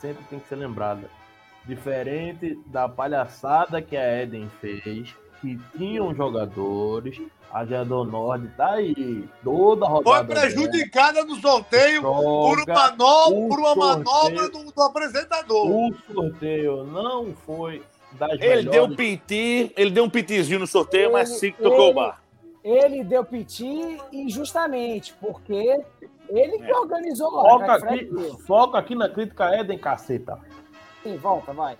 sempre 0.01 0.25
tem 0.31 0.39
que 0.39 0.49
ser 0.49 0.57
lembrada. 0.57 1.11
Diferente 1.67 2.59
da 2.67 2.89
palhaçada 2.89 3.83
que 3.83 3.95
a 3.97 4.23
Eden 4.23 4.49
fez, 4.61 5.15
que 5.41 5.59
tinham 5.77 6.15
jogadores, 6.15 7.21
a 7.53 7.65
Jadon 7.65 8.05
Nord 8.05 8.49
tá 8.57 8.73
aí, 8.73 9.29
toda 9.45 9.87
a 9.87 9.89
rodada. 9.89 10.25
Foi 10.27 10.35
prejudicada 10.35 11.25
no 11.25 11.37
sorteio 11.37 12.03
por, 12.03 12.59
Joga 12.59 12.73
uma 12.73 12.91
no- 12.93 13.45
o 13.47 13.49
por 13.49 13.59
uma 13.61 13.75
manobra 13.75 14.49
do, 14.51 14.71
do 14.73 14.83
apresentador. 14.83 15.71
O 15.71 15.95
sorteio 16.13 16.85
não 16.85 17.33
foi 17.47 17.83
das 18.13 18.33
Ele 18.41 18.63
deu 18.69 18.85
um 18.85 18.89
melhores. 18.89 18.97
piti, 18.97 19.73
ele 19.77 19.91
deu 19.91 20.05
um 20.05 20.11
pitizinho 20.11 20.59
no 20.61 20.67
sorteio, 20.67 21.13
mas 21.13 21.31
Ele- 21.31 21.39
sim 21.39 21.53
que 21.53 21.63
tocou 21.63 21.79
o 21.81 21.85
ele- 21.87 21.95
bar. 21.95 22.23
Ele 22.65 23.05
deu 23.05 23.25
piti 23.25 23.97
injustamente, 24.13 25.15
porque 25.21 25.81
ele 26.29 26.59
que 26.59 26.73
organizou 26.73 27.31
lá. 27.31 27.43
Foca 27.43 27.81
Fred 27.81 27.95
aqui, 27.95 28.05
deu. 28.15 28.39
foca 28.41 28.79
aqui 28.79 28.95
na 28.95 29.09
crítica 29.09 29.55
Eden, 29.59 29.79
caceta. 29.79 30.39
Sim, 31.03 31.17
volta, 31.17 31.53
vai. 31.53 31.79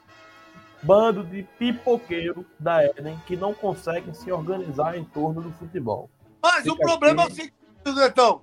Bando 0.83 1.25
de 1.25 1.43
pipoqueiro 1.59 2.47
da 2.59 2.85
Eden 2.85 3.19
que 3.27 3.37
não 3.37 3.53
conseguem 3.53 4.15
se 4.15 4.31
organizar 4.31 4.97
em 4.97 5.05
torno 5.05 5.41
do 5.41 5.51
futebol. 5.53 6.09
Mas 6.43 6.67
o 6.67 6.73
Fica 6.73 6.85
problema 6.85 7.25
aqui. 7.25 7.31
é 7.31 7.33
o 7.33 7.37
seguinte, 7.37 8.01
Netão. 8.01 8.43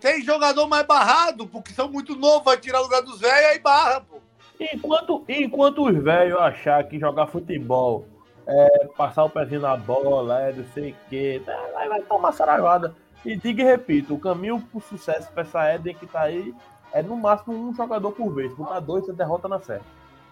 Tem 0.00 0.22
jogador 0.22 0.66
mais 0.66 0.86
barrado, 0.86 1.46
porque 1.46 1.72
são 1.72 1.90
muito 1.90 2.16
novos, 2.16 2.44
vai 2.44 2.56
tirar 2.56 2.80
o 2.80 2.84
lugar 2.84 3.02
dos 3.02 3.20
velhos 3.20 3.56
e 3.56 3.58
barra, 3.58 4.00
pô. 4.00 4.18
Enquanto, 4.58 5.24
enquanto 5.28 5.86
os 5.86 6.02
velhos 6.02 6.38
achar 6.38 6.82
que 6.84 6.98
jogar 6.98 7.26
futebol 7.26 8.06
é 8.46 8.86
passar 8.96 9.24
o 9.24 9.30
pezinho 9.30 9.60
na 9.60 9.76
bola, 9.76 10.40
é 10.42 10.52
não 10.52 10.64
sei 10.72 10.92
o 10.92 10.96
quê, 11.08 11.42
é, 11.46 11.72
vai, 11.72 11.88
vai 11.88 12.02
tomar 12.02 12.32
saraivada. 12.32 12.94
E 13.24 13.36
diga 13.36 13.62
e 13.62 13.66
repito, 13.66 14.14
o 14.14 14.18
caminho 14.18 14.60
pro 14.72 14.80
sucesso 14.80 15.30
pra 15.32 15.42
essa 15.42 15.74
Eden 15.74 15.94
que 15.94 16.06
tá 16.06 16.22
aí 16.22 16.54
é 16.92 17.02
no 17.02 17.16
máximo 17.16 17.54
um 17.54 17.74
jogador 17.74 18.12
por 18.12 18.34
vez. 18.34 18.52
Botar 18.54 18.80
dois, 18.80 19.04
você 19.04 19.12
derrota 19.12 19.46
na 19.46 19.60
série. 19.60 19.82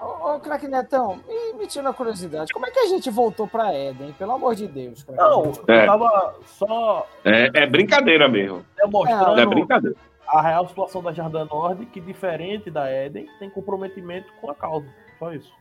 Ô, 0.01 0.35
ô 0.35 0.41
Crack 0.41 0.69
Netão, 0.69 1.21
e 1.29 1.55
me 1.55 1.67
tira 1.67 1.89
a 1.91 1.93
curiosidade, 1.93 2.53
como 2.53 2.67
é 2.67 2.71
que 2.71 2.79
a 2.79 2.87
gente 2.87 3.11
voltou 3.11 3.49
pra 3.49 3.75
Eden? 3.75 4.13
Pelo 4.13 4.33
amor 4.33 4.55
de 4.55 4.69
Deus, 4.69 5.03
Crack 5.03 5.19
Não, 5.21 5.47
Netão. 5.47 5.65
eu 5.67 5.75
É. 5.75 5.87
tava 5.87 6.35
só 6.45 7.07
É, 7.25 7.63
é 7.63 7.67
brincadeira 7.67 8.29
mesmo. 8.29 8.65
demonstrando 8.77 9.41
É 9.41 9.47
brincadeira. 9.47 9.97
a 10.29 10.41
real 10.41 10.69
situação 10.69 11.03
da 11.03 11.13
Jardim 11.13 11.45
Nord, 11.51 11.85
que 11.87 12.01
diferente 12.01 12.71
da 12.71 12.91
Eden, 12.93 13.27
tem 13.41 13.51
comprometimento 13.51 14.33
com 14.41 14.51
a 14.51 14.55
causa. 14.55 14.87
Só 15.19 15.33
isso. 15.33 15.53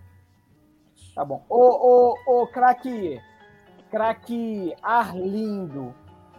Tá 1.15 1.25
bom. 1.25 1.43
Ô, 1.49 2.13
ô, 2.27 2.41
ô, 2.43 2.47
craque. 2.47 3.19
Craque 3.89 4.75
Arlindo. 4.83 5.95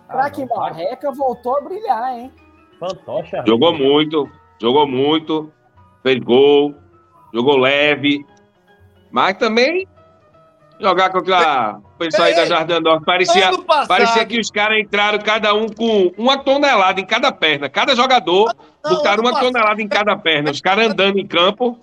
Craque 0.09 0.43
Ah. 0.45 0.57
Marreca 0.57 1.11
voltou 1.11 1.57
a 1.57 1.61
brilhar, 1.63 2.17
hein? 2.17 2.33
Fantoche. 2.79 3.37
Jogou 3.47 3.73
muito, 3.77 4.31
jogou 4.61 4.87
muito, 4.87 5.53
fez 6.03 6.21
gol, 6.21 6.75
jogou 7.33 7.57
leve. 7.57 8.25
Mas 9.11 9.37
também 9.37 9.87
jogar 10.81 11.11
contra 11.11 11.79
o 11.79 11.99
pessoal 11.99 12.29
aí 12.29 12.35
da 12.35 12.47
Jardim 12.47 12.79
Norte 12.81 13.05
parecia, 13.05 13.51
passado, 13.63 13.89
parecia 13.89 14.25
que 14.27 14.39
os 14.39 14.51
caras 14.51 14.79
entraram 14.79 15.19
cada 15.19 15.53
um 15.55 15.69
com 15.69 16.13
uma 16.17 16.39
tonelada 16.39 17.01
em 17.01 17.07
cada 17.07 17.33
perna. 17.33 17.69
Cada 17.69 17.97
jogador 17.97 18.55
não, 18.85 18.95
botaram 18.97 19.23
uma 19.23 19.33
passado- 19.33 19.53
tonelada 19.53 19.83
em 19.83 19.89
cada 19.89 20.17
perna. 20.17 20.51
Os 20.51 20.61
caras 20.61 20.91
andando 20.91 21.19
em 21.19 21.27
campo. 21.27 21.79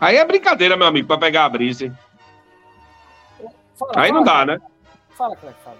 Aí 0.00 0.16
é 0.16 0.24
brincadeira, 0.24 0.76
meu 0.76 0.86
amigo, 0.86 1.06
pra 1.06 1.16
pegar 1.18 1.44
a 1.44 1.48
brisa. 1.48 1.86
hein? 1.86 1.98
Fala, 3.78 3.92
Aí 3.96 4.12
não 4.12 4.22
dá, 4.22 4.44
né? 4.44 4.58
Fala, 5.10 5.36
craque, 5.36 5.56
fala. 5.64 5.76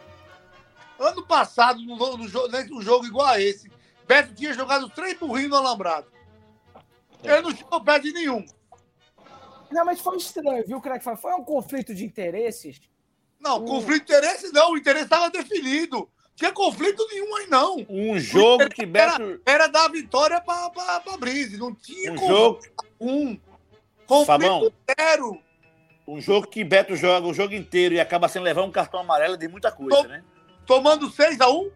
Ano 0.98 1.22
passado, 1.26 1.80
no, 1.82 1.96
no, 1.96 2.16
no 2.18 2.82
jogo 2.82 3.04
igual 3.04 3.26
a 3.26 3.40
esse, 3.40 3.70
Beto 4.06 4.32
tinha 4.34 4.52
jogado 4.54 4.88
três 4.88 5.18
burrinhos 5.18 5.50
no 5.50 5.56
alambrado. 5.56 6.06
Ele 7.24 7.40
não 7.42 7.56
chegou 7.56 7.80
perto 7.82 8.02
de 8.04 8.12
nenhum. 8.12 8.44
Não, 9.70 9.84
mas 9.84 10.00
foi 10.00 10.16
estranho, 10.18 10.64
viu, 10.66 10.80
craque? 10.80 11.04
Foi 11.16 11.32
um 11.34 11.42
conflito 11.44 11.94
de 11.94 12.04
interesses. 12.04 12.80
Não, 13.40 13.58
Hum. 13.58 13.64
conflito 13.66 14.06
de 14.06 14.12
interesse 14.14 14.52
não, 14.52 14.72
o 14.72 14.76
interesse 14.76 15.04
estava 15.04 15.30
definido. 15.30 16.08
Tinha 16.36 16.52
conflito 16.52 17.06
nenhum 17.10 17.36
aí, 17.36 17.46
não. 17.46 17.76
Um 17.88 18.18
jogo 18.18 18.68
que 18.68 18.84
Beto. 18.84 19.40
Era 19.46 19.66
dar 19.68 19.84
a 19.84 19.88
vitória 19.88 20.40
pra, 20.40 20.68
pra, 20.70 21.00
pra 21.00 21.16
Brise. 21.16 21.56
Não 21.56 21.74
tinha 21.74 22.12
Um 22.12 22.18
jogo, 22.18 22.60
Um. 23.00 23.38
Conflito 24.06 24.26
Fabão, 24.26 24.72
zero. 25.00 25.40
um 26.06 26.20
jogo 26.20 26.46
que 26.48 26.62
Beto 26.64 26.94
joga 26.96 27.26
o 27.26 27.32
jogo 27.32 27.54
inteiro 27.54 27.94
e 27.94 28.00
acaba 28.00 28.28
sem 28.28 28.42
levar 28.42 28.62
um 28.62 28.70
cartão 28.70 29.00
amarelo 29.00 29.36
de 29.36 29.48
muita 29.48 29.72
coisa, 29.72 30.02
Tô- 30.02 30.08
né? 30.08 30.22
Tomando 30.66 31.08
6x1. 31.10 31.70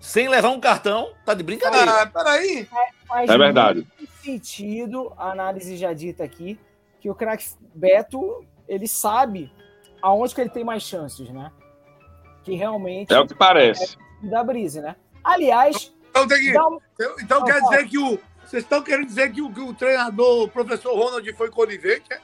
Sem 0.00 0.28
levar 0.28 0.50
um 0.50 0.60
cartão, 0.60 1.12
tá 1.26 1.34
de 1.34 1.42
brincadeira. 1.42 2.02
Ah, 2.02 2.06
peraí. 2.06 2.68
Faz 3.06 3.28
É 3.28 3.36
verdade. 3.38 3.86
Sentido 4.22 5.12
a 5.16 5.30
análise 5.30 5.76
já 5.76 5.92
dita 5.92 6.24
aqui, 6.24 6.58
que 7.00 7.08
o 7.10 7.14
craque 7.14 7.44
Beto, 7.74 8.44
ele 8.68 8.86
sabe 8.88 9.52
aonde 10.02 10.34
que 10.34 10.40
ele 10.40 10.50
tem 10.50 10.64
mais 10.64 10.82
chances, 10.82 11.28
né? 11.30 11.50
Que 12.44 12.54
realmente 12.54 13.12
É 13.12 13.18
o 13.20 13.26
que 13.26 13.34
parece. 13.34 13.96
da 14.22 14.42
Brise, 14.42 14.80
né? 14.80 14.96
Aliás, 15.22 15.92
Então, 16.10 16.26
tem 16.26 16.38
que, 16.40 16.52
dá 16.52 16.66
um- 16.66 16.78
então 17.22 17.40
Não, 17.40 17.46
quer 17.46 17.60
dizer 17.60 17.88
que 17.88 17.98
o. 17.98 18.18
Vocês 18.44 18.62
estão 18.62 18.82
querendo 18.82 19.06
dizer 19.06 19.30
que 19.30 19.42
o, 19.42 19.52
que 19.52 19.60
o 19.60 19.74
treinador, 19.74 20.44
o 20.44 20.48
professor 20.48 20.96
Ronald, 20.96 21.30
foi 21.34 21.50
conivente? 21.50 22.10
É? 22.10 22.18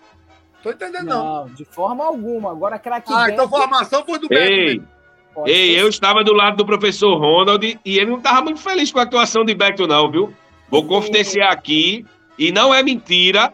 Tô 0.62 0.70
entendendo, 0.70 1.04
não. 1.04 1.44
não, 1.46 1.54
de 1.54 1.66
forma 1.66 2.02
alguma. 2.04 2.50
Agora, 2.50 2.78
craque 2.78 3.12
Ah, 3.12 3.26
Beto... 3.26 3.32
então 3.32 3.44
a 3.44 3.48
formação 3.48 4.04
foi 4.06 4.18
do 4.18 4.26
Beto. 4.28 4.42
Ei, 4.42 4.64
mesmo. 4.78 4.88
pode 5.34 5.50
ei, 5.50 5.74
ser 5.74 5.80
eu 5.82 5.88
estava 5.88 6.24
do 6.24 6.32
lado 6.32 6.56
do 6.56 6.64
professor 6.64 7.14
Ronald 7.18 7.78
e 7.84 7.98
ele 7.98 8.10
não 8.10 8.16
estava 8.18 8.40
muito 8.40 8.60
feliz 8.60 8.90
com 8.90 8.98
a 8.98 9.02
atuação 9.02 9.44
de 9.44 9.54
Beto, 9.54 9.86
não, 9.86 10.10
viu? 10.10 10.34
Vou 10.74 10.86
confidenciar 10.86 11.52
aqui, 11.52 12.04
e 12.36 12.50
não 12.50 12.74
é 12.74 12.82
mentira. 12.82 13.52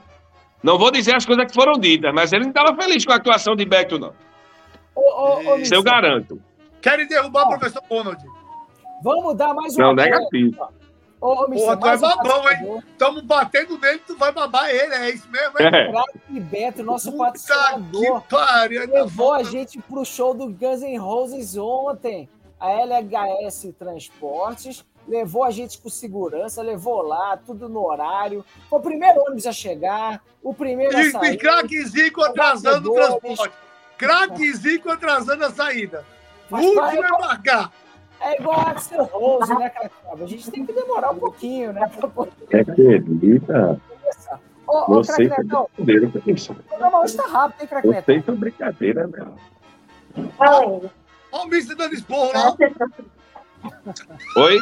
Não 0.62 0.78
vou 0.78 0.90
dizer 0.90 1.14
as 1.14 1.26
coisas 1.26 1.44
que 1.46 1.54
foram 1.54 1.72
ditas, 1.78 2.12
mas 2.14 2.32
ele 2.32 2.44
não 2.44 2.50
estava 2.50 2.74
feliz 2.74 3.04
com 3.04 3.12
a 3.12 3.16
atuação 3.16 3.54
de 3.54 3.64
Beto, 3.64 3.98
não. 3.98 4.12
Ô, 4.94 5.00
ô, 5.00 5.50
ô, 5.50 5.56
Isso 5.56 5.74
eu 5.74 5.82
garanto. 5.82 6.40
Querem 6.80 7.06
derrubar 7.06 7.44
o 7.44 7.58
professor 7.58 7.82
Ronald. 7.90 8.22
Vamos 9.02 9.36
dar 9.36 9.52
mais 9.54 9.74
uma. 9.76 9.86
Não, 9.86 9.94
negativo. 9.94 10.68
Ô, 11.20 11.44
ô, 11.44 11.48
Michel, 11.48 11.66
Porra, 11.66 11.76
tu 11.76 11.88
é 11.88 11.98
babão, 11.98 12.50
hein? 12.50 12.82
Estamos 12.92 13.22
batendo 13.22 13.78
nele, 13.78 14.00
tu 14.06 14.16
vai 14.16 14.32
babar 14.32 14.70
ele, 14.70 14.94
é 14.94 15.10
isso 15.10 15.28
mesmo, 15.30 15.54
hein? 15.60 15.66
É. 15.66 15.90
Craque 15.90 16.40
Beto, 16.40 16.82
nosso 16.82 17.12
Puta 17.12 17.24
patrocinador, 17.24 18.22
que 18.22 18.28
pariu. 18.30 18.90
levou 18.90 19.34
a 19.34 19.42
gente 19.42 19.78
pro 19.78 20.04
show 20.06 20.32
do 20.32 20.46
Guns 20.48 20.80
N' 20.80 20.96
Roses 20.96 21.56
ontem. 21.58 22.28
A 22.58 22.70
LHS 22.72 23.72
Transportes 23.78 24.84
levou 25.10 25.42
a 25.42 25.50
gente 25.50 25.78
com 25.78 25.88
segurança, 25.88 26.62
levou 26.62 27.02
lá, 27.02 27.36
tudo 27.36 27.68
no 27.68 27.84
horário. 27.84 28.44
Foi 28.68 28.78
o 28.78 28.82
primeiro 28.82 29.20
ônibus 29.22 29.46
a 29.46 29.52
chegar, 29.52 30.22
o 30.42 30.54
primeiro 30.54 30.96
a 30.96 31.10
sair. 31.10 31.34
e 31.34 31.36
craque 31.36 31.84
Zico 31.84 32.22
atrasando 32.22 32.92
o 32.92 32.94
transporte. 32.94 33.54
Craque 33.98 34.52
Zico 34.54 34.88
atrasando 34.90 35.44
a 35.44 35.50
saída. 35.50 36.04
Mas 36.48 36.64
último 36.64 36.86
é 36.86 37.10
marcar. 37.10 37.72
É 38.20 38.40
igual 38.40 38.60
a 38.60 38.70
Axel 38.70 39.04
Rose, 39.04 39.52
né, 39.54 39.68
Cracaba? 39.70 40.24
A 40.24 40.26
gente 40.26 40.50
tem 40.50 40.64
que 40.64 40.72
demorar 40.72 41.10
um 41.10 41.18
pouquinho, 41.18 41.72
né, 41.72 41.90
pra 41.96 42.06
poder 42.06 42.32
Acredita? 42.60 43.80
começar. 43.88 44.40
Ô, 44.68 44.78
ô 44.78 44.94
Você 44.96 45.14
foi 45.14 45.28
Craquenetão, 45.28 45.68
brincadeira 45.76 46.20
com 46.20 46.30
isso. 46.30 46.52
o 46.52 46.54
programa 46.54 47.00
hoje 47.00 47.16
tá 47.16 47.26
rápido, 47.26 47.62
hein, 47.62 47.66
Craquenetão? 47.66 48.14
Você 48.14 48.22
foi 48.22 48.36
brincadeira, 48.36 49.08
meu. 49.08 49.34
Olha 50.38 50.90
o 51.32 51.46
Mister 51.46 51.76
dando 51.76 51.94
esporro 51.94 52.32
lá. 52.32 52.56
Oi? 54.36 54.58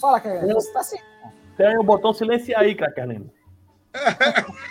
Fala, 0.00 0.20
Craquenetão, 0.20 0.60
você 0.60 0.72
tá 0.72 0.82
sem... 0.82 1.00
Tem 1.56 1.78
o 1.78 1.82
botão 1.82 2.12
silenciar 2.12 2.62
aí, 2.62 2.74
Craquerlino. 2.74 3.30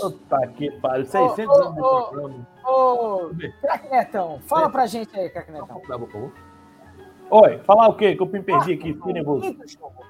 Puta 0.00 0.46
que 0.48 0.70
pariu. 0.72 1.06
600 1.06 1.48
Ô, 1.48 1.50
ô, 1.50 1.62
anos 1.62 1.74
de 1.74 1.80
programa. 1.80 2.46
Ô, 2.64 3.30
Craquenetão, 3.60 4.40
fala 4.46 4.70
pra 4.70 4.86
gente 4.86 5.18
aí, 5.18 5.28
Craquenetão. 5.30 5.82
Dá, 5.88 5.98
por 5.98 6.10
favor. 6.10 6.32
Oi, 7.30 7.58
falar 7.64 7.88
o 7.88 7.96
quê? 7.96 8.14
Que 8.14 8.22
eu 8.22 8.26
me 8.26 8.42
perdi 8.42 8.74
aqui, 8.74 8.94
fiquei 8.94 9.12
nervoso. 9.12 9.42
Quinto 9.42 9.68
jogo. 9.68 10.06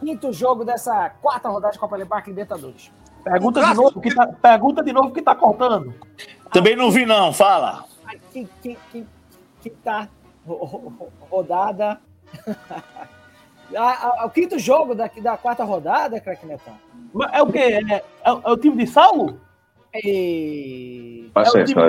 Quinto 0.00 0.32
jogo 0.32 0.64
dessa 0.64 1.10
quarta 1.10 1.48
rodada 1.48 1.72
de 1.72 1.78
Copa 1.78 1.96
Libertadores 1.96 2.28
Libertadores. 2.28 2.92
Pergunta 3.24 3.64
de 3.64 3.74
novo 3.74 4.00
que 4.00 4.14
tá, 4.14 4.26
pergunta 4.26 4.82
de 4.82 4.92
novo 4.92 5.10
que 5.12 5.22
tá 5.22 5.34
cortando. 5.34 5.94
Também 6.52 6.76
não 6.76 6.90
vi, 6.90 7.04
não. 7.04 7.32
Fala. 7.32 7.84
Que, 8.32 8.46
que, 8.62 8.78
que, 8.92 9.06
que 9.62 9.70
tá 9.70 10.08
ro- 10.46 10.64
ro- 10.64 10.92
ro- 10.98 11.12
rodada. 11.30 12.00
Ah, 13.76 14.14
ah, 14.22 14.24
o 14.24 14.30
quinto 14.30 14.58
jogo 14.58 14.94
da, 14.94 15.08
da 15.20 15.36
quarta 15.36 15.62
rodada, 15.62 16.18
Craquenetão. 16.18 16.72
Mas 17.12 17.30
É 17.34 17.42
o 17.42 17.52
quê? 17.52 17.58
É, 17.58 17.96
é- 17.96 18.02
é 18.24 18.30
o 18.50 18.56
time 18.56 18.82
de 18.82 18.86
Saulo? 18.90 19.38
E... 19.94 21.28
Passa 21.34 21.58
É 21.58 21.60
o 21.60 21.64
essa. 21.64 21.80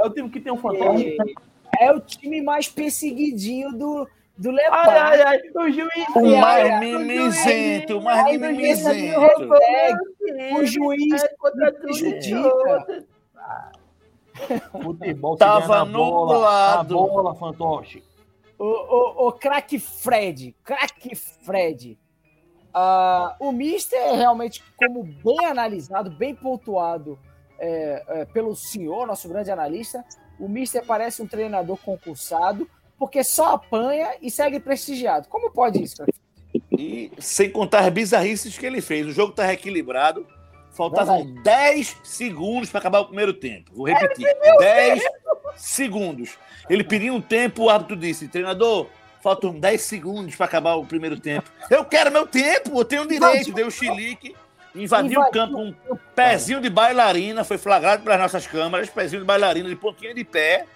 É 0.00 0.06
o 0.06 0.10
time 0.10 0.28
que 0.28 0.40
tem 0.40 0.52
um 0.52 0.56
fantasma? 0.56 0.98
É 1.78 1.92
o 1.92 2.00
time 2.00 2.42
mais 2.42 2.68
perseguidinho 2.68 3.70
do, 3.70 4.08
do 4.36 4.50
Ai, 4.50 4.56
Leopard. 4.56 4.90
ai, 4.90 5.22
ai, 5.22 5.40
o 5.54 5.70
juiz. 5.70 6.08
O 6.16 6.18
Ai, 6.18 6.40
mais 6.40 6.70
ai, 6.72 6.80
mimizento, 6.80 7.98
o 7.98 8.02
mais 8.02 8.18
ai, 8.18 8.30
ai, 8.32 8.38
mimizento. 8.38 9.20
O 10.56 10.66
juiz 10.66 11.24
prejudica. 11.80 13.04
Futebol 14.82 15.36
Tava 15.36 15.84
na 15.84 15.84
bola, 15.84 16.34
nublado. 16.34 16.94
bola, 16.94 17.34
fantoche. 17.34 18.02
O, 18.58 18.64
o, 18.64 19.28
o 19.28 19.32
craque 19.32 19.78
Fred, 19.78 20.54
craque 20.64 21.14
Fred. 21.14 21.98
Ah, 22.72 23.36
o 23.38 23.52
Mister, 23.52 24.14
realmente, 24.14 24.62
como 24.76 25.04
bem 25.04 25.46
analisado, 25.46 26.10
bem 26.10 26.34
pontuado 26.34 27.18
é, 27.58 28.02
é, 28.08 28.24
pelo 28.24 28.56
senhor, 28.56 29.06
nosso 29.06 29.28
grande 29.28 29.50
analista, 29.50 30.04
o 30.38 30.48
Mister 30.48 30.84
parece 30.84 31.22
um 31.22 31.26
treinador 31.26 31.78
concursado, 31.78 32.68
porque 32.98 33.22
só 33.22 33.54
apanha 33.54 34.14
e 34.20 34.30
segue 34.30 34.58
prestigiado. 34.58 35.28
Como 35.28 35.50
pode 35.52 35.82
isso? 35.82 36.04
E 36.70 37.12
sem 37.18 37.50
contar 37.50 37.80
as 37.80 37.92
bizarrices 37.92 38.58
que 38.58 38.66
ele 38.66 38.80
fez. 38.80 39.06
O 39.06 39.12
jogo 39.12 39.32
tá 39.32 39.44
reequilibrado. 39.44 40.26
Faltavam 40.74 41.24
Verdade. 41.24 41.42
10 41.42 41.96
segundos 42.02 42.68
para 42.68 42.80
acabar 42.80 43.00
o 43.00 43.06
primeiro 43.06 43.32
tempo. 43.32 43.70
Vou 43.72 43.86
repetir. 43.86 44.26
10 44.58 45.02
segundos. 45.56 46.36
Ele 46.68 46.82
pediu 46.82 47.14
um 47.14 47.20
tempo, 47.20 47.64
o 47.64 47.70
árbitro 47.70 47.96
disse: 47.96 48.28
treinador, 48.28 48.88
faltam 49.22 49.58
10 49.58 49.80
segundos 49.80 50.34
para 50.34 50.46
acabar 50.46 50.74
o 50.74 50.84
primeiro 50.84 51.18
tempo. 51.18 51.50
Eu 51.70 51.84
quero 51.84 52.10
meu 52.10 52.26
tempo, 52.26 52.78
eu 52.78 52.84
tenho 52.84 53.06
direito. 53.06 53.52
Deu 53.52 53.70
chilique, 53.70 54.34
invadiu 54.74 55.20
o 55.20 55.30
campo 55.30 55.58
um 55.58 55.74
pezinho 56.14 56.60
de 56.60 56.68
bailarina, 56.68 57.44
foi 57.44 57.56
flagrado 57.56 58.02
pelas 58.02 58.18
nossas 58.18 58.46
câmeras, 58.46 58.90
pezinho 58.90 59.20
de 59.20 59.26
bailarina 59.26 59.68
de 59.68 59.76
pontinha 59.76 60.12
de 60.12 60.24
pé, 60.24 60.66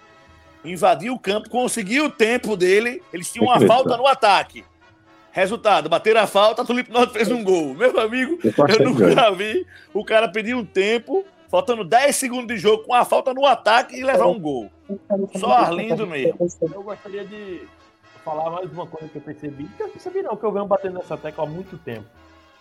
invadiu 0.64 1.14
o 1.14 1.18
campo, 1.18 1.50
conseguiu 1.50 2.06
o 2.06 2.10
tempo 2.10 2.56
dele, 2.56 3.02
eles 3.12 3.32
tinham 3.32 3.46
uma 3.46 3.60
falta 3.66 3.96
no 3.96 4.06
ataque. 4.06 4.64
Resultado, 5.38 5.88
bateram 5.88 6.20
a 6.20 6.26
falta, 6.26 6.64
Tulip 6.64 6.90
Norte 6.90 7.12
fez 7.12 7.30
um 7.30 7.44
gol. 7.44 7.72
Meu 7.72 7.98
amigo, 8.00 8.38
Eu 8.42 8.52
eu 8.66 8.90
nunca 8.90 9.30
vi 9.30 9.64
o 9.94 10.04
cara 10.04 10.28
pedir 10.28 10.54
um 10.54 10.64
tempo, 10.64 11.24
faltando 11.48 11.84
10 11.84 12.16
segundos 12.16 12.48
de 12.48 12.58
jogo, 12.58 12.82
com 12.82 12.92
a 12.92 13.04
falta 13.04 13.32
no 13.32 13.46
ataque 13.46 13.96
e 13.96 14.02
levar 14.02 14.26
um 14.26 14.40
gol. 14.40 14.68
Só 15.36 15.52
Arlindo 15.52 16.08
mesmo. 16.08 16.36
Eu 16.74 16.82
gostaria 16.82 17.24
de 17.24 17.62
falar 18.24 18.50
mais 18.50 18.72
uma 18.72 18.84
coisa 18.86 19.08
que 19.08 19.16
eu 19.16 19.22
percebi. 19.22 19.68
Que 19.76 19.82
eu 19.84 19.88
percebi 19.88 20.22
não, 20.22 20.36
que 20.36 20.44
eu 20.44 20.50
venho 20.50 20.66
batendo 20.66 20.94
nessa 20.94 21.16
tecla 21.16 21.44
há 21.44 21.46
muito 21.46 21.78
tempo. 21.78 22.06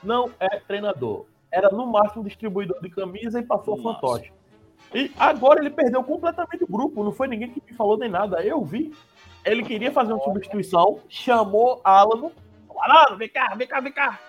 Não 0.04 0.30
é 0.40 0.60
treinador. 0.60 1.26
Era 1.52 1.72
no 1.72 1.88
máximo 1.88 2.24
distribuidor 2.26 2.80
de 2.80 2.90
camisa 2.92 3.40
e 3.40 3.44
passou 3.44 3.76
No 3.76 3.82
fantoche. 3.82 4.32
E 4.94 5.12
agora 5.18 5.60
ele 5.60 5.72
perdeu 5.72 6.04
completamente 6.04 6.64
o 6.64 6.68
grupo. 6.68 7.04
Não 7.04 7.12
foi 7.12 7.28
ninguém 7.28 7.50
que 7.50 7.62
me 7.68 7.76
falou 7.76 7.98
nem 7.98 8.10
nada. 8.10 8.44
Eu 8.44 8.64
vi. 8.64 8.94
Ele 9.44 9.64
queria 9.64 9.92
fazer 9.92 10.14
uma 10.14 10.24
substituição, 10.24 11.00
chamou 11.10 11.82
Alano. 11.84 12.32
Alano, 12.82 13.18
vem 13.18 13.30
cá, 13.30 13.54
vem 13.56 13.68
cá, 13.68 13.80
vem 13.80 13.92
cá. 13.92 14.20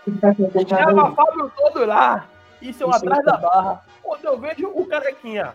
Chama 0.68 1.14
Fábio 1.14 1.52
todo 1.56 1.84
lá. 1.84 2.26
Isso 2.62 2.82
eu 2.82 2.90
atrás 2.92 3.24
da 3.24 3.36
barra. 3.36 3.84
Quando 4.02 4.24
eu 4.24 4.38
vejo 4.38 4.66
o 4.74 4.86
carequinha. 4.86 5.54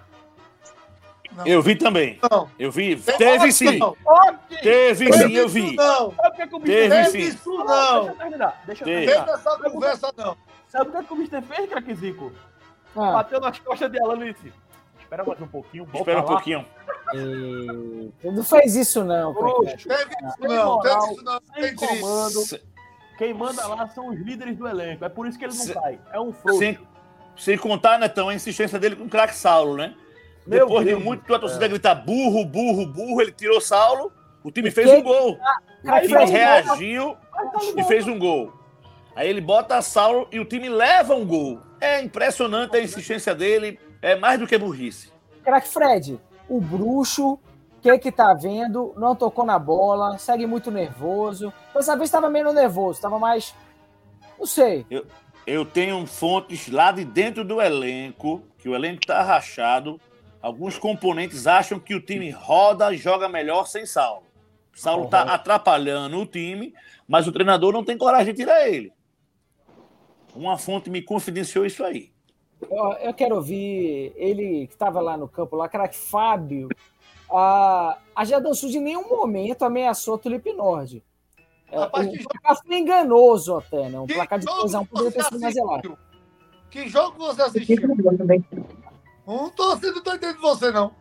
Eu 1.45 1.61
vi 1.63 1.75
também. 1.75 2.19
Não. 2.29 2.47
Eu 2.59 2.71
vi. 2.71 2.95
Teve 2.95 3.51
sim. 3.51 3.79
Não. 3.79 3.95
Teve 4.61 5.11
sim, 5.11 5.33
eu 5.33 5.49
vi. 5.49 5.75
Não, 5.75 6.11
Sabe 6.13 6.27
o 6.27 6.31
que, 6.33 6.41
é 6.43 6.47
que 6.47 6.55
o 6.55 6.57
Mr. 6.59 6.71
Teve 6.89 6.95
fez? 6.95 7.07
sim. 7.11 7.19
isso 7.19 7.49
Deixa 7.49 7.63
não. 7.63 8.07
eu 8.07 8.15
terminar. 8.15 8.61
Deixa 8.67 8.83
eu 8.83 8.85
Teve. 8.85 8.99
Teve 9.07 9.13
terminar. 9.13 9.33
essa 9.39 9.57
conversa 9.71 10.13
não. 10.15 10.37
Sabe 10.67 10.89
o 10.89 10.91
que, 10.91 10.97
é 10.97 11.03
que 11.03 11.13
o 11.13 11.15
Mr. 11.15 11.41
fez, 11.41 11.69
craquezico? 11.69 12.31
Ah, 12.95 13.11
Bateu 13.13 13.39
nas 13.39 13.57
costas 13.59 13.91
de 13.91 13.99
Alan 13.99 14.23
e 14.27 14.33
disse: 14.33 14.53
Espera 14.99 15.23
mais 15.25 15.41
um 15.41 15.47
pouquinho. 15.47 15.85
volta 15.85 15.97
Espera 15.99 16.19
um 16.19 16.21
lá." 16.21 16.27
pouquinho. 16.27 16.65
e- 17.15 18.11
Não 18.23 18.43
faz 18.43 18.75
isso, 18.75 19.03
não. 19.03 19.33
Bruxo, 19.33 19.87
Teve 19.87 20.15
isso 20.27 20.37
não. 20.47 20.79
Teve 20.81 20.97
isso 21.13 21.23
não. 21.23 21.39
Tem 21.55 21.75
comando. 21.75 22.72
Quem 23.23 23.33
manda 23.33 23.65
lá 23.67 23.87
são 23.87 24.09
os 24.09 24.19
líderes 24.19 24.57
do 24.57 24.67
elenco. 24.67 25.05
É 25.05 25.09
por 25.09 25.27
isso 25.27 25.37
que 25.37 25.45
ele 25.45 25.53
não 25.53 25.63
Se- 25.65 25.73
sai. 25.73 25.99
É 26.11 26.19
um 26.19 26.33
frouxo. 26.33 26.59
Sem, 26.59 26.77
sem 27.37 27.57
contar, 27.57 27.97
Netão, 27.97 28.29
a 28.29 28.33
insistência 28.35 28.77
dele 28.79 28.95
com 28.95 29.05
o 29.05 29.09
craque 29.09 29.35
Saulo, 29.35 29.77
né? 29.77 29.95
Meu 30.45 30.65
Depois 30.67 30.85
Deus 30.85 30.99
de 30.99 31.05
muito 31.05 31.23
que 31.23 31.33
a 31.33 31.39
torcida 31.39 31.61
céu. 31.61 31.69
gritar 31.69 31.95
burro, 31.95 32.43
burro, 32.45 32.85
burro, 32.85 33.21
ele 33.21 33.31
tirou 33.31 33.61
Saulo, 33.61 34.11
o 34.43 34.51
time 34.51 34.69
fez 34.71 34.91
um 34.91 35.01
gol. 35.01 35.39
O 35.83 35.91
Aí 35.91 36.05
time 36.07 36.17
fez 36.17 36.29
um 36.29 36.33
reagiu 36.33 37.15
tá 37.31 37.59
e 37.77 37.83
fez 37.85 38.07
um 38.07 38.19
gol. 38.19 38.53
Aí 39.15 39.29
ele 39.29 39.39
bota 39.41 39.81
Saulo 39.81 40.27
e 40.31 40.39
o 40.39 40.45
time 40.45 40.67
leva 40.67 41.15
um 41.15 41.25
gol. 41.25 41.59
É 41.79 42.01
impressionante 42.01 42.75
a 42.75 42.81
insistência 42.81 43.33
dele, 43.33 43.79
é 44.01 44.15
mais 44.15 44.39
do 44.39 44.45
que 44.47 44.57
burrice. 44.57 45.11
Crack 45.43 45.67
Fred, 45.67 46.19
o 46.49 46.59
bruxo, 46.59 47.33
o 47.33 47.39
que 47.83 47.99
que 47.99 48.11
tá 48.11 48.33
vendo? 48.33 48.93
Não 48.95 49.13
tocou 49.13 49.45
na 49.45 49.59
bola, 49.59 50.17
segue 50.17 50.47
muito 50.47 50.71
nervoso. 50.71 51.51
Dessa 51.73 51.97
vez 51.97 52.07
estava 52.07 52.29
menos 52.29 52.53
nervoso, 52.53 52.97
estava 52.97 53.19
mais. 53.19 53.53
Não 54.39 54.45
sei. 54.45 54.85
Eu 55.45 55.65
tenho 55.65 56.05
fontes 56.07 56.69
lá 56.69 56.93
de 56.93 57.03
dentro 57.03 57.43
do 57.43 57.61
elenco, 57.61 58.41
que 58.57 58.69
o 58.69 58.75
elenco 58.75 59.05
tá 59.05 59.21
rachado. 59.21 59.99
Alguns 60.41 60.77
componentes 60.77 61.45
acham 61.45 61.77
que 61.77 61.93
o 61.93 61.99
time 61.99 62.29
roda 62.29 62.93
e 62.93 62.97
joga 62.97 63.27
melhor 63.27 63.67
sem 63.67 63.85
Saulo. 63.85 64.23
Saulo 64.73 65.07
tá 65.07 65.21
atrapalhando 65.21 66.17
o 66.17 66.25
time, 66.25 66.73
mas 67.07 67.27
o 67.27 67.31
treinador 67.33 67.73
não 67.73 67.83
tem 67.83 67.97
coragem 67.97 68.33
de 68.33 68.39
tirar 68.39 68.67
ele. 68.67 68.93
Uma 70.33 70.57
fonte 70.57 70.89
me 70.89 71.01
confidenciou 71.01 71.65
isso 71.65 71.83
aí. 71.83 72.11
Eu, 72.61 72.93
eu 72.93 73.13
quero 73.13 73.35
ouvir 73.35 74.13
ele 74.15 74.67
que 74.67 74.73
estava 74.73 75.01
lá 75.01 75.17
no 75.17 75.27
campo, 75.27 75.55
lá, 75.55 75.67
craque 75.67 75.97
Fábio. 75.97 76.69
A, 77.33 77.97
a 78.15 78.25
Jadon 78.25 78.53
Sul 78.53 78.69
em 78.69 78.79
nenhum 78.79 79.09
momento 79.09 79.63
ameaçou 79.63 80.15
a 80.15 80.17
Tulipe 80.19 80.53
Nord. 80.53 81.03
É, 81.71 81.79
o 81.79 81.89
placar 81.89 82.63
foi 82.63 82.77
enganoso 82.77 83.55
até, 83.55 83.89
né? 83.89 83.99
Um 83.99 84.05
Que 84.05 84.13
placar 84.13 84.37
de 84.37 84.45
jogo 84.45 84.61
2 84.61 84.75
a 84.75 84.79
1 84.81 84.85
poderia 84.85 85.11
ter 85.11 85.23
sido 85.23 85.39
mais 85.39 85.57
assistiu? 85.57 85.97
Que 86.69 86.87
jogo 86.87 87.17
você 87.17 87.41
assistiu? 87.41 87.77
Não 89.25 89.49
tô, 89.49 89.71
assim, 89.71 89.91
não 89.91 90.03
tô 90.03 90.13
entendendo 90.13 90.41
você, 90.41 90.71
não. 90.71 90.93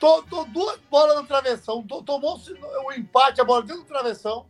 Tô, 0.00 0.22
tô 0.22 0.44
duas 0.44 0.78
bolas 0.90 1.16
no 1.16 1.26
travessão. 1.26 1.82
Tô, 1.82 2.02
tomou 2.02 2.38
o 2.86 2.92
empate, 2.92 3.40
a 3.40 3.44
bola 3.44 3.62
dentro 3.62 3.82
do 3.82 3.88
travessão. 3.88 4.46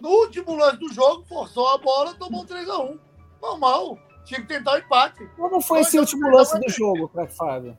No 0.00 0.08
último 0.08 0.54
lance 0.54 0.78
do 0.78 0.92
jogo, 0.92 1.24
forçou 1.24 1.68
a 1.68 1.78
bola, 1.78 2.14
tomou 2.14 2.44
3x1. 2.46 2.98
Normal. 3.40 3.98
Tinha 4.24 4.40
que 4.40 4.46
tentar 4.46 4.74
o 4.74 4.78
empate. 4.78 5.26
Como 5.36 5.60
foi 5.60 5.78
Dois 5.78 5.88
esse 5.88 5.98
último 5.98 6.28
lance 6.30 6.58
do 6.58 6.68
jogo, 6.70 7.08
craque 7.08 7.34
Fábio? 7.34 7.76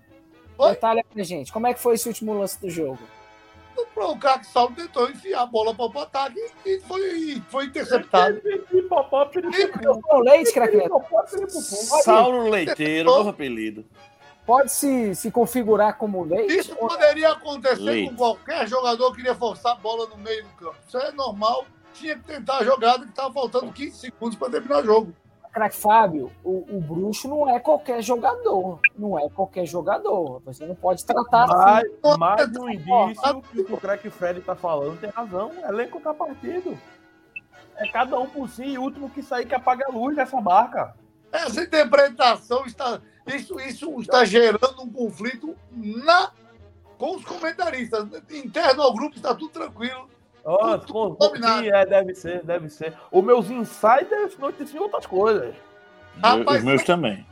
Oi? 0.57 0.69
Detalhe 0.71 1.03
pra 1.03 1.23
gente. 1.23 1.51
Como 1.51 1.67
é 1.67 1.73
que 1.73 1.79
foi 1.79 1.95
esse 1.95 2.07
último 2.07 2.33
lance 2.33 2.59
do 2.59 2.69
jogo? 2.69 2.99
O 3.75 4.43
Saulo 4.43 4.75
tentou 4.75 5.09
enfiar 5.09 5.41
a 5.41 5.45
bola 5.45 5.73
para 5.73 5.85
o 5.85 5.99
ataque 5.99 6.39
e 6.65 6.79
foi, 6.81 7.41
foi 7.49 7.65
interceptado. 7.65 8.41
Com 10.01 10.19
leite, 10.19 10.53
craque 10.53 10.77
Neto? 10.77 10.99
Pipopó, 10.99 11.23
piripopó. 11.23 12.01
Saulo 12.03 12.49
Leiteiro, 12.49 13.09
novo 13.09 13.29
apelido. 13.29 13.85
Pode 14.45 14.71
se, 14.71 15.15
se 15.15 15.31
configurar 15.31 15.97
como 15.97 16.23
leite? 16.23 16.57
Isso 16.57 16.75
poderia 16.75 17.31
acontecer 17.31 17.81
Leite. 17.81 18.09
com 18.09 18.17
qualquer 18.17 18.67
jogador 18.67 19.11
que 19.11 19.17
queria 19.17 19.35
forçar 19.35 19.71
a 19.71 19.75
bola 19.75 20.07
no 20.07 20.17
meio 20.17 20.43
do 20.43 20.49
campo. 20.49 20.75
Isso 20.85 20.97
é 20.97 21.11
normal. 21.13 21.65
Tinha 21.93 22.17
que 22.17 22.23
tentar 22.23 22.57
a 22.57 22.63
jogada 22.63 23.05
que 23.05 23.09
estava 23.09 23.33
faltando 23.33 23.71
15 23.71 23.97
segundos 23.97 24.37
para 24.37 24.49
terminar 24.49 24.81
o 24.81 24.85
jogo. 24.85 25.13
Craque 25.53 25.75
Fábio, 25.75 26.31
o, 26.43 26.65
o 26.77 26.81
bruxo 26.81 27.27
não 27.27 27.47
é 27.47 27.59
qualquer 27.59 28.01
jogador. 28.01 28.79
Não 28.97 29.19
é 29.19 29.29
qualquer 29.29 29.67
jogador. 29.67 30.41
Você 30.45 30.65
não 30.65 30.73
pode 30.73 31.05
tratar 31.05 31.43
assim. 31.43 31.87
Mas, 32.01 32.17
mas 32.17 32.51
no 32.51 32.67
indício 32.67 33.41
que 33.51 33.61
o 33.61 33.65
que 33.65 33.73
o 33.73 33.77
craque 33.77 34.09
Fred 34.09 34.41
tá 34.41 34.55
falando 34.55 34.99
tem 34.99 35.11
razão. 35.11 35.51
O 35.51 35.65
elenco 35.67 36.01
tá 36.01 36.11
partido. 36.11 36.75
É 37.77 37.87
cada 37.87 38.19
um 38.19 38.27
por 38.27 38.49
si 38.49 38.63
e 38.63 38.77
o 38.79 38.81
último 38.81 39.11
que 39.11 39.21
sair 39.21 39.45
que 39.45 39.53
apaga 39.53 39.85
a 39.87 39.91
luz 39.91 40.15
dessa 40.15 40.41
barca. 40.41 40.95
Essa 41.31 41.61
interpretação 41.61 42.65
está. 42.65 42.99
Isso, 43.27 43.59
isso 43.59 43.99
está 44.01 44.25
gerando 44.25 44.81
um 44.81 44.91
conflito 44.91 45.55
na, 45.71 46.31
com 46.97 47.15
os 47.15 47.23
comentaristas. 47.23 48.07
Interno 48.31 48.81
ao 48.81 48.93
grupo 48.93 49.15
está 49.15 49.35
tudo 49.35 49.49
tranquilo. 49.49 50.09
Tudo 50.43 50.87
com- 50.91 51.15
combinado. 51.15 51.65
é, 51.67 51.85
deve 51.85 52.13
ser, 52.15 52.43
deve 52.43 52.69
ser. 52.69 52.93
Os 53.11 53.23
meus 53.23 53.49
insiders 53.49 54.37
noticiam 54.37 54.83
outras 54.83 55.05
coisas. 55.05 55.55
Rapaz, 56.21 56.59
Os 56.59 56.63
meus 56.63 56.83
também. 56.83 57.25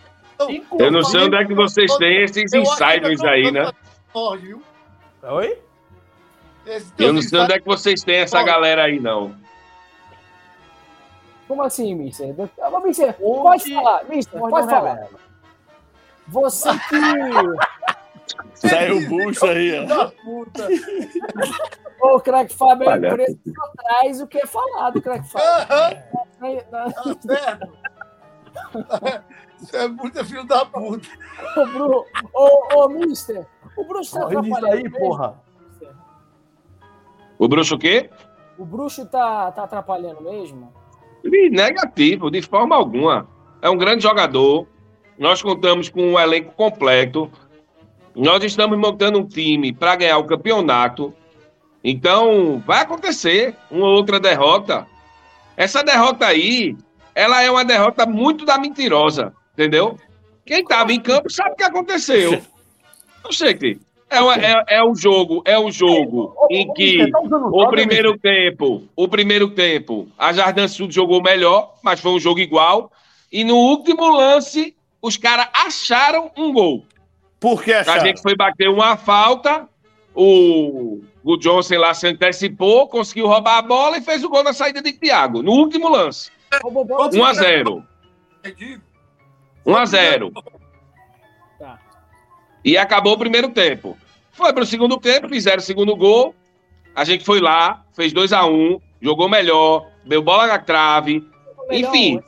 Eu 0.80 0.92
não 0.92 1.04
sei 1.04 1.22
onde 1.22 1.36
é 1.36 1.46
que 1.46 1.54
vocês 1.54 1.96
têm 1.98 2.24
esses 2.24 2.52
insiders 2.54 3.22
aí, 3.24 3.52
né? 3.52 3.72
Oi? 5.24 5.60
Esse 6.66 6.92
Eu 6.98 7.14
não 7.14 7.22
sei 7.22 7.40
onde 7.40 7.54
é 7.54 7.60
que 7.60 7.66
vocês 7.66 8.04
têm 8.04 8.18
essa 8.18 8.42
galera 8.42 8.84
aí, 8.84 9.00
não. 9.00 9.36
Como 11.48 11.62
assim, 11.64 11.94
Mister? 11.94 12.34
Ah, 12.62 12.80
Mister, 12.80 13.14
pode 13.14 13.74
falar. 13.74 14.04
Mister, 14.06 14.40
pode 14.40 14.68
falar. 14.68 15.08
Você 16.28 16.70
que. 16.72 18.01
Saiu 18.56 18.98
o 18.98 19.08
bucho 19.08 19.46
aí, 19.46 19.80
ó. 19.80 19.86
da 19.86 20.08
puta. 20.08 20.68
Ô, 22.02 22.20
craque 22.20 22.56
Fábio 22.56 22.90
é 22.90 23.28
só 23.28 23.72
traz 23.78 24.22
o 24.22 24.28
que 24.28 24.40
é 24.40 24.46
falado, 24.46 25.02
craque 25.02 25.30
Fábio. 25.30 25.68
Tá 26.72 26.88
certo. 27.22 27.72
Você 29.60 29.78
é 29.78 29.88
muito 29.88 30.26
filho 30.26 30.44
da 30.46 30.66
puta. 30.66 31.08
Ô, 31.56 31.66
Bru... 31.68 32.06
ô, 32.34 32.76
ô, 32.76 32.90
Mister, 32.90 33.46
o 33.78 33.84
bruxo 33.84 34.14
tá 34.14 34.26
atrapalhando 34.26 34.68
aí, 34.68 34.84
mesmo? 34.84 34.98
porra. 34.98 35.42
O 37.38 37.48
bruxo 37.48 37.76
o 37.76 37.80
quê? 37.80 38.10
O 38.58 38.66
bruxo 38.66 39.06
tá, 39.06 39.52
tá 39.52 39.64
atrapalhando 39.64 40.22
mesmo? 40.22 40.74
Negativo, 41.24 42.30
de 42.30 42.42
forma 42.42 42.76
alguma. 42.76 43.28
É 43.62 43.70
um 43.70 43.78
grande 43.78 44.04
jogador. 44.04 44.68
Nós 45.18 45.42
contamos 45.42 45.90
com 45.90 46.02
um 46.02 46.20
elenco 46.20 46.54
completo. 46.54 47.32
Nós 48.16 48.44
estamos 48.44 48.78
montando 48.78 49.20
um 49.20 49.28
time 49.28 49.74
para 49.74 49.96
ganhar 49.96 50.18
o 50.18 50.26
campeonato. 50.26 51.14
Então, 51.84 52.62
vai 52.66 52.82
acontecer 52.82 53.56
uma 53.70 53.88
ou 53.88 53.96
outra 53.96 54.20
derrota. 54.20 54.86
Essa 55.58 55.84
derrota 55.84 56.26
aí, 56.26 56.76
ela 57.16 57.42
é 57.42 57.50
uma 57.50 57.66
derrota 57.66 58.06
muito 58.06 58.46
da 58.46 58.58
mentirosa, 58.58 59.34
entendeu? 59.54 59.98
Quem 60.46 60.62
estava 60.62 60.92
em 60.94 61.00
campo 61.00 61.30
sabe 61.30 61.52
o 61.52 61.56
que 61.56 61.64
aconteceu. 61.64 62.42
Não 63.24 63.32
sei, 63.32 63.54
que 63.54 63.80
é, 64.12 64.18
é, 64.18 64.78
é 64.78 64.84
um 64.84 64.94
jogo, 64.94 65.42
é 65.46 65.58
um 65.58 65.72
jogo 65.72 66.36
em 66.50 66.72
que 66.74 67.10
Tá 67.10 67.20
o 67.20 67.70
primeiro 67.70 68.18
tempo, 68.18 68.84
o 68.94 69.08
primeiro 69.08 69.50
tempo, 69.52 70.10
a 70.18 70.34
Jardim 70.34 70.68
Sul 70.68 70.92
jogou 70.92 71.24
melhor, 71.24 71.76
mas 71.82 72.02
foi 72.02 72.12
um 72.12 72.20
jogo 72.20 72.42
igual. 72.42 72.92
E 73.32 73.46
no 73.46 73.56
último 73.56 74.10
lance, 74.10 74.76
os 75.02 75.16
caras 75.16 75.48
acharam 75.54 76.30
um 76.38 76.52
gol. 76.52 76.84
Por 77.42 77.64
que 77.64 77.74
A 77.74 77.82
acharam? 77.82 78.06
gente 78.06 78.22
foi 78.22 78.36
bater 78.36 78.70
uma 78.70 78.96
falta, 78.96 79.68
o, 80.14 81.02
o 81.24 81.36
Johnson 81.38 81.80
lá 81.80 81.92
se 81.92 82.08
antecipou, 82.08 82.88
conseguiu 82.88 83.26
roubar 83.28 83.58
a 83.58 83.62
bola 83.64 83.98
e 83.98 84.02
fez 84.02 84.24
o 84.24 84.30
gol 84.30 84.44
na 84.44 84.54
saída 84.54 84.80
de 84.80 84.94
Thiago, 84.94 85.42
no 85.42 85.52
último 85.52 85.90
lance. 85.90 86.30
Ô, 86.64 86.70
Bobão, 86.70 87.10
1 87.12 87.26
a 87.26 87.34
0 87.34 87.84
1 89.66 89.76
a 89.76 89.86
0 89.86 90.32
Tá. 91.58 91.80
E 92.64 92.78
acabou 92.78 93.14
o 93.14 93.18
primeiro 93.18 93.50
tempo. 93.50 93.98
Foi 94.32 94.54
para 94.54 94.64
o 94.64 94.68
segundo 94.68 94.98
tempo, 94.98 95.28
fizeram 95.28 95.58
o 95.58 95.62
segundo 95.66 95.96
gol. 95.96 96.36
A 96.96 97.04
gente 97.04 97.26
foi 97.26 97.40
lá, 97.40 97.84
fez 97.94 98.14
2 98.14 98.34
a 98.34 98.46
1 98.46 98.80
jogou 99.02 99.28
melhor, 99.28 99.88
deu 100.06 100.22
bola 100.22 100.46
na 100.46 100.60
trave. 100.60 101.28
Enfim. 101.72 102.22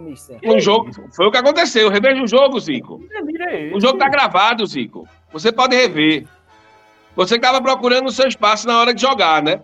Mister. 0.00 0.38
Um 0.44 0.60
jogo, 0.60 0.90
foi 1.14 1.26
o 1.26 1.30
que 1.30 1.38
aconteceu. 1.38 1.88
Reveja 1.88 2.22
o 2.22 2.26
jogo, 2.26 2.58
Zico. 2.60 3.00
É? 3.50 3.74
O 3.74 3.80
jogo 3.80 3.98
tá 3.98 4.08
gravado, 4.08 4.66
Zico. 4.66 5.08
Você 5.32 5.52
pode 5.52 5.76
rever. 5.76 6.26
Você 7.14 7.36
estava 7.36 7.60
procurando 7.60 8.06
o 8.06 8.12
seu 8.12 8.28
espaço 8.28 8.66
na 8.66 8.78
hora 8.78 8.92
de 8.92 9.00
jogar, 9.00 9.42
né? 9.42 9.60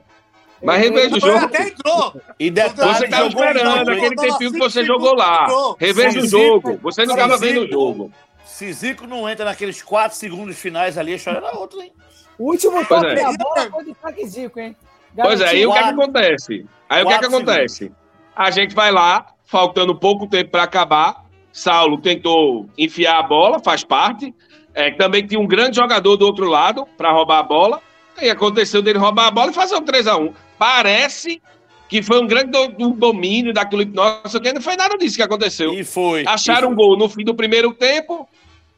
Mas 0.62 0.80
reveja 0.80 1.16
o 1.16 1.20
jogo. 1.20 1.44
até 1.44 1.68
entrou. 1.68 2.20
E 2.38 2.50
detalhe, 2.50 2.94
Você 2.94 3.04
estava 3.04 3.26
esperando 3.26 3.90
aquele 3.90 4.16
tempinho 4.16 4.52
que 4.52 4.58
você 4.58 4.84
segundos, 4.84 4.86
jogou 4.86 5.14
lá. 5.14 5.46
Reveja 5.78 6.20
o 6.20 6.26
jogo. 6.26 6.78
Você 6.82 7.04
não 7.04 7.14
estava 7.14 7.36
vendo 7.36 7.62
o 7.62 7.68
jogo. 7.68 8.12
Se 8.44 8.72
Zico 8.72 9.06
não 9.06 9.28
entra 9.28 9.44
naqueles 9.44 9.82
4 9.82 10.16
segundos 10.16 10.58
finais 10.58 10.96
ali, 10.96 11.12
a 11.12 11.16
história 11.16 11.38
era 11.38 11.56
outra, 11.56 11.82
hein? 11.82 11.92
O 12.38 12.50
último 12.50 12.84
toque 12.86 13.06
é. 13.06 13.14
da 13.16 13.32
bola 13.32 13.70
foi 13.70 13.84
do 13.84 13.94
craque 13.94 14.26
Zico, 14.26 14.60
hein? 14.60 14.76
Pois 15.14 15.40
é, 15.40 15.48
aí 15.48 15.66
o 15.66 15.72
que, 15.72 15.78
é 15.78 15.82
que 15.82 15.88
acontece? 15.88 16.66
Aí 16.88 17.02
o 17.02 17.06
que, 17.06 17.12
é 17.12 17.18
que 17.18 17.26
acontece? 17.26 17.92
A 18.34 18.50
gente 18.50 18.74
vai 18.74 18.90
lá, 18.90 19.26
faltando 19.56 19.94
pouco 19.94 20.26
tempo 20.26 20.50
para 20.50 20.62
acabar. 20.62 21.26
Saulo 21.52 21.98
tentou 21.98 22.66
enfiar 22.78 23.18
a 23.18 23.22
bola, 23.22 23.60
faz 23.60 23.84
parte. 23.84 24.34
É, 24.74 24.90
também 24.92 25.26
tinha 25.26 25.38
um 25.38 25.46
grande 25.46 25.76
jogador 25.76 26.16
do 26.16 26.24
outro 26.24 26.46
lado 26.48 26.86
para 26.96 27.12
roubar 27.12 27.40
a 27.40 27.42
bola. 27.42 27.82
E 28.20 28.30
aconteceu 28.30 28.80
dele 28.80 28.98
roubar 28.98 29.26
a 29.26 29.30
bola 29.30 29.50
e 29.50 29.54
fazer 29.54 29.74
um 29.76 29.82
3x1. 29.82 30.32
Parece 30.58 31.42
que 31.86 32.02
foi 32.02 32.22
um 32.22 32.26
grande 32.26 32.50
do- 32.50 32.86
um 32.86 32.92
domínio 32.92 33.52
daquilo. 33.52 33.84
Nossa, 33.84 34.40
que 34.40 34.50
não 34.54 34.62
foi 34.62 34.74
nada 34.76 34.96
disso 34.96 35.16
que 35.16 35.22
aconteceu. 35.22 35.74
E 35.74 35.84
foi. 35.84 36.24
Acharam 36.26 36.70
E 36.70 36.72
um 36.72 36.74
gol 36.74 36.96
no 36.96 37.06
fim 37.10 37.22
do 37.22 37.34
primeiro 37.34 37.74
tempo, 37.74 38.26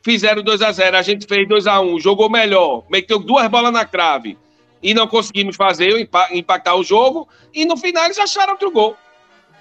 fizeram 0.03 0.43
2 0.43 0.61
a 0.61 0.73
0 0.73 0.97
a 0.97 1.03
gente 1.03 1.25
fez 1.29 1.47
2 1.49 1.69
a 1.69 1.81
1 1.81 2.01
jogou 2.01 2.29
melhor, 2.29 2.83
meteu 2.91 3.21
duas 3.21 3.47
bolas 3.47 3.73
na 3.73 3.85
trave 3.85 4.37
e 4.83 4.93
não 4.93 5.07
conseguimos 5.07 5.55
fazer, 5.55 5.97
impa- 6.01 6.29
impactar 6.33 6.75
o 6.75 6.83
jogo, 6.83 7.29
e 7.55 7.65
no 7.65 7.77
final 7.77 8.05
eles 8.07 8.19
acharam 8.19 8.55
outro 8.55 8.73
gol. 8.73 8.97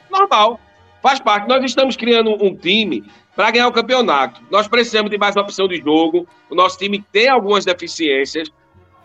Normal, 0.09 0.59
faz 1.03 1.19
parte. 1.19 1.47
Nós 1.49 1.63
estamos 1.65 1.97
criando 1.97 2.31
um 2.41 2.55
time 2.55 3.03
para 3.35 3.51
ganhar 3.51 3.67
o 3.67 3.73
campeonato. 3.73 4.41
Nós 4.49 4.67
precisamos 4.69 5.11
de 5.11 5.17
mais 5.17 5.35
opção 5.35 5.67
de 5.67 5.77
jogo, 5.77 6.25
o 6.49 6.55
nosso 6.55 6.77
time 6.77 7.03
tem 7.11 7.27
algumas 7.27 7.65
deficiências, 7.65 8.49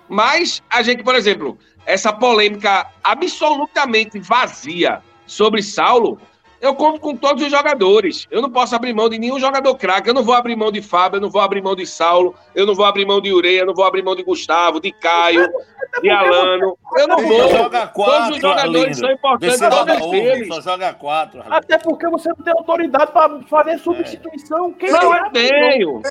mas 0.08 0.62
a 0.70 0.80
gente, 0.80 1.02
por 1.02 1.16
exemplo, 1.16 1.58
essa 1.84 2.12
polêmica 2.12 2.86
absolutamente 3.02 4.20
vazia 4.20 5.02
sobre 5.26 5.60
Saulo, 5.60 6.20
eu 6.60 6.74
conto 6.74 7.00
com 7.00 7.16
todos 7.16 7.42
os 7.44 7.50
jogadores. 7.50 8.26
Eu 8.30 8.42
não 8.42 8.50
posso 8.50 8.74
abrir 8.74 8.92
mão 8.92 9.08
de 9.08 9.18
nenhum 9.18 9.38
jogador 9.38 9.74
craque. 9.76 10.08
Eu 10.10 10.14
não 10.14 10.22
vou 10.22 10.34
abrir 10.34 10.56
mão 10.56 10.72
de 10.72 10.82
Fábio, 10.82 11.18
eu 11.18 11.20
não 11.20 11.30
vou 11.30 11.40
abrir 11.40 11.62
mão 11.62 11.74
de 11.76 11.86
Saulo, 11.86 12.34
eu 12.54 12.66
não 12.66 12.74
vou 12.74 12.84
abrir 12.84 13.06
mão 13.06 13.20
de 13.20 13.32
Ureia, 13.32 13.60
eu 13.60 13.66
não 13.66 13.74
vou 13.74 13.84
abrir 13.84 14.02
mão 14.02 14.14
de 14.16 14.22
Gustavo, 14.22 14.80
de 14.80 14.90
Caio, 14.92 15.48
de 16.02 16.10
Alano. 16.10 16.76
Eu 16.96 17.08
não 17.08 17.18
vou. 17.18 17.48
joga 17.48 17.86
Todos 17.86 17.92
quatro, 17.92 18.34
os 18.34 18.40
jogadores 18.40 18.76
Arlindo. 18.82 18.96
são 18.96 19.10
importantes, 19.12 19.58
Você 19.58 19.70
todos 19.70 19.78
joga 19.94 20.04
um, 20.06 20.14
eles. 20.14 20.48
só 20.48 20.60
joga 20.60 20.94
quatro. 20.94 21.38
Arlindo. 21.40 21.56
Até 21.56 21.78
porque 21.78 22.08
você 22.08 22.28
não 22.30 22.36
tem 22.36 22.52
autoridade 22.56 23.12
pra 23.12 23.40
fazer 23.48 23.78
substituição. 23.78 24.72
Quem 24.72 24.90
Não, 24.90 25.14
é? 25.14 25.20
eu 25.20 25.30
tenho. 25.30 26.02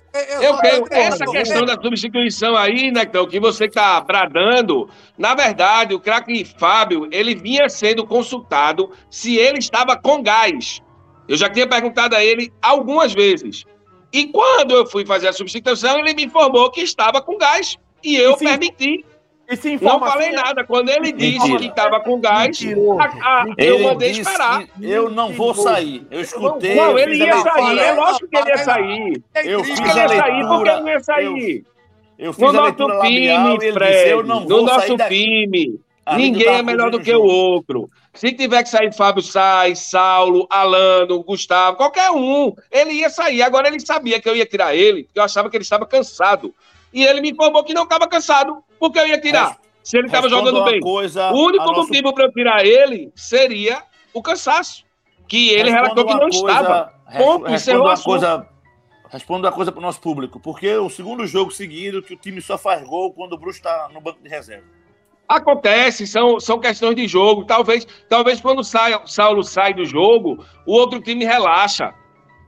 Eu 0.41 0.57
tenho 0.57 0.85
essa 0.91 1.25
questão 1.25 1.65
da 1.65 1.73
substituição 1.81 2.55
aí, 2.55 2.91
Nectão, 2.91 3.27
que 3.27 3.39
você 3.39 3.65
está 3.65 3.99
bradando. 4.01 4.89
Na 5.17 5.35
verdade, 5.35 5.93
o 5.93 5.99
craque 5.99 6.45
Fábio, 6.45 7.07
ele 7.11 7.35
vinha 7.35 7.67
sendo 7.69 8.05
consultado 8.05 8.91
se 9.09 9.35
ele 9.37 9.59
estava 9.59 9.95
com 9.95 10.21
gás. 10.23 10.36
Eu 11.27 11.35
já 11.37 11.49
tinha 11.49 11.67
perguntado 11.67 12.15
a 12.15 12.23
ele 12.23 12.51
algumas 12.61 13.13
vezes. 13.13 13.63
E 14.13 14.25
quando 14.27 14.71
eu 14.71 14.85
fui 14.85 15.05
fazer 15.05 15.27
a 15.27 15.33
substituição, 15.33 15.99
ele 15.99 16.13
me 16.13 16.25
informou 16.25 16.71
que 16.71 16.81
estava 16.81 17.21
com 17.21 17.37
gás. 17.37 17.77
E 18.03 18.15
eu 18.15 18.33
E 18.33 18.37
se- 18.37 18.45
permiti. 18.45 19.05
E 19.49 19.55
se 19.55 19.77
Não 19.81 19.99
falei 19.99 20.31
nada. 20.31 20.63
Quando 20.65 20.89
ele 20.89 21.11
disse 21.11 21.39
Mentira. 21.39 21.59
que 21.59 21.65
estava 21.67 21.99
com 22.01 22.19
gás, 22.19 22.59
a- 22.99 23.05
a- 23.05 23.45
eu 23.57 23.79
mandei 23.79 24.11
esperar. 24.11 24.63
eu 24.81 25.09
não 25.09 25.31
vou 25.31 25.53
sair. 25.53 26.05
Eu 26.11 26.21
escutei. 26.21 26.75
Não, 26.75 26.91
eu 26.91 26.99
ele 26.99 27.17
ia 27.25 27.37
sair. 27.37 27.79
É 27.79 27.91
lógico 27.93 28.27
que 28.27 28.37
ele 28.37 28.49
ia 28.49 28.57
sair. 28.57 29.23
Eu 29.45 29.63
fiz 29.63 29.79
que 29.79 29.89
ele 29.89 29.99
a 29.99 30.03
ia 30.03 30.09
sair? 30.09 30.41
Por 30.47 30.63
que 30.63 30.63
leitura. 30.63 30.71
ele 30.73 30.81
não 30.81 30.89
ia 30.89 30.99
sair? 30.99 31.65
Eu 32.19 32.33
fiz 32.33 32.41
No 32.41 32.49
a 32.49 32.53
nosso 32.53 32.65
leitura 32.65 32.93
labial 32.95 33.11
time, 33.11 33.49
ele 33.49 33.57
disse, 33.59 33.73
Fred, 33.73 34.09
eu 34.09 34.23
não 34.23 34.39
no 34.41 34.47
vou 34.47 34.65
nosso 34.65 34.87
sair 34.87 34.97
daqui. 34.97 35.79
Ninguém 36.15 36.47
é 36.47 36.61
melhor 36.61 36.89
do 36.89 36.99
que 36.99 37.13
o 37.13 37.23
outro. 37.23 37.89
Se 38.13 38.31
tiver 38.31 38.63
que 38.63 38.69
sair 38.69 38.93
Fábio 38.93 39.21
Sai, 39.21 39.75
Saulo, 39.75 40.47
Alano, 40.49 41.23
Gustavo, 41.23 41.77
qualquer 41.77 42.09
um, 42.11 42.53
ele 42.71 42.93
ia 42.93 43.09
sair. 43.09 43.41
Agora 43.41 43.67
ele 43.67 43.79
sabia 43.79 44.19
que 44.19 44.29
eu 44.29 44.35
ia 44.35 44.45
tirar 44.45 44.75
ele, 44.75 45.03
porque 45.03 45.19
eu 45.19 45.23
achava 45.23 45.49
que 45.49 45.57
ele 45.57 45.63
estava 45.63 45.85
cansado. 45.85 46.53
E 46.93 47.03
ele 47.05 47.21
me 47.21 47.31
informou 47.31 47.63
que 47.63 47.73
não 47.73 47.83
estava 47.83 48.07
cansado, 48.07 48.63
porque 48.79 48.99
eu 48.99 49.07
ia 49.07 49.19
tirar. 49.19 49.57
Se 49.83 49.97
ele 49.97 50.07
estava 50.07 50.27
jogando 50.29 50.63
bem. 50.63 50.79
Coisa, 50.79 51.31
o 51.31 51.45
único 51.45 51.65
nosso... 51.65 51.87
motivo 51.87 52.13
para 52.13 52.25
eu 52.25 52.31
tirar 52.31 52.65
ele 52.65 53.11
seria 53.15 53.83
o 54.13 54.21
cansaço. 54.21 54.85
Que 55.27 55.49
ele 55.49 55.69
relatou 55.69 56.05
que 56.05 56.13
não 56.13 56.19
coisa, 56.21 56.37
estava. 56.37 56.93
Ponto, 57.17 57.45
uma 57.81 57.97
coisa, 58.01 58.47
responda 59.09 59.47
uma 59.47 59.53
coisa 59.53 59.71
para 59.71 59.79
o 59.79 59.81
nosso 59.81 59.99
público. 59.99 60.39
Porque 60.39 60.73
o 60.75 60.89
segundo 60.89 61.27
jogo 61.27 61.51
seguido 61.51 62.01
que 62.01 62.13
o 62.13 62.17
time 62.17 62.41
só 62.41 62.57
faz 62.57 62.81
gol 62.87 63.13
quando 63.13 63.33
o 63.33 63.37
Bruxo 63.37 63.59
está 63.59 63.89
no 63.93 63.99
banco 63.99 64.21
de 64.21 64.29
reserva. 64.29 64.76
Acontece, 65.27 66.07
são, 66.07 66.39
são 66.39 66.59
questões 66.59 66.95
de 66.95 67.07
jogo. 67.07 67.43
Talvez, 67.45 67.85
talvez 68.07 68.39
quando 68.39 68.63
sai, 68.63 68.99
Saulo 69.05 69.43
sai 69.43 69.73
do 69.73 69.85
jogo, 69.85 70.45
o 70.65 70.73
outro 70.73 71.01
time 71.01 71.25
relaxa 71.25 71.93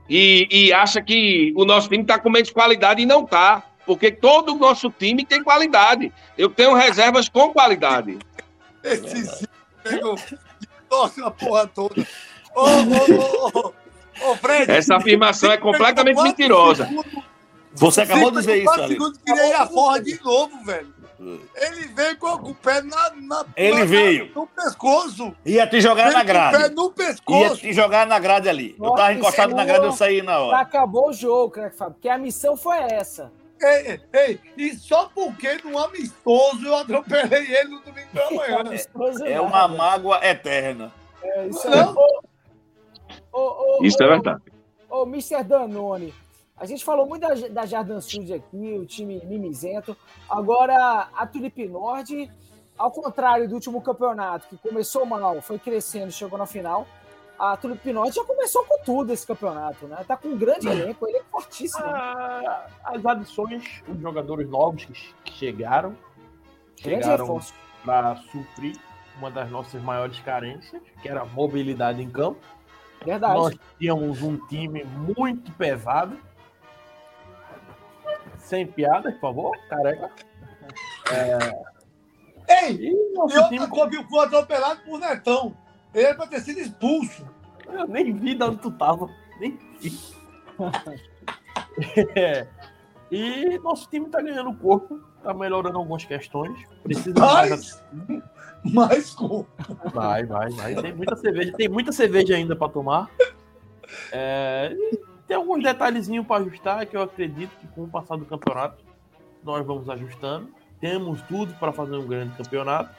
e, 0.08 0.48
e 0.50 0.72
acha 0.72 1.02
que 1.02 1.52
o 1.56 1.64
nosso 1.64 1.88
time 1.88 2.02
está 2.02 2.18
com 2.18 2.30
menos 2.30 2.50
qualidade 2.50 3.02
e 3.02 3.06
não 3.06 3.24
está. 3.24 3.64
Porque 3.86 4.10
todo 4.10 4.54
o 4.54 4.58
nosso 4.58 4.90
time 4.90 5.24
tem 5.24 5.42
qualidade. 5.42 6.12
Eu 6.38 6.48
tenho 6.48 6.74
reservas 6.74 7.28
com 7.28 7.52
qualidade. 7.52 8.18
Esse 8.82 9.48
pegou 9.82 10.16
torce 10.90 11.22
a 11.22 11.30
porra 11.30 11.66
toda. 11.68 12.06
Ô, 12.54 12.62
ô, 12.62 13.72
ô, 14.22 14.30
ô, 14.30 14.36
Fred. 14.36 14.70
Essa 14.70 14.96
afirmação 14.96 15.52
é 15.52 15.56
completamente 15.56 16.20
mentirosa. 16.20 16.90
Você 17.74 18.02
acabou 18.02 18.32
de 18.32 18.38
dizer 18.38 18.62
isso, 18.62 18.70
ali. 18.70 18.94
segundos 18.94 19.18
queria 19.24 19.46
ir 19.46 19.54
a 19.54 19.66
porra 19.66 20.02
de 20.02 20.20
novo, 20.22 20.64
velho. 20.64 20.99
Ele 21.54 21.88
veio 21.88 22.16
com 22.16 22.28
o 22.28 22.54
pé 22.54 22.80
na, 22.80 23.10
na 23.14 23.44
Ele 23.56 23.80
na, 23.80 23.84
veio. 23.84 24.32
no 24.34 24.46
pescoço. 24.46 25.36
Ia 25.44 25.66
te 25.66 25.80
jogar 25.80 26.04
Veio 26.04 26.14
na 26.14 26.20
com 26.20 26.24
o 26.24 26.32
grade. 26.32 26.56
pé 26.58 26.68
no 26.70 26.90
pescoço. 26.92 27.42
Ia 27.44 27.56
te 27.56 27.72
jogar 27.74 28.06
na 28.06 28.18
grade 28.18 28.48
ali. 28.48 28.74
eu 28.80 28.90
tava 28.94 29.12
encostado 29.12 29.54
na 29.54 29.64
grade, 29.64 29.84
eu 29.84 29.92
saí 29.92 30.22
na 30.22 30.38
hora. 30.38 30.58
Acabou 30.60 31.10
o 31.10 31.12
jogo, 31.12 31.50
craque 31.50 31.76
Fábio, 31.76 31.94
porque 31.94 32.08
a 32.08 32.16
missão 32.16 32.56
foi 32.56 32.78
essa. 32.78 33.30
Ei, 33.62 34.00
ei, 34.14 34.40
e 34.56 34.74
só 34.74 35.10
porque 35.14 35.60
no 35.62 35.78
amistoso 35.78 36.66
eu 36.66 36.74
atropelei 36.76 37.54
ele 37.54 37.68
no 37.68 37.80
domingo 37.82 38.08
da 38.14 38.30
manhã. 38.32 38.64
É 39.26 39.38
uma 39.38 39.68
mágoa 39.68 40.24
eterna. 40.26 40.90
É, 41.22 41.46
isso 41.48 41.68
Não. 41.68 41.78
é... 41.78 42.20
Ô, 43.32 43.78
ô, 43.78 43.84
Isso 43.84 43.98
ô, 44.00 44.06
é 44.06 44.08
verdade. 44.08 44.42
Ô, 44.88 45.02
Mr. 45.02 45.44
Danone, 45.44 46.14
a 46.60 46.66
gente 46.66 46.84
falou 46.84 47.06
muito 47.06 47.22
da, 47.22 47.34
da 47.48 47.66
Jardim 47.66 47.98
Sud 48.02 48.34
aqui, 48.34 48.78
o 48.78 48.84
time 48.84 49.18
mimizento. 49.24 49.96
Agora, 50.28 51.08
a 51.16 51.26
Tulip 51.26 51.66
Nord, 51.66 52.30
ao 52.76 52.90
contrário 52.90 53.48
do 53.48 53.54
último 53.54 53.80
campeonato, 53.80 54.46
que 54.46 54.58
começou 54.58 55.06
mal, 55.06 55.40
foi 55.40 55.58
crescendo, 55.58 56.12
chegou 56.12 56.38
na 56.38 56.44
final, 56.44 56.86
a 57.38 57.56
Tulip 57.56 57.90
Nord 57.90 58.14
já 58.14 58.22
começou 58.24 58.62
com 58.66 58.84
tudo 58.84 59.10
esse 59.10 59.26
campeonato, 59.26 59.86
né? 59.86 60.04
Tá 60.06 60.18
com 60.18 60.28
um 60.28 60.36
grande 60.36 60.68
elenco, 60.68 61.08
ele 61.08 61.16
é 61.16 61.24
fortíssimo. 61.24 61.82
Ah, 61.86 62.66
as 62.84 63.06
adições, 63.06 63.82
os 63.88 63.98
jogadores 63.98 64.46
novos 64.46 64.84
que, 64.84 65.32
chegaram, 65.32 65.96
grande 66.82 67.04
chegaram 67.04 67.40
para 67.82 68.16
suprir 68.16 68.76
uma 69.16 69.30
das 69.30 69.50
nossas 69.50 69.82
maiores 69.82 70.20
carências, 70.20 70.82
que 71.00 71.08
era 71.08 71.22
a 71.22 71.24
mobilidade 71.24 72.02
em 72.02 72.10
campo. 72.10 72.38
Verdade. 73.02 73.34
Nós 73.34 73.58
tínhamos 73.78 74.20
um 74.22 74.36
time 74.46 74.84
muito 74.84 75.50
pesado. 75.52 76.18
Sem 78.40 78.66
piada, 78.66 79.12
por 79.12 79.20
favor, 79.20 79.56
careca. 79.68 80.10
Ei, 82.48 82.72
E 82.76 82.88
e 82.90 83.12
nosso 83.14 83.36
outra 83.36 83.48
time. 83.48 83.66
coisa, 83.68 83.96
eu 83.96 84.04
fui 84.08 84.18
atropelado 84.24 84.80
por 84.82 84.98
Netão. 84.98 85.56
Ele 85.94 86.04
era 86.06 86.14
pra 86.16 86.26
ter 86.26 86.40
sido 86.40 86.58
expulso. 86.60 87.26
Eu 87.68 87.86
nem 87.86 88.12
vi 88.12 88.34
de 88.34 88.42
onde 88.42 88.56
tu 88.58 88.70
tava. 88.72 89.08
Nem 89.38 89.58
vi. 89.80 89.98
É. 92.16 92.46
E 93.10 93.58
nosso 93.58 93.88
time 93.88 94.08
tá 94.08 94.20
ganhando 94.20 94.52
corpo, 94.54 95.00
tá 95.22 95.32
melhorando 95.32 95.78
algumas 95.78 96.04
questões. 96.04 96.58
Precisa 96.82 97.12
de 97.12 97.20
mais 97.20 97.82
Mas, 97.92 98.22
mas 98.64 99.10
com 99.14 99.46
Vai, 99.92 100.24
vai, 100.26 100.50
vai. 100.50 100.74
Tem 100.74 100.92
muita 100.92 101.16
cerveja, 101.16 101.52
tem 101.56 101.68
muita 101.68 101.92
cerveja 101.92 102.34
ainda 102.34 102.54
para 102.54 102.68
tomar. 102.70 103.08
É, 104.12 104.72
e 104.72 105.00
tem 105.30 105.36
alguns 105.36 105.62
detalhezinhos 105.62 106.26
para 106.26 106.42
ajustar 106.42 106.84
que 106.86 106.96
eu 106.96 107.02
acredito 107.02 107.52
que 107.60 107.68
com 107.68 107.84
o 107.84 107.88
passar 107.88 108.16
do 108.16 108.24
campeonato 108.26 108.82
nós 109.44 109.64
vamos 109.64 109.88
ajustando. 109.88 110.48
Temos 110.80 111.22
tudo 111.22 111.54
para 111.54 111.70
fazer 111.70 111.94
um 111.94 112.04
grande 112.04 112.36
campeonato. 112.36 112.92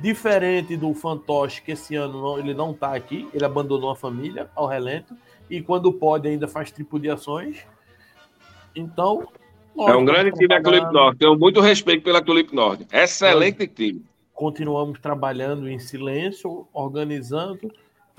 Diferente 0.00 0.76
do 0.76 0.92
Fantoche, 0.92 1.62
que 1.62 1.70
esse 1.70 1.94
ano 1.94 2.20
não, 2.20 2.36
ele 2.36 2.52
não 2.52 2.74
tá 2.74 2.96
aqui, 2.96 3.28
ele 3.32 3.44
abandonou 3.44 3.90
a 3.90 3.94
família 3.94 4.50
ao 4.56 4.66
relento 4.66 5.14
e 5.48 5.62
quando 5.62 5.92
pode 5.92 6.26
ainda 6.26 6.48
faz 6.48 6.72
tripudiações. 6.72 7.64
Então, 8.74 9.28
É 9.78 9.94
um 9.94 10.04
grande 10.04 10.32
time 10.32 10.52
a 10.52 10.60
Tulip 10.60 10.92
Norte. 10.92 11.18
Tenho 11.18 11.38
muito 11.38 11.60
respeito 11.60 12.02
pela 12.02 12.20
Tulip 12.20 12.52
Norte. 12.52 12.88
Excelente 12.92 13.68
time. 13.68 14.04
continuamos 14.34 14.98
trabalhando 14.98 15.68
em 15.68 15.78
silêncio, 15.78 16.66
organizando, 16.72 17.70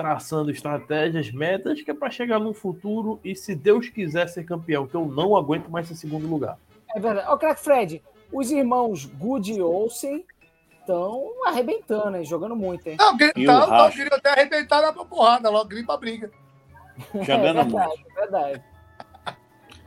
traçando 0.04 0.50
estratégias, 0.50 1.30
metas, 1.30 1.82
que 1.82 1.92
é 1.92 1.94
para 1.94 2.10
chegar 2.10 2.40
no 2.40 2.54
futuro 2.54 3.20
e, 3.22 3.36
se 3.36 3.54
Deus 3.54 3.90
quiser 3.90 4.30
ser 4.30 4.46
campeão, 4.46 4.88
que 4.88 4.96
eu 4.96 5.06
não 5.06 5.36
aguento 5.36 5.68
mais 5.70 5.90
ser 5.90 5.96
segundo 5.96 6.26
lugar. 6.26 6.58
É 6.96 7.00
verdade. 7.02 7.28
Ó, 7.30 7.36
craque 7.36 7.62
Fred, 7.62 8.02
os 8.32 8.50
irmãos 8.50 9.04
Good 9.04 9.52
e 9.52 9.62
Olsen 9.62 10.24
estão 10.80 11.30
arrebentando, 11.46 12.16
hein? 12.16 12.24
Jogando 12.24 12.56
muito, 12.56 12.88
hein? 12.88 12.96
Não, 12.98 13.14
o 13.14 13.18
gritar, 13.18 13.64
eu 13.64 13.70
Racha? 13.70 13.98
queria 13.98 14.16
até 14.16 14.30
arrebentar 14.32 14.82
na 14.82 14.94
porrada, 14.94 15.50
logo 15.50 15.68
gripa 15.68 15.98
briga. 15.98 16.32
Jogando 17.22 17.60
é 17.60 17.64
muito. 17.66 17.76
verdade, 17.76 18.06
é 18.10 18.20
verdade. 18.22 18.64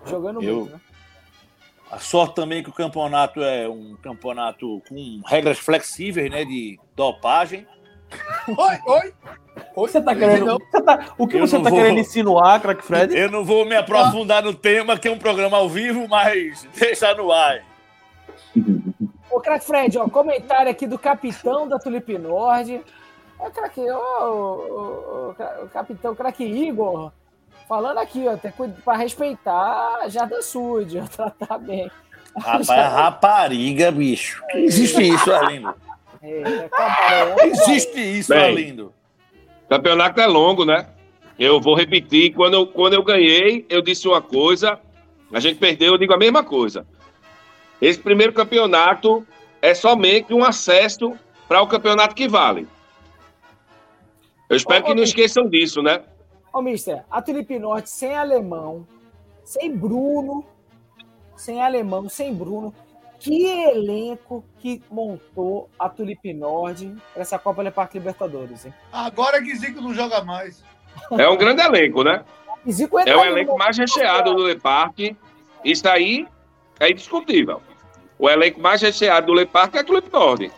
Jogando 0.05 0.43
Eu- 0.43 0.57
muito, 0.57 0.73
né? 0.75 0.81
A 1.91 1.99
sorte 1.99 2.35
também 2.35 2.59
é 2.59 2.63
que 2.63 2.71
o 2.71 2.73
campeonato 2.75 3.43
é 3.43 3.67
um 3.67 3.97
campeonato 3.97 4.83
com 4.89 5.23
regras 5.27 5.59
flexíveis, 5.59 6.31
né? 6.31 6.45
De 6.45 6.79
dopagem. 6.95 7.67
Oi, 8.47 8.79
oi. 8.87 9.15
Você 9.75 10.01
tá 10.03 10.15
querendo. 10.15 10.45
Não, 10.47 10.59
você 10.59 10.83
tá- 10.83 11.07
o 11.17 11.27
que 11.27 11.39
você 11.39 11.59
tá 11.59 11.71
vou- 11.71 11.79
querendo 11.79 11.99
insinuar, 11.99 12.61
craque 12.61 12.85
Fred? 12.85 13.17
Eu 13.17 13.31
não 13.31 13.45
vou 13.45 13.65
me 13.65 13.75
aprofundar 13.75 14.43
no 14.43 14.53
tema, 14.53 14.99
que 14.99 15.09
é 15.09 15.11
um 15.11 15.19
programa 15.19 15.57
ao 15.57 15.69
vivo, 15.69 16.07
mas 16.09 16.67
deixa 16.79 17.15
no 17.15 17.33
ar. 17.33 17.61
Ô, 19.31 19.41
craque 19.41 19.65
Fred, 19.65 19.99
ó, 19.99 20.09
comentário 20.09 20.71
aqui 20.71 20.87
do 20.87 20.99
capitão 20.99 21.67
da 21.67 21.79
Tulip 21.79 22.17
Nord. 22.19 22.83
É, 23.41 23.51
craque, 23.51 23.81
ó, 23.91 24.27
o, 24.29 24.35
o- 24.35 25.31
o 25.31 25.35
cra- 25.35 25.59
o 25.65 25.69
capitão, 25.69 26.15
craque 26.15 26.45
Igor, 26.45 27.11
falando 27.69 27.99
aqui, 27.99 28.25
ó, 28.29 28.37
tem 28.37 28.53
para 28.85 28.99
respeitar 28.99 30.01
a 30.03 30.09
Jardim 30.09 30.43
Sud, 30.43 30.99
ó, 30.99 31.07
tratar 31.07 31.59
bem. 31.59 31.91
Rapaz, 32.37 32.69
é 32.69 32.83
rapariga, 32.83 33.91
bicho. 33.91 34.43
Existe 34.55 35.03
isso, 35.03 35.33
Arlindo. 35.33 35.75
É, 36.23 36.69
cabaré, 36.69 37.47
Existe 37.47 38.01
isso, 38.19 38.33
Bem. 38.33 38.45
Arlindo. 38.45 38.95
Campeonato 39.73 40.21
é 40.21 40.27
longo, 40.27 40.67
né? 40.67 40.87
Eu 41.39 41.59
vou 41.59 41.75
repetir. 41.75 42.35
Quando 42.35 42.53
eu, 42.53 42.67
quando 42.67 42.93
eu 42.93 43.03
ganhei, 43.03 43.65
eu 43.71 43.81
disse 43.81 44.07
uma 44.07 44.21
coisa. 44.21 44.79
A 45.33 45.41
gente 45.41 45.59
perdeu, 45.59 45.93
eu 45.95 45.99
digo 45.99 46.13
a 46.13 46.19
mesma 46.19 46.45
coisa. 46.45 46.87
Esse 47.81 47.99
primeiro 47.99 48.35
campeonato 48.35 49.27
é 49.63 49.73
somente 49.73 50.35
um 50.35 50.45
acesso 50.45 51.15
para 51.49 51.63
o 51.63 51.67
campeonato 51.67 52.15
que 52.15 52.29
vale. 52.29 52.69
Eu 54.51 54.59
espero 54.59 54.83
Ô, 54.83 54.85
que 54.85 54.93
ô, 54.93 54.95
não 54.95 55.03
Bi- 55.05 55.09
esqueçam 55.09 55.49
disso, 55.49 55.81
né? 55.81 56.03
Ô, 56.53 56.61
mister, 56.61 57.03
a 57.11 57.23
Tulip 57.23 57.59
Norte 57.59 57.89
sem 57.89 58.15
alemão, 58.15 58.87
sem 59.43 59.75
Bruno, 59.75 60.45
sem 61.35 61.63
alemão, 61.63 62.11
sem 62.11 62.35
Bruno. 62.35 62.75
Que 63.23 63.47
elenco 63.47 64.45
que 64.59 64.83
montou 64.91 65.71
a 65.79 65.89
Tulip 65.89 66.33
Nord 66.35 66.97
para 67.13 67.23
essa 67.23 67.39
Copa 67.39 67.71
Parque 67.71 67.99
Libertadores, 67.99 68.67
hein? 68.67 68.75
Agora 68.93 69.41
que 69.41 69.55
Zico 69.55 69.81
não 69.81 69.95
joga 69.95 70.25
mais. 70.25 70.65
É 71.13 71.29
um 71.29 71.37
grande 71.37 71.63
elenco, 71.63 72.03
né? 72.03 72.25
Zico 72.69 72.99
É 72.99 73.03
entra 73.03 73.21
o 73.21 73.25
elenco 73.25 73.57
mais 73.57 73.79
recheado 73.79 74.35
do 74.35 74.47
Le 74.47 74.59
Parque. 74.59 75.17
Isso 75.65 75.89
aí 75.89 76.27
é 76.81 76.91
indiscutível. 76.91 77.63
O 78.19 78.29
elenco 78.29 78.61
mais 78.61 78.83
recheado 78.83 79.29
do 79.29 79.35
Le 79.35 79.47
Parque 79.47 79.77
é 79.79 79.81
a 79.83 79.85
Tulip 79.85 80.13
Nord. 80.13 80.51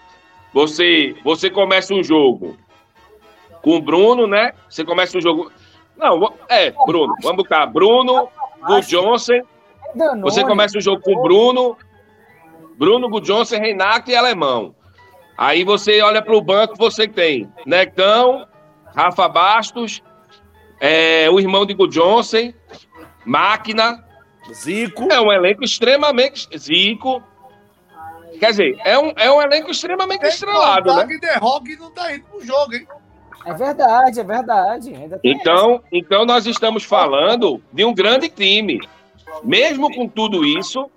Você, 0.54 1.14
você 1.22 1.50
começa 1.50 1.92
um 1.92 2.02
jogo 2.02 2.56
com 3.60 3.76
o 3.76 3.82
Bruno, 3.82 4.26
né? 4.26 4.52
Você 4.70 4.84
começa 4.84 5.18
um 5.18 5.20
jogo. 5.20 5.52
Não, 5.98 6.32
é, 6.48 6.70
Bruno. 6.70 7.14
Vamos 7.22 7.36
botar 7.36 7.66
Bruno, 7.66 8.28
Gu 8.62 8.80
Johnson. 8.80 9.42
Danone, 9.94 10.22
Você 10.22 10.42
começa 10.42 10.78
o 10.78 10.80
jogo 10.80 11.02
com 11.02 11.22
Bruno, 11.22 11.76
Bruno, 12.76 13.08
Gu 13.08 13.20
Johnson, 13.20 13.56
Renato 13.56 14.10
e 14.10 14.16
Alemão. 14.16 14.74
Aí 15.36 15.64
você 15.64 16.00
olha 16.00 16.22
para 16.22 16.34
o 16.34 16.40
banco, 16.40 16.76
você 16.76 17.08
tem 17.08 17.52
Nectão, 17.66 18.46
Rafa 18.94 19.28
Bastos, 19.28 20.02
é, 20.80 21.28
o 21.30 21.40
irmão 21.40 21.66
de 21.66 21.74
Gu 21.74 21.88
Johnson, 21.88 22.52
Máquina. 23.24 24.04
Zico. 24.52 25.10
É 25.10 25.20
um 25.20 25.32
elenco 25.32 25.64
extremamente. 25.64 26.46
Zico. 26.56 27.22
Quer 28.38 28.50
dizer, 28.50 28.78
é 28.84 28.98
um, 28.98 29.12
é 29.16 29.32
um 29.32 29.40
elenco 29.40 29.70
extremamente 29.70 30.20
Tem 30.20 30.28
estrelado, 30.28 30.90
contar 30.90 31.06
né? 31.06 31.18
The 31.18 31.38
Rock 31.38 31.76
não 31.76 31.90
tá 31.90 32.14
indo 32.14 32.24
pro 32.24 32.44
jogo, 32.44 32.74
hein? 32.74 32.86
É 33.46 33.52
verdade, 33.52 34.20
é 34.20 34.24
verdade. 34.24 34.92
Então, 35.22 35.82
então 35.92 36.24
nós 36.24 36.46
estamos 36.46 36.82
falando 36.84 37.62
de 37.72 37.84
um 37.84 37.94
grande 37.94 38.28
time. 38.28 38.80
Mesmo 39.42 39.94
com 39.94 40.08
tudo 40.08 40.44
isso, 40.44 40.90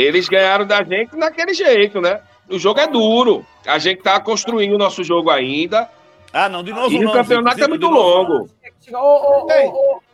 eles 0.00 0.28
ganharam 0.28 0.66
da 0.66 0.82
gente 0.82 1.16
daquele 1.16 1.54
jeito, 1.54 2.00
né? 2.00 2.20
O 2.48 2.58
jogo 2.58 2.80
é 2.80 2.86
duro. 2.86 3.46
A 3.66 3.78
gente 3.78 4.02
tá 4.02 4.20
construindo 4.20 4.74
o 4.74 4.78
nosso 4.78 5.04
jogo 5.04 5.30
ainda. 5.30 5.88
Ah, 6.32 6.48
não, 6.48 6.62
de 6.62 6.72
novo 6.72 6.92
E 6.92 7.00
não. 7.00 7.10
o 7.10 7.12
campeonato 7.12 7.56
Zico, 7.56 7.66
é 7.66 7.68
muito 7.68 7.88
longo. 7.88 8.48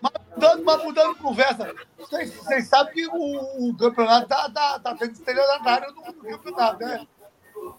Mas 0.01 0.12
mudando, 0.34 0.64
mas 0.64 0.84
mudando 0.84 1.14
de 1.14 1.20
conversa, 1.20 1.74
vocês, 1.99 2.34
vocês 2.34 2.68
sabem 2.68 2.93
que 2.93 3.07
o, 3.07 3.70
o 3.70 3.76
campeonato 3.76 4.28
tá, 4.28 4.51
tá, 4.51 4.78
tá 4.78 4.95
tendo 4.95 5.12
estelionatário 5.12 5.95
no, 5.95 6.14
campeonato, 6.14 6.84
né? 6.84 7.07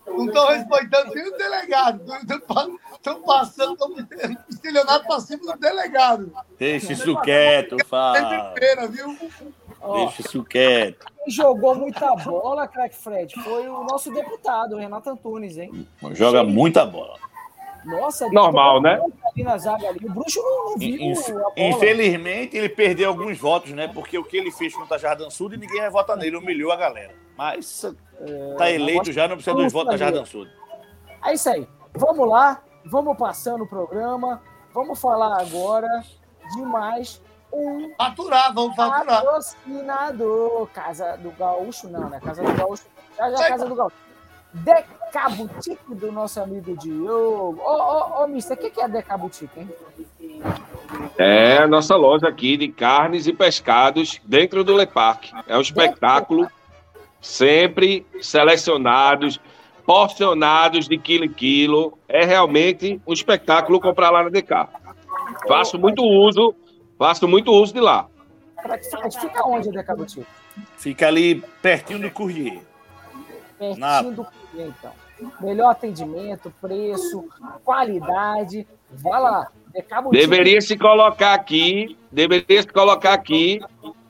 Não 0.08 0.26
estão 0.26 0.47
respeitando 0.47 1.14
nem 1.14 1.28
o 1.28 1.38
delegado. 1.38 2.01
Estão 2.93 3.22
passando 3.22 3.78
tão 3.78 3.95
estelionato 4.49 5.05
para 5.05 5.20
cima 5.20 5.53
do 5.53 5.60
delegado. 5.60 6.34
Deixa 6.58 6.93
isso 6.93 7.16
quieto, 7.22 7.78
ó, 9.82 10.05
Deixa 10.05 10.22
isso 10.22 10.43
quieto. 10.43 11.05
Jogou 11.28 11.75
muita 11.75 12.15
bola, 12.15 12.67
craque 12.67 12.95
Fred, 12.95 13.34
foi 13.43 13.67
o 13.67 13.84
nosso 13.84 14.11
deputado, 14.13 14.75
o 14.75 14.80
Renato 14.80 15.09
Antunes, 15.09 15.57
hein? 15.57 15.88
Joga 16.11 16.43
muita 16.43 16.86
bola. 16.86 17.17
Nossa, 17.86 18.28
Normal, 18.30 18.82
né? 18.82 18.99
Ali 19.32 19.43
na 19.43 19.57
zaga 19.57 19.88
ali. 19.88 20.05
O 20.05 20.11
Bruxo 20.11 20.41
não, 20.41 20.71
não 20.71 20.78
viu 20.78 20.99
Inf- 20.99 21.30
a 21.30 21.34
bola. 21.34 21.53
Infelizmente, 21.55 22.57
ele 22.57 22.67
perdeu 22.67 23.07
alguns 23.09 23.38
votos, 23.38 23.71
né? 23.71 23.88
Porque 23.88 24.17
o 24.17 24.23
que 24.25 24.36
ele 24.36 24.51
fez 24.51 24.75
contra 24.75 24.95
a 24.95 24.99
Jardim 24.99 25.30
Sul 25.30 25.53
e 25.53 25.57
ninguém 25.57 25.80
vai 25.80 25.89
votar 25.89 26.17
nele, 26.17 26.36
humilhou 26.36 26.71
a 26.71 26.75
galera. 26.75 27.13
Mas 27.38 27.86
tá 28.57 28.69
eleito 28.69 29.11
já, 29.13 29.28
não 29.28 29.36
precisa 29.36 29.55
dos 29.55 29.71
votos 29.71 29.91
da 29.91 29.97
Jardim 29.97 30.25
Sul. 30.25 30.47
É 31.23 31.34
isso 31.34 31.49
aí. 31.49 31.65
Vamos 31.95 32.28
lá, 32.28 32.61
vamos 32.86 33.17
passando 33.17 33.63
o 33.63 33.67
programa. 33.69 34.41
Vamos 34.73 34.99
falar 34.99 35.39
agora 35.39 35.88
de 36.53 36.61
mais 36.63 37.21
um 37.58 37.93
Faturar, 37.97 38.53
vamos 38.53 38.76
faturar. 38.76 39.05
patrocinador. 39.05 40.68
Casa 40.68 41.18
do 41.18 41.32
Gaúcho, 41.32 41.89
não, 41.89 42.10
né? 42.10 42.20
Casa 42.24 42.43
do 42.43 42.53
Gaúcho. 42.53 42.84
Já, 43.18 43.30
já, 43.32 43.47
Casa 43.47 43.66
do 43.66 43.76
Gaúcho. 43.76 43.95
Decabutique 44.53 45.95
do 45.95 46.12
nosso 46.12 46.39
amigo 46.39 46.76
Diogo. 46.78 47.60
Ô, 47.62 47.72
ô, 47.72 48.24
ô, 48.24 48.28
mister, 48.28 48.58
o 48.58 48.60
que 48.60 48.70
que 48.70 48.82
é 48.82 48.88
Decabutique, 48.88 49.60
hein? 49.60 49.70
É 51.18 51.58
a 51.58 51.68
nossa 51.68 51.95
loja 51.95 52.28
aqui 52.28 52.55
de 52.58 52.70
carnes 52.70 53.28
e 53.28 53.34
pescados 53.34 54.22
dentro 54.24 54.64
do 54.64 54.78
Le 54.78 54.86
Parque. 54.86 55.32
É 55.47 55.58
um 55.58 55.62
espetáculo 55.62 56.47
sempre 57.20 58.05
selecionados, 58.22 59.39
porcionados 59.86 60.88
de 60.88 60.97
quilo 60.97 61.26
em 61.26 61.34
quilo. 61.34 61.97
É 62.08 62.24
realmente 62.26 63.01
um 63.05 63.14
espetáculo 63.14 63.80
comprar 63.80 64.12
lá 64.12 64.24
na 64.24 64.30
DK. 64.30 64.68
Faço 65.47 65.78
muito 65.78 66.03
uso, 66.03 66.55
faço 66.98 67.28
muito 67.28 67.52
uso 67.52 67.74
de 67.74 67.80
lá. 67.80 68.08
Fica 69.20 69.48
onde 69.48 69.70
a 69.70 69.72
Decabutique? 69.72 70.28
Fica 70.78 71.08
ali 71.08 71.36
pertinho 71.62 72.00
do 72.00 72.10
Courrier. 72.12 72.62
Pertinho 73.58 73.80
Na- 73.80 74.02
do 74.02 74.26
cliente, 74.52 74.74
então. 74.80 74.91
Melhor 75.41 75.72
atendimento, 75.72 76.54
preço, 76.62 77.28
qualidade. 77.64 78.68
Vai 78.91 79.22
lá. 79.22 79.48
Decabutique. 79.74 80.28
Deveria 80.28 80.62
se 80.62 80.78
colocar 80.78 81.34
aqui, 81.34 81.98
deveria 82.12 82.62
se 82.62 82.68
colocar 82.68 83.14
aqui 83.14 83.60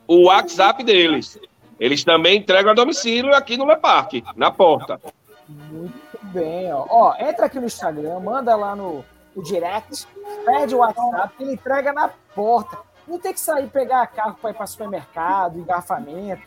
o 0.06 0.24
WhatsApp 0.26 0.82
deles. 0.82 1.38
Eles 1.78 2.02
também 2.04 2.38
entregam 2.38 2.72
a 2.72 2.74
domicílio 2.74 3.34
aqui 3.34 3.56
no 3.56 3.66
Le 3.66 3.76
Parque, 3.76 4.24
na 4.36 4.50
porta. 4.50 5.00
Muito 5.48 5.94
bem, 6.24 6.72
ó. 6.72 6.84
Ó, 6.88 7.14
entra 7.18 7.46
aqui 7.46 7.58
no 7.58 7.66
Instagram, 7.66 8.18
manda 8.20 8.54
lá 8.56 8.74
no, 8.74 9.04
no 9.34 9.42
direct, 9.42 10.06
pede 10.44 10.74
o 10.74 10.78
WhatsApp, 10.78 11.34
ele 11.40 11.52
entrega 11.52 11.92
na 11.92 12.10
porta. 12.38 12.78
Não 13.06 13.18
tem 13.18 13.32
que 13.32 13.40
sair 13.40 13.66
pegar 13.66 14.06
carro 14.06 14.36
para 14.40 14.50
ir 14.50 14.54
para 14.54 14.66
supermercado, 14.66 15.58
engarrafamento, 15.58 16.42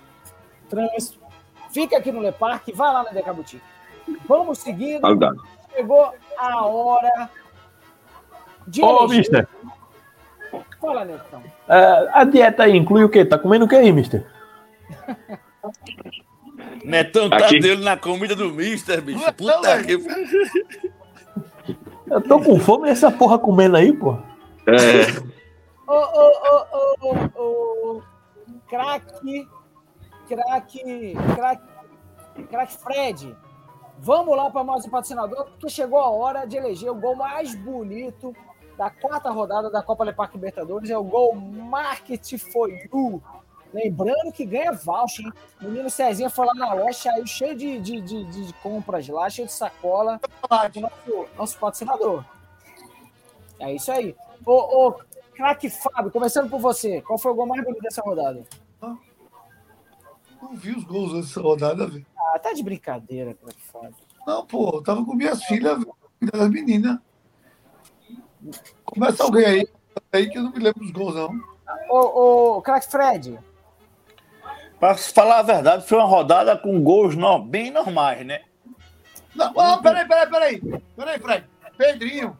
trânsito. 0.69 1.19
Fica 1.69 1.97
aqui 1.97 2.11
no 2.13 2.21
Le 2.21 2.31
Parque, 2.31 2.71
vai 2.71 2.93
lá 2.93 3.03
na 3.03 3.11
Decabutique. 3.11 3.63
Vamos 4.25 4.59
seguindo. 4.59 5.01
Saudade. 5.01 5.37
Chegou 5.75 6.13
a 6.37 6.65
hora 6.65 7.29
de 8.67 8.81
Ô, 8.81 8.99
eleger. 9.05 9.17
mister, 9.17 9.47
Fala, 10.79 11.05
Netão. 11.05 11.43
é, 11.67 12.09
a 12.13 12.23
dieta 12.23 12.63
aí 12.63 12.75
inclui 12.77 13.03
o 13.03 13.09
quê? 13.09 13.25
Tá 13.25 13.37
comendo 13.37 13.65
o 13.65 13.67
que 13.67 13.75
aí, 13.75 13.91
mister? 13.91 14.25
Netão 16.83 17.29
tá 17.29 17.37
Aqui. 17.37 17.59
dele 17.59 17.83
na 17.83 17.95
comida 17.97 18.35
do 18.35 18.49
Mister, 18.51 19.01
bicho. 19.01 19.23
Não, 19.23 19.33
Puta 19.33 19.69
é. 19.69 19.83
que. 19.83 19.93
Eu 22.07 22.21
tô 22.21 22.39
com 22.39 22.59
fome 22.59 22.87
e 22.87 22.91
essa 22.91 23.11
porra 23.11 23.37
comendo 23.37 23.77
aí, 23.77 23.93
pô. 23.93 24.17
É, 24.67 25.30
Ô, 25.91 25.93
ô, 25.93 27.11
ô, 27.35 27.97
ô, 27.97 28.01
craque, 28.69 29.45
craque, 30.25 31.13
craque, 31.35 31.63
craque 32.49 32.77
Fred, 32.77 33.35
vamos 33.99 34.37
lá 34.37 34.49
para 34.49 34.63
mais 34.63 34.85
um 34.85 34.89
patrocinador, 34.89 35.47
porque 35.47 35.67
chegou 35.67 35.99
a 35.99 36.09
hora 36.09 36.45
de 36.45 36.55
eleger 36.55 36.89
o 36.89 36.95
gol 36.95 37.17
mais 37.17 37.53
bonito 37.55 38.33
da 38.77 38.89
quarta 38.89 39.29
rodada 39.31 39.69
da 39.69 39.83
Copa 39.83 40.05
Leparque 40.05 40.37
Libertadores, 40.37 40.89
é 40.89 40.97
o 40.97 41.03
gol 41.03 41.35
Market 41.35 42.37
for 42.37 42.69
You. 42.69 43.21
Lembrando 43.73 44.31
que 44.31 44.45
ganha 44.45 44.71
voucher, 44.71 45.25
hein? 45.25 45.33
O 45.61 45.65
menino 45.65 45.89
Cezinha 45.89 46.29
foi 46.29 46.45
lá 46.45 46.53
na 46.53 46.73
loja, 46.73 46.93
saiu 46.93 47.27
cheio 47.27 47.55
de, 47.57 47.81
de, 47.81 47.99
de, 47.99 48.23
de 48.23 48.53
compras 48.63 49.09
lá, 49.09 49.29
cheio 49.29 49.45
de 49.45 49.53
sacola, 49.53 50.21
nosso, 50.49 51.27
nosso 51.37 51.59
patrocinador. 51.59 52.23
É 53.59 53.73
isso 53.73 53.91
aí. 53.91 54.15
Ô, 54.45 54.87
ô 54.87 55.10
craque 55.41 55.69
Fábio, 55.71 56.11
começando 56.11 56.49
por 56.49 56.59
você, 56.59 57.01
qual 57.01 57.17
foi 57.17 57.31
o 57.31 57.35
gol 57.35 57.47
mais 57.47 57.63
bonito 57.63 57.81
dessa 57.81 58.01
rodada? 58.01 58.43
Não 58.79 60.53
vi 60.53 60.71
os 60.71 60.83
gols 60.83 61.13
dessa 61.13 61.41
rodada, 61.41 61.87
velho. 61.87 62.05
Ah, 62.15 62.37
tá 62.37 62.53
de 62.53 62.61
brincadeira, 62.63 63.33
craque 63.33 63.61
Fábio. 63.61 63.95
Não, 64.27 64.45
pô, 64.45 64.69
eu 64.75 64.83
tava 64.83 65.03
com 65.03 65.15
minhas 65.15 65.43
filhas, 65.45 65.83
das 66.21 66.49
meninas. 66.49 66.99
Começa 68.85 69.23
alguém 69.23 69.45
aí, 69.45 69.67
aí 70.13 70.29
que 70.29 70.37
eu 70.37 70.43
não 70.43 70.51
me 70.51 70.59
lembro 70.59 70.79
dos 70.81 70.91
gols, 70.91 71.15
não. 71.15 71.31
Ô, 71.89 72.57
ô, 72.57 72.61
craque 72.61 72.87
Fred, 72.89 73.39
Pra 74.79 74.95
falar 74.95 75.39
a 75.39 75.43
verdade, 75.43 75.87
foi 75.87 75.97
uma 75.99 76.07
rodada 76.07 76.57
com 76.57 76.81
gols 76.83 77.15
no- 77.15 77.43
bem 77.43 77.69
normais, 77.69 78.25
né? 78.25 78.41
Não, 79.35 79.53
ah, 79.59 79.77
peraí, 79.81 80.07
peraí, 80.07 80.29
peraí. 80.29 80.81
Peraí, 80.95 81.19
Fred. 81.19 81.45
Pedrinho. 81.77 82.35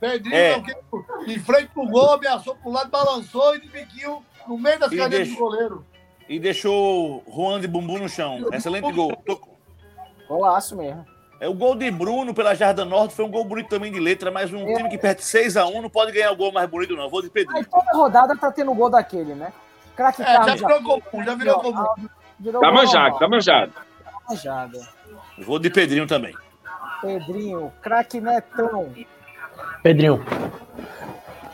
Pedrinho, 0.00 0.34
É. 0.34 0.52
é. 0.52 0.58
o 0.92 1.30
em 1.30 1.38
frente 1.38 1.68
pro 1.74 1.86
gol, 1.86 2.14
ameaçou 2.14 2.54
pro 2.56 2.70
lado, 2.72 2.90
balançou 2.90 3.54
e 3.54 3.60
de 3.60 3.68
biquinho 3.68 4.22
no 4.48 4.56
meio 4.56 4.78
das 4.78 4.90
E 4.92 4.96
cadeiras 4.96 5.28
do 5.28 5.36
goleiro. 5.36 5.86
E 6.28 6.38
deixou 6.38 7.22
o 7.26 7.32
Juan 7.34 7.60
de 7.60 7.68
bumbum 7.68 7.98
no 7.98 8.08
chão. 8.08 8.38
Excelente 8.52 8.90
gol. 8.92 9.14
Tô- 9.26 9.40
golaço 10.28 10.76
mesmo. 10.76 11.04
É 11.40 11.48
o 11.48 11.54
gol 11.54 11.74
de 11.74 11.90
Bruno 11.90 12.32
pela 12.34 12.54
Jarda 12.54 12.84
Norte 12.84 13.14
foi 13.14 13.24
um 13.24 13.30
gol 13.30 13.44
bonito 13.44 13.68
também 13.68 13.90
de 13.90 13.98
letra, 13.98 14.30
mas 14.30 14.52
um 14.52 14.64
time 14.74 14.88
que 14.90 14.98
perde 14.98 15.22
6x1 15.22 15.80
não 15.80 15.88
pode 15.90 16.12
ganhar 16.12 16.30
o 16.32 16.36
gol 16.36 16.52
mais 16.52 16.68
bonito, 16.68 16.94
não. 16.94 17.08
Vou 17.08 17.20
de 17.22 17.28
Aí 17.28 17.32
Pedrinho. 17.32 17.66
toda 17.68 17.90
rodada 17.96 18.36
tá 18.36 18.52
tendo 18.52 18.72
gol 18.74 18.90
daquele, 18.90 19.34
né? 19.34 19.52
Craque 19.96 20.22
É, 20.22 20.26
já 20.26 20.32
Carlos 20.38 20.60
virou 20.60 21.00
comum, 21.00 21.24
já 21.24 21.34
virou 21.34 21.60
comum. 21.60 21.84
virou 22.38 22.60
tá 22.60 22.68
gol 22.70 22.76
manjado, 22.76 23.18
tá 23.18 23.28
manjado. 23.28 23.72
manjado. 24.28 24.78
Vou 25.38 25.58
de 25.58 25.68
Pedrinho 25.70 26.06
também. 26.06 26.34
Pedrinho, 27.00 27.72
craque 27.82 28.20
Netão. 28.20 28.92
Pedrinho. 29.82 30.24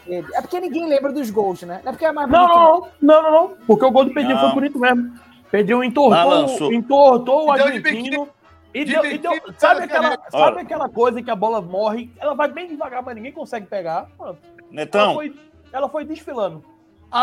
Pedro. 0.04 0.30
É 0.34 0.40
porque 0.40 0.60
ninguém 0.60 0.88
lembra 0.88 1.12
dos 1.12 1.30
gols, 1.30 1.62
né? 1.62 1.80
Não 1.82 1.90
é 1.90 1.92
porque 1.92 2.04
é 2.04 2.12
mais 2.12 2.28
Não, 2.30 2.46
bonito. 2.46 2.58
não, 2.58 2.80
não, 3.00 3.22
não, 3.22 3.22
não, 3.22 3.48
não. 3.48 3.56
Porque 3.66 3.84
o 3.84 3.90
gol 3.90 4.04
do 4.04 4.14
Pedrinho 4.14 4.36
Não. 4.36 4.42
foi 4.44 4.52
bonito 4.54 4.78
mesmo. 4.78 5.12
Pedrinho 5.50 5.82
entortou, 5.84 6.72
entortou 6.72 7.46
o 7.46 7.52
argentino. 7.52 8.28
E 8.74 8.84
de 8.84 8.92
deu, 8.92 9.04
e 9.06 9.16
deu- 9.18 9.32
sabe, 9.56 9.84
aquela, 9.84 10.18
sabe 10.30 10.60
aquela 10.60 10.88
coisa 10.88 11.22
que 11.22 11.30
a 11.30 11.34
bola 11.36 11.62
morre? 11.62 12.10
Ela 12.18 12.34
vai 12.34 12.46
bem 12.48 12.68
devagar, 12.68 13.02
mas 13.02 13.14
ninguém 13.14 13.32
consegue 13.32 13.66
pegar. 13.66 14.06
Pronto. 14.18 14.38
Ela, 14.44 14.66
Netão, 14.70 15.14
foi, 15.14 15.34
ela 15.72 15.88
foi 15.88 16.04
desfilando. 16.04 16.62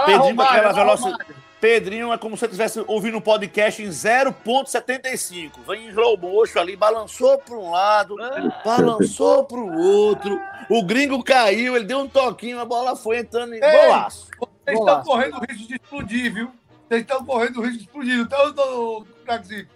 Pedrinho 0.06 0.36
com 0.36 0.42
aquela 0.42 0.72
velocidade. 0.74 1.36
Pedrinho 1.64 2.12
é 2.12 2.18
como 2.18 2.36
se 2.36 2.42
você 2.42 2.46
estivesse 2.48 2.84
ouvindo 2.88 3.20
um 3.20 3.22
podcast 3.22 3.82
em 3.82 3.88
0.75. 3.88 5.66
Vem 5.66 5.86
em 5.86 5.90
slow 5.92 6.18
motion 6.18 6.60
ali, 6.60 6.76
balançou 6.76 7.38
para 7.38 7.56
um 7.56 7.72
lado, 7.72 8.18
balançou 8.66 9.46
para 9.46 9.58
o 9.58 9.80
outro. 9.80 10.38
O 10.70 10.84
gringo 10.84 11.24
caiu, 11.24 11.78
ele 11.78 11.86
deu 11.86 12.00
um 12.00 12.10
toquinho, 12.10 12.60
a 12.60 12.66
bola 12.66 12.98
foi 12.98 13.20
entrando 13.20 13.54
em 13.54 13.64
Ei! 13.64 13.72
golaço. 13.72 14.28
Vocês 14.38 14.78
Golaço. 14.78 15.00
estão 15.00 15.14
correndo 15.14 15.40
risco 15.40 15.68
de 15.70 15.76
explodir, 15.76 16.34
viu? 16.34 16.52
Vocês 16.86 17.02
estão 17.02 17.26
correndo 17.26 17.62
risco 17.62 17.78
de 17.78 17.84
explodir. 17.86 18.20
Então, 18.20 19.08
Craxi, 19.24 19.68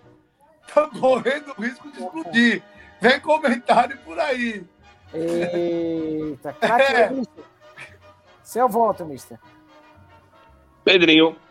estão 0.68 0.90
correndo 0.90 1.54
risco 1.58 1.90
de 1.90 2.04
explodir. 2.04 2.64
Vem 3.00 3.20
comentário 3.22 3.98
por 4.00 4.20
aí. 4.20 4.62
Eita, 5.14 6.52
craque 6.52 6.84
É. 6.84 7.12
Seu 8.44 8.68
voto, 8.68 9.06
mister. 9.06 9.40
Pedrinho. 10.84 11.47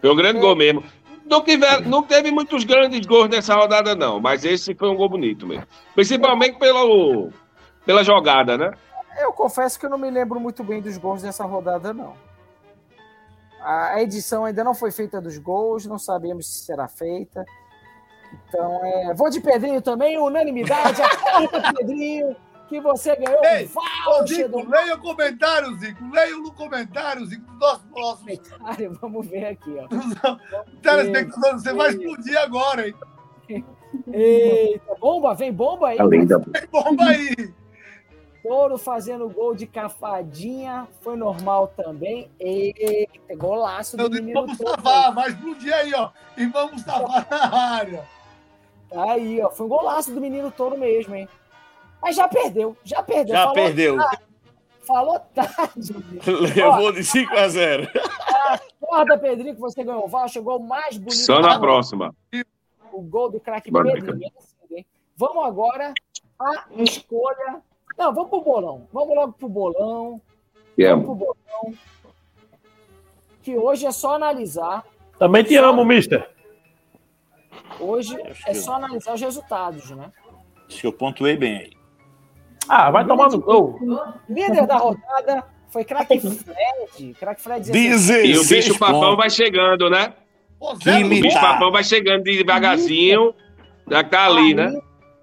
Foi 0.00 0.10
um 0.10 0.16
grande 0.16 0.40
gol 0.40 0.56
mesmo. 0.56 0.82
não, 1.24 1.42
tiver, 1.42 1.80
não 1.82 2.02
teve 2.02 2.30
muitos 2.30 2.64
grandes 2.64 3.04
gols 3.06 3.28
nessa 3.28 3.54
rodada, 3.54 3.94
não. 3.94 4.20
Mas 4.20 4.44
esse 4.44 4.74
foi 4.74 4.88
um 4.88 4.96
gol 4.96 5.08
bonito 5.08 5.46
mesmo. 5.46 5.66
Principalmente 5.94 6.58
pelo, 6.58 7.30
pela 7.84 8.04
jogada, 8.04 8.56
né? 8.56 8.72
Eu 9.18 9.32
confesso 9.32 9.78
que 9.78 9.86
eu 9.86 9.90
não 9.90 9.98
me 9.98 10.10
lembro 10.10 10.38
muito 10.38 10.62
bem 10.62 10.80
dos 10.80 10.96
gols 10.96 11.22
dessa 11.22 11.44
rodada, 11.44 11.92
não. 11.92 12.14
A 13.60 14.00
edição 14.00 14.44
ainda 14.44 14.62
não 14.62 14.74
foi 14.74 14.92
feita 14.92 15.20
dos 15.20 15.36
gols, 15.36 15.84
não 15.84 15.98
sabemos 15.98 16.46
se 16.46 16.64
será 16.64 16.86
feita. 16.86 17.44
Então, 18.48 18.80
é... 18.84 19.14
vou 19.14 19.28
de 19.30 19.40
Pedrinho 19.40 19.82
também, 19.82 20.18
unanimidade, 20.18 21.00
Pedrinho, 21.76 22.36
que 22.68 22.80
você 22.80 23.16
ganhou 23.16 23.42
Ei, 23.44 23.68
um 24.20 24.26
Zico, 24.26 24.48
do 24.48 24.70
leia 24.70 24.94
o 24.94 24.98
comentário, 24.98 25.74
Zico. 25.78 26.04
Leia 26.12 26.36
no 26.36 26.52
comentário, 26.52 27.26
Zico, 27.26 27.50
do 27.50 27.58
nosso 27.58 27.86
próximo. 27.88 28.28
comentário. 28.28 28.98
Vamos 29.00 29.26
ver 29.26 29.46
aqui, 29.46 29.76
ó. 29.78 29.88
Telespectador, 30.82 31.54
você 31.54 31.72
vai 31.72 31.90
explodir 31.90 32.38
agora, 32.38 32.88
hein? 32.88 32.94
Eita, 34.12 34.94
bomba, 35.00 35.34
vem 35.34 35.52
bomba 35.52 35.88
aí. 35.88 35.96
Tá 35.96 36.04
linda. 36.04 36.40
Tem 36.40 36.66
bomba 36.70 37.04
aí. 37.04 37.54
Touro 38.42 38.78
fazendo 38.78 39.28
gol 39.28 39.54
de 39.54 39.66
cafadinha, 39.66 40.86
foi 41.00 41.16
normal 41.16 41.68
também. 41.68 42.30
Eita, 42.38 43.34
golaço 43.36 43.96
do 43.96 44.08
disse, 44.08 44.22
menino 44.22 44.42
vamos 44.42 44.58
salvar, 44.58 45.14
vai 45.14 45.30
explodir 45.30 45.74
aí, 45.74 45.94
ó. 45.94 46.10
E 46.36 46.46
vamos 46.46 46.82
salvar 46.82 47.26
na 47.30 47.74
área. 47.74 48.04
Tá 48.90 49.12
aí, 49.12 49.40
ó. 49.40 49.50
Foi 49.50 49.66
um 49.66 49.68
golaço 49.68 50.12
do 50.12 50.20
menino 50.20 50.50
Touro 50.50 50.78
mesmo, 50.78 51.14
hein? 51.14 51.28
Mas 52.00 52.16
já 52.16 52.28
perdeu, 52.28 52.76
já 52.84 53.02
perdeu. 53.02 53.34
Já 53.34 53.42
Falou 53.42 53.54
perdeu. 53.54 53.96
tarde, 53.96 54.22
falou 54.86 55.20
tarde. 55.34 55.92
Levou 56.54 56.92
de 56.92 57.04
5 57.04 57.34
a 57.34 57.48
0. 57.48 57.88
Acorda, 58.80 59.18
Pedrinho, 59.18 59.54
que 59.54 59.60
você 59.60 59.84
ganhou 59.84 60.04
o 60.04 60.08
voucher. 60.08 60.28
Chegou 60.30 60.58
o 60.58 60.66
mais 60.66 60.96
bonito. 60.96 61.16
Só 61.16 61.40
na 61.40 61.58
próxima. 61.58 62.14
O 62.92 63.02
gol 63.02 63.30
do 63.30 63.40
craque 63.40 63.70
hein? 63.70 64.86
Vamos 65.16 65.44
agora 65.44 65.92
à 66.38 66.64
escolha. 66.78 67.60
Não, 67.96 68.14
vamos 68.14 68.30
pro 68.30 68.40
bolão. 68.40 68.88
Vamos 68.92 69.16
logo 69.16 69.32
pro 69.32 69.48
bolão. 69.48 70.20
É 70.78 70.90
Vamos 70.90 71.04
pro 71.04 71.14
bolão. 71.14 71.74
Que 73.42 73.56
hoje 73.56 73.86
é 73.86 73.90
só 73.90 74.14
analisar. 74.14 74.84
Também 75.18 75.42
te 75.42 75.56
amo, 75.56 75.84
mister. 75.84 76.30
Hoje 77.80 78.16
é 78.46 78.54
só 78.54 78.74
analisar 78.74 79.14
os 79.14 79.20
resultados, 79.20 79.90
né? 79.90 80.12
Acho 80.68 80.80
que 80.80 80.86
eu 80.86 80.92
pontuei 80.92 81.36
bem 81.36 81.58
aí. 81.58 81.77
Ah, 82.68 82.90
vai 82.90 83.06
tomar 83.06 83.30
no 83.30 83.40
gol. 83.40 83.78
Líder 84.28 84.66
da 84.66 84.76
rodada 84.76 85.44
foi 85.68 85.84
craque 85.84 86.20
Fred. 86.20 87.14
Craque 87.18 87.42
Fred 87.42 87.70
16. 87.70 88.24
E 88.24 88.30
o 88.30 88.40
16 88.40 88.66
bicho 88.66 88.78
papão 88.78 89.00
pontos. 89.00 89.16
vai 89.16 89.30
chegando, 89.30 89.90
né? 89.90 90.14
Pô, 90.58 90.76
Que 90.76 90.90
O 90.90 91.08
bicho 91.08 91.40
papão 91.40 91.70
vai 91.70 91.84
chegando 91.84 92.24
devagarzinho. 92.24 93.34
Já 93.90 94.04
tá 94.04 94.26
ali, 94.26 94.54
né? 94.54 94.72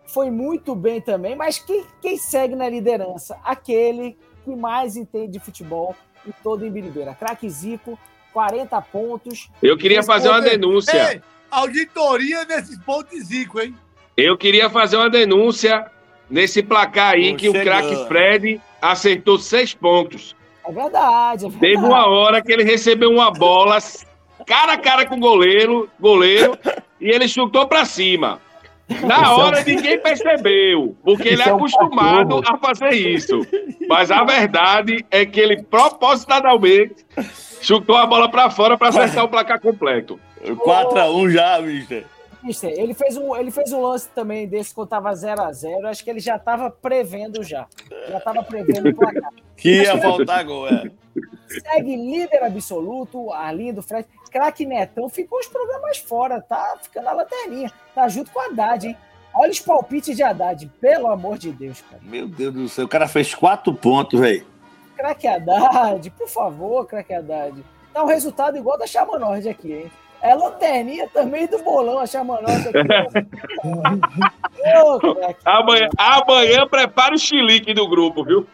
Foi 0.07 0.29
muito 0.31 0.75
bem 0.75 1.01
também, 1.01 1.35
mas 1.35 1.59
quem, 1.59 1.83
quem 2.01 2.17
segue 2.17 2.55
na 2.55 2.69
liderança? 2.69 3.37
Aquele 3.43 4.17
que 4.43 4.55
mais 4.55 4.95
entende 4.95 5.33
de 5.33 5.39
futebol 5.39 5.95
e 6.25 6.31
todo 6.43 6.65
em 6.65 6.71
Biribeira. 6.71 7.13
Craque 7.13 7.49
Zico, 7.49 7.97
40 8.31 8.81
pontos. 8.83 9.49
Eu 9.61 9.77
queria 9.77 10.03
fazer 10.03 10.29
uma 10.29 10.41
denúncia. 10.41 11.13
Ei, 11.13 11.21
auditoria 11.49 12.45
nesses 12.45 12.77
pontos 12.79 13.25
Zico, 13.25 13.59
hein? 13.59 13.75
Eu 14.15 14.37
queria 14.37 14.69
fazer 14.69 14.97
uma 14.97 15.09
denúncia 15.09 15.91
nesse 16.29 16.61
placar 16.63 17.13
aí 17.13 17.35
que 17.35 17.49
o 17.49 17.53
craque 17.53 18.07
Fred 18.07 18.61
acertou 18.81 19.37
seis 19.39 19.73
pontos. 19.73 20.35
É 20.67 20.71
verdade, 20.71 21.45
é 21.45 21.49
verdade. 21.49 21.59
Teve 21.59 21.85
uma 21.85 22.07
hora 22.07 22.41
que 22.41 22.51
ele 22.51 22.63
recebeu 22.63 23.11
uma 23.11 23.31
bola 23.31 23.77
cara 24.45 24.73
a 24.73 24.77
cara 24.77 25.05
com 25.05 25.15
o 25.15 25.19
goleiro, 25.19 25.89
goleiro 25.99 26.57
e 26.99 27.09
ele 27.09 27.27
chutou 27.27 27.67
pra 27.67 27.85
cima. 27.85 28.39
Na 29.03 29.35
hora 29.35 29.63
ninguém 29.65 29.99
percebeu, 29.99 30.95
porque 31.03 31.29
ele 31.29 31.41
é 31.41 31.49
é 31.49 31.53
um 31.53 31.57
acostumado 31.57 32.41
a 32.47 32.57
fazer 32.57 32.93
isso. 32.93 33.41
Mas 33.87 34.11
a 34.11 34.23
verdade 34.23 35.05
é 35.09 35.25
que 35.25 35.39
ele 35.39 35.63
propositadamente 35.63 37.05
chutou 37.61 37.95
a 37.95 38.05
bola 38.05 38.29
pra 38.29 38.49
fora 38.49 38.77
pra 38.77 38.89
acertar 38.89 39.23
o 39.23 39.29
placar 39.29 39.59
completo. 39.59 40.19
4x1 40.43 41.31
já, 41.31 41.61
mister. 41.61 42.05
Ele 42.63 42.93
fez, 42.93 43.17
um, 43.17 43.35
ele 43.35 43.49
fez 43.49 43.71
um 43.71 43.81
lance 43.81 44.07
também 44.09 44.47
desse 44.47 44.73
quando 44.73 44.89
tava 44.89 45.11
0x0. 45.11 45.85
Acho 45.85 46.03
que 46.03 46.09
ele 46.09 46.19
já 46.19 46.37
tava 46.37 46.69
prevendo 46.69 47.43
já. 47.43 47.67
Já 48.09 48.19
tava 48.19 48.43
prevendo 48.43 48.89
o 48.89 48.95
placar. 48.95 49.31
Que 49.57 49.83
ia 49.83 49.97
faltar 50.01 50.43
gol, 50.43 50.67
é. 50.67 50.91
Segue 51.47 51.95
líder 51.95 52.43
absoluto, 52.43 53.31
Arlindo, 53.31 53.81
Fred. 53.81 54.05
Craque 54.29 54.65
Netão 54.65 55.07
ficou 55.07 55.39
os 55.39 55.47
programas 55.47 55.97
fora, 55.97 56.41
tá 56.41 56.77
ficando 56.83 57.07
a 57.07 57.13
lanterninha. 57.13 57.71
Tá 57.95 58.05
junto 58.09 58.31
com 58.31 58.39
a 58.41 58.47
Haddad, 58.47 58.87
hein? 58.87 58.97
Olha 59.33 59.51
os 59.51 59.61
palpites 59.61 60.15
de 60.15 60.23
Haddad, 60.23 60.69
pelo 60.81 61.07
amor 61.07 61.37
de 61.37 61.53
Deus, 61.53 61.81
cara. 61.81 62.01
Meu 62.03 62.27
Deus 62.27 62.53
do 62.53 62.67
céu, 62.67 62.83
o 62.83 62.89
cara 62.89 63.07
fez 63.07 63.33
4 63.33 63.73
pontos, 63.73 64.19
velho. 64.19 64.45
Craque 64.97 65.25
Haddad, 65.25 66.09
por 66.11 66.27
favor, 66.27 66.85
craque 66.85 67.13
Haddad. 67.13 67.63
Dá 67.93 68.03
um 68.03 68.07
resultado 68.07 68.57
igual 68.57 68.77
da 68.77 68.85
Chamanord 68.85 69.47
aqui, 69.47 69.71
hein? 69.71 69.91
É 70.25 70.33
lanterninha 70.33 71.07
também 71.09 71.45
do 71.45 71.59
bolão, 71.59 71.99
a 71.99 72.03
aqui. 72.03 72.71
Craque. 75.13 75.39
Amanhã, 75.45 75.87
amanhã 75.95 76.67
prepara 76.67 77.13
o 77.13 77.17
chilique 77.19 77.75
do 77.75 77.87
grupo, 77.87 78.23
viu? 78.23 78.47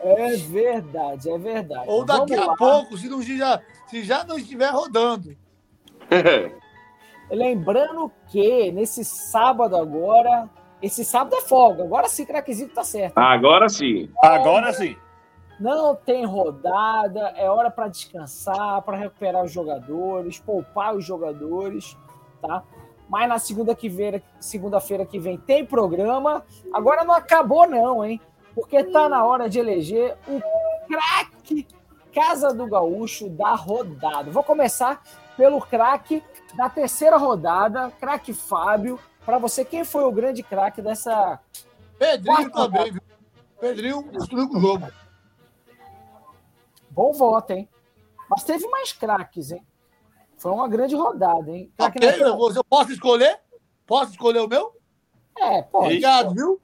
É 0.00 0.36
verdade, 0.36 1.30
é 1.30 1.38
verdade. 1.38 1.84
Ou 1.86 2.04
daqui 2.04 2.36
Vamos 2.36 2.38
a 2.38 2.50
lá. 2.50 2.56
pouco, 2.56 2.98
se, 2.98 3.08
não, 3.08 3.22
se 3.22 3.38
já, 3.38 3.58
se 3.86 4.04
já 4.04 4.22
não 4.24 4.36
estiver 4.36 4.68
rodando. 4.68 5.34
Lembrando 7.30 8.12
que 8.28 8.70
nesse 8.70 9.02
sábado 9.02 9.76
agora, 9.76 10.46
esse 10.82 11.06
sábado 11.06 11.36
é 11.36 11.40
folga. 11.40 11.84
Agora 11.84 12.06
sim, 12.06 12.26
craquezinho 12.26 12.68
tá 12.68 12.84
certo. 12.84 13.16
Agora 13.16 13.70
sim. 13.70 14.10
Agora 14.22 14.74
sim. 14.74 14.94
Não 15.58 15.96
tem 15.96 16.24
rodada, 16.24 17.32
é 17.36 17.48
hora 17.48 17.70
para 17.70 17.88
descansar, 17.88 18.82
para 18.82 18.96
recuperar 18.96 19.44
os 19.44 19.52
jogadores, 19.52 20.38
poupar 20.38 20.94
os 20.94 21.04
jogadores, 21.04 21.96
tá? 22.42 22.62
Mas 23.08 23.28
na 23.28 23.38
segunda 23.38 23.74
que 23.74 23.88
vem, 23.88 24.22
segunda-feira 24.40 25.06
que 25.06 25.18
vem 25.18 25.38
tem 25.38 25.64
programa. 25.64 26.44
Agora 26.72 27.04
não 27.04 27.14
acabou 27.14 27.68
não, 27.68 28.04
hein? 28.04 28.20
Porque 28.54 28.82
tá 28.84 29.08
na 29.08 29.24
hora 29.24 29.48
de 29.48 29.58
eleger 29.58 30.16
o 30.28 30.40
craque 30.86 31.66
Casa 32.12 32.52
do 32.52 32.66
Gaúcho 32.66 33.28
da 33.28 33.54
rodada. 33.54 34.30
Vou 34.30 34.42
começar 34.42 35.02
pelo 35.36 35.60
craque 35.60 36.22
da 36.54 36.68
terceira 36.68 37.18
rodada, 37.18 37.92
craque 38.00 38.32
Fábio. 38.32 38.98
Para 39.24 39.38
você, 39.38 39.64
quem 39.64 39.84
foi 39.84 40.04
o 40.04 40.12
grande 40.12 40.42
craque 40.42 40.80
dessa 40.80 41.38
Pedrinho 41.98 42.50
também, 42.50 42.92
viu? 42.92 43.02
Pedrinho 43.60 44.02
destruiu 44.10 44.48
o 44.48 44.60
jogo. 44.60 44.86
Bom 46.96 47.12
voto, 47.12 47.50
hein? 47.52 47.68
Mas 48.30 48.42
teve 48.42 48.66
mais 48.68 48.90
craques, 48.92 49.52
hein? 49.52 49.62
Foi 50.38 50.50
uma 50.50 50.66
grande 50.66 50.96
rodada, 50.96 51.50
hein? 51.50 51.70
Craque 51.76 51.98
Ok, 51.98 52.10
Netão- 52.10 52.26
eu, 52.28 52.36
vou- 52.38 52.52
eu 52.52 52.64
posso 52.64 52.90
escolher? 52.92 53.38
Posso 53.86 54.12
escolher 54.12 54.40
o 54.40 54.48
meu? 54.48 54.72
É, 55.38 55.60
pode. 55.62 55.84
Obrigado, 55.86 56.34
viu? 56.34 56.58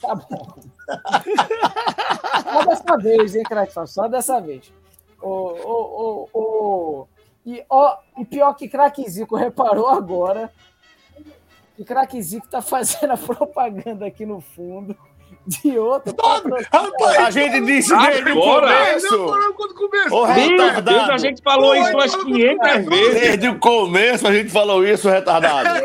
Tá 0.00 0.14
bom. 0.14 0.54
Só 2.42 2.64
dessa 2.66 2.96
vez, 2.98 3.36
hein, 3.36 3.42
craque? 3.44 3.72
Só 3.86 4.08
dessa 4.08 4.40
vez. 4.40 4.72
O, 5.20 5.28
o, 5.28 6.28
o, 6.32 6.38
o... 7.02 7.08
E, 7.46 7.62
ó, 7.68 7.98
e 8.18 8.24
pior 8.24 8.54
que 8.54 8.68
craque 8.68 9.08
Zico 9.08 9.36
reparou 9.36 9.86
agora 9.88 10.50
que 11.76 11.84
craque 11.84 12.20
Zico 12.22 12.48
tá 12.48 12.62
fazendo 12.62 13.12
a 13.12 13.16
propaganda 13.18 14.06
aqui 14.06 14.24
no 14.24 14.40
fundo 14.40 14.96
de 15.46 15.78
outro. 15.78 16.14
Rapaz, 16.72 17.18
A 17.18 17.30
gente 17.30 17.60
disse 17.62 17.96
desde 17.96 18.32
o 18.32 18.42
Agora? 18.42 18.66
começo. 18.68 19.52
quando 19.56 19.74
começou. 19.74 20.26
Deus, 20.82 21.10
a 21.10 21.16
gente 21.18 21.42
falou 21.42 21.74
isso 21.76 21.90
umas 21.92 22.14
500 22.16 22.84
vezes. 22.86 23.20
Desde 23.20 23.48
o 23.48 23.58
começo 23.58 24.26
a 24.26 24.32
gente 24.32 24.50
falou 24.50 24.86
isso, 24.86 25.08
retardado. 25.08 25.68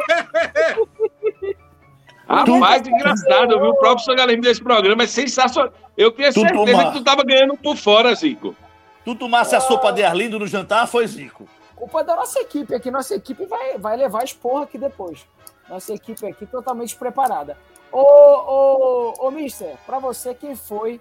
Rapaz, 2.28 2.88
engraçado, 2.88 3.60
viu? 3.60 3.70
O 3.72 3.76
próprio 3.76 4.06
Sogalim 4.06 4.40
desse 4.40 4.62
programa 4.62 5.04
é 5.04 5.08
sensacional. 5.08 5.74
Eu 5.98 6.12
tinha 6.12 6.32
Tu 6.32 6.42
certeza 6.42 6.72
toma. 6.72 6.92
que 6.92 6.98
tu 7.00 7.04
tava 7.04 7.24
ganhando 7.24 7.58
por 7.58 7.76
fora, 7.76 8.14
Zico. 8.14 8.56
Tu 9.04 9.16
tomasse 9.16 9.56
a 9.56 9.60
sopa 9.60 9.92
de 9.92 10.04
Arlindo 10.04 10.38
no 10.38 10.46
jantar, 10.46 10.88
foi 10.88 11.08
Zico. 11.08 11.48
Culpa 11.76 12.04
da 12.04 12.16
nossa 12.16 12.40
equipe 12.40 12.76
aqui. 12.76 12.92
Nossa 12.92 13.16
equipe 13.16 13.46
vai, 13.48 13.78
vai 13.80 13.98
levar 13.98 14.24
esporra 14.24 14.64
aqui 14.66 14.78
depois. 14.78 15.26
Nossa 15.68 15.92
equipe 15.94 16.26
aqui 16.28 16.46
totalmente 16.46 16.96
preparada. 16.96 17.58
Ô, 17.92 18.02
ô, 18.02 19.14
ô, 19.28 19.32
Mister, 19.32 19.76
pra 19.86 20.00
você, 20.00 20.34
quem 20.34 20.56
foi 20.56 21.00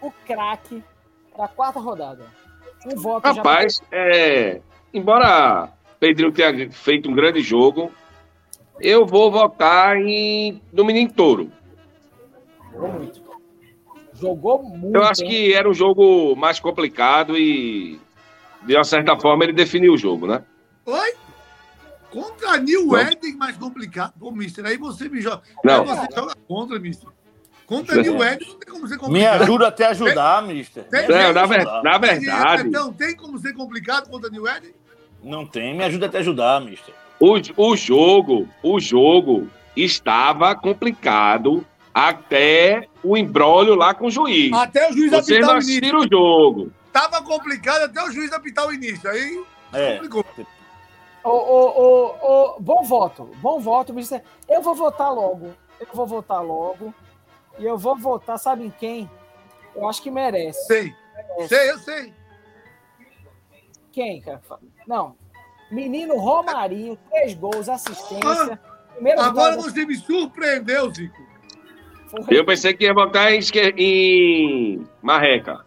o 0.00 0.10
craque 0.26 0.82
da 1.36 1.48
quarta 1.48 1.80
rodada? 1.80 2.24
Um 2.86 2.96
voto 2.96 3.26
já. 3.26 3.32
Rapaz, 3.34 3.80
é, 3.90 4.60
embora 4.92 5.70
Pedrinho 5.98 6.32
tenha 6.32 6.70
feito 6.70 7.10
um 7.10 7.14
grande 7.14 7.40
jogo, 7.40 7.90
eu 8.80 9.06
vou 9.06 9.30
votar 9.30 9.96
em 9.96 10.60
no 10.72 10.84
Menino 10.84 11.12
Touro. 11.12 11.50
Jogou 12.72 12.88
muito. 12.88 13.22
Jogou 14.14 14.62
muito. 14.62 14.96
Eu 14.96 15.04
acho 15.04 15.22
hein? 15.24 15.30
que 15.30 15.54
era 15.54 15.68
um 15.68 15.74
jogo 15.74 16.34
mais 16.36 16.60
complicado 16.60 17.36
e, 17.36 17.98
de 18.62 18.74
uma 18.74 18.84
certa 18.84 19.18
forma, 19.18 19.44
ele 19.44 19.52
definiu 19.52 19.94
o 19.94 19.98
jogo, 19.98 20.26
né? 20.26 20.42
Oi? 20.86 21.14
Contra 22.10 22.56
New 22.58 22.86
Não. 22.86 22.98
Eden, 22.98 23.36
mais 23.36 23.56
complicado. 23.56 24.14
Pô, 24.18 24.30
mister, 24.32 24.64
aí 24.66 24.76
você 24.76 25.08
me 25.08 25.20
joga. 25.20 25.42
Não. 25.64 25.82
Aí 25.82 25.86
você 25.88 26.08
joga 26.14 26.34
contra, 26.48 26.78
mister. 26.78 27.08
Contra 27.66 28.02
New 28.02 28.22
Eden 28.24 28.48
não 28.48 28.58
tem 28.58 28.72
como 28.74 28.88
ser 28.88 28.94
Me 28.94 29.00
complicado. 29.00 29.42
ajuda 29.42 29.68
até 29.68 29.86
a 29.86 29.90
ajudar, 29.90 30.42
mister. 30.42 30.82
Tem- 30.84 31.02
Me 31.02 31.08
Não, 31.14 31.32
na, 31.32 31.46
ver- 31.46 31.64
na 31.84 31.98
verdade, 31.98 32.68
Então, 32.68 32.92
tem 32.92 33.14
como 33.14 33.38
ser 33.38 33.52
complicado 33.54 34.10
contra 34.10 34.28
New 34.28 34.48
Eden? 34.48 34.74
Não 35.22 35.46
tem, 35.46 35.76
me 35.76 35.84
ajuda 35.84 36.06
até 36.06 36.18
a 36.18 36.20
ajudar, 36.20 36.60
mister. 36.60 36.92
o, 37.20 37.34
o 37.56 37.76
jogo, 37.76 38.48
o 38.62 38.80
jogo 38.80 39.46
estava 39.76 40.52
complicado 40.56 41.64
até 41.94 42.88
o 43.04 43.16
embrólio 43.16 43.74
lá 43.76 43.94
com 43.94 44.06
o 44.06 44.10
juiz. 44.10 44.52
Até 44.52 44.88
o 44.90 44.92
juiz 44.92 45.10
Vocês 45.12 45.38
apitar 45.44 45.50
não 45.50 45.58
o 45.60 45.62
início. 45.62 45.98
o 45.98 46.08
jogo. 46.10 46.72
Tava 46.92 47.22
complicado 47.22 47.82
até 47.82 48.02
o 48.02 48.10
juiz 48.10 48.32
apitar 48.32 48.66
o 48.66 48.72
início. 48.72 49.08
Aí 49.08 49.44
É. 49.72 49.92
complicou. 49.94 50.24
Ô, 51.22 51.28
ô, 51.28 51.68
ô, 51.68 52.54
ô, 52.56 52.60
bom 52.60 52.82
voto, 52.82 53.24
bom 53.36 53.60
voto, 53.60 53.92
mister. 53.92 54.22
Eu 54.48 54.62
vou 54.62 54.74
votar 54.74 55.12
logo. 55.12 55.52
Eu 55.78 55.86
vou 55.92 56.06
votar 56.06 56.42
logo. 56.42 56.94
E 57.58 57.64
eu 57.64 57.76
vou 57.76 57.96
votar, 57.96 58.38
sabe 58.38 58.64
em 58.64 58.70
quem? 58.70 59.10
Eu 59.74 59.88
acho 59.88 60.02
que 60.02 60.10
merece. 60.10 60.66
Sei. 60.66 60.94
Sei, 61.46 61.70
eu 61.70 61.78
sei. 61.78 62.14
Quem, 63.92 64.20
cara? 64.20 64.40
Não. 64.86 65.16
Menino 65.70 66.16
Romarinho, 66.16 66.98
três 67.10 67.34
gols, 67.34 67.68
assistência. 67.68 68.58
Primeiro 68.94 69.20
Agora 69.20 69.56
gol 69.56 69.64
você 69.64 69.84
me 69.84 69.96
surpreendeu, 69.96 70.92
Zico. 70.92 71.16
foi 72.10 72.20
o 72.20 72.34
Eu 72.34 72.44
pensei 72.44 72.74
que 72.74 72.84
ia 72.84 72.94
votar 72.94 73.32
em, 73.32 73.40
em 73.76 74.86
Marreca. 75.00 75.64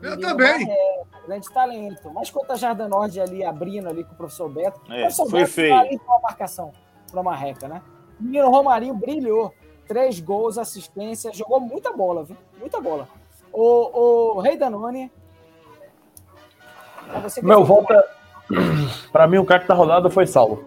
Eu 0.00 0.10
menino 0.10 0.28
também. 0.28 0.66
Marreco, 0.66 1.08
grande 1.26 1.50
talento. 1.52 2.10
Mas 2.12 2.30
contra 2.30 2.54
a 2.54 2.56
Jardim 2.56 2.88
Norte 2.88 3.20
ali, 3.20 3.44
abrindo 3.44 3.88
ali 3.88 4.04
com 4.04 4.12
o 4.12 4.16
professor 4.16 4.48
Beto. 4.48 4.80
o 4.88 4.92
É, 4.92 5.00
professor 5.02 5.30
foi 5.30 5.40
Beto 5.40 5.52
feio. 5.52 5.74
tá 5.74 5.80
ali 5.80 5.98
com 5.98 6.14
a 6.14 6.20
marcação 6.20 6.72
para 7.10 7.22
Marreca, 7.22 7.68
né? 7.68 7.82
O 8.20 8.24
menino 8.24 8.50
Romarinho 8.50 8.94
brilhou. 8.94 9.54
Três 9.86 10.18
gols, 10.20 10.56
assistência. 10.56 11.32
Jogou 11.32 11.60
muita 11.60 11.92
bola, 11.92 12.24
viu? 12.24 12.36
Muita 12.58 12.80
bola. 12.80 13.08
O, 13.52 14.36
o 14.36 14.40
Rei 14.40 14.56
Danone. 14.56 15.12
que 17.34 17.44
Meu 17.44 17.64
voto 17.64 17.92
é... 17.92 18.02
Pra 19.12 19.26
mim, 19.26 19.38
o 19.38 19.44
craque 19.44 19.66
da 19.68 19.74
rodada 19.74 20.08
foi 20.10 20.26
Saulo. 20.26 20.64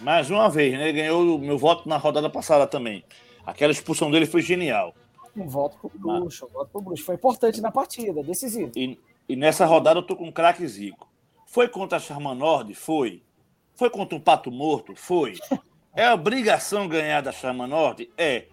Mais 0.00 0.30
uma 0.30 0.48
vez, 0.48 0.72
né? 0.72 0.88
Ele 0.88 0.98
ganhou 1.00 1.36
o 1.36 1.38
meu 1.38 1.58
voto 1.58 1.88
na 1.88 1.96
rodada 1.96 2.28
passada 2.30 2.66
também. 2.66 3.04
Aquela 3.44 3.72
expulsão 3.72 4.10
dele 4.10 4.26
foi 4.26 4.40
genial. 4.42 4.94
Um 5.40 5.48
voto 5.48 5.76
pro 5.78 5.90
Bruxo, 5.94 6.46
um 6.46 6.48
voto 6.48 6.70
pro 6.70 6.80
Bruxo. 6.80 7.04
Foi 7.04 7.14
importante 7.14 7.60
na 7.60 7.70
partida, 7.70 8.22
decisivo. 8.22 8.70
E, 8.76 8.98
e 9.28 9.36
nessa 9.36 9.64
rodada 9.66 9.98
eu 10.00 10.02
tô 10.02 10.14
com 10.16 10.28
o 10.28 10.32
craque 10.32 10.66
Zico. 10.66 11.08
Foi 11.46 11.68
contra 11.68 11.98
a 11.98 12.00
Charmanord? 12.00 12.74
Foi. 12.74 13.22
Foi 13.74 13.90
contra 13.90 14.16
um 14.16 14.20
Pato 14.20 14.50
Morto? 14.50 14.94
Foi. 14.94 15.34
É 15.94 16.12
obrigação 16.12 16.86
ganhar 16.86 17.20
da 17.20 17.32
Charmanord? 17.32 18.08
É. 18.16 18.44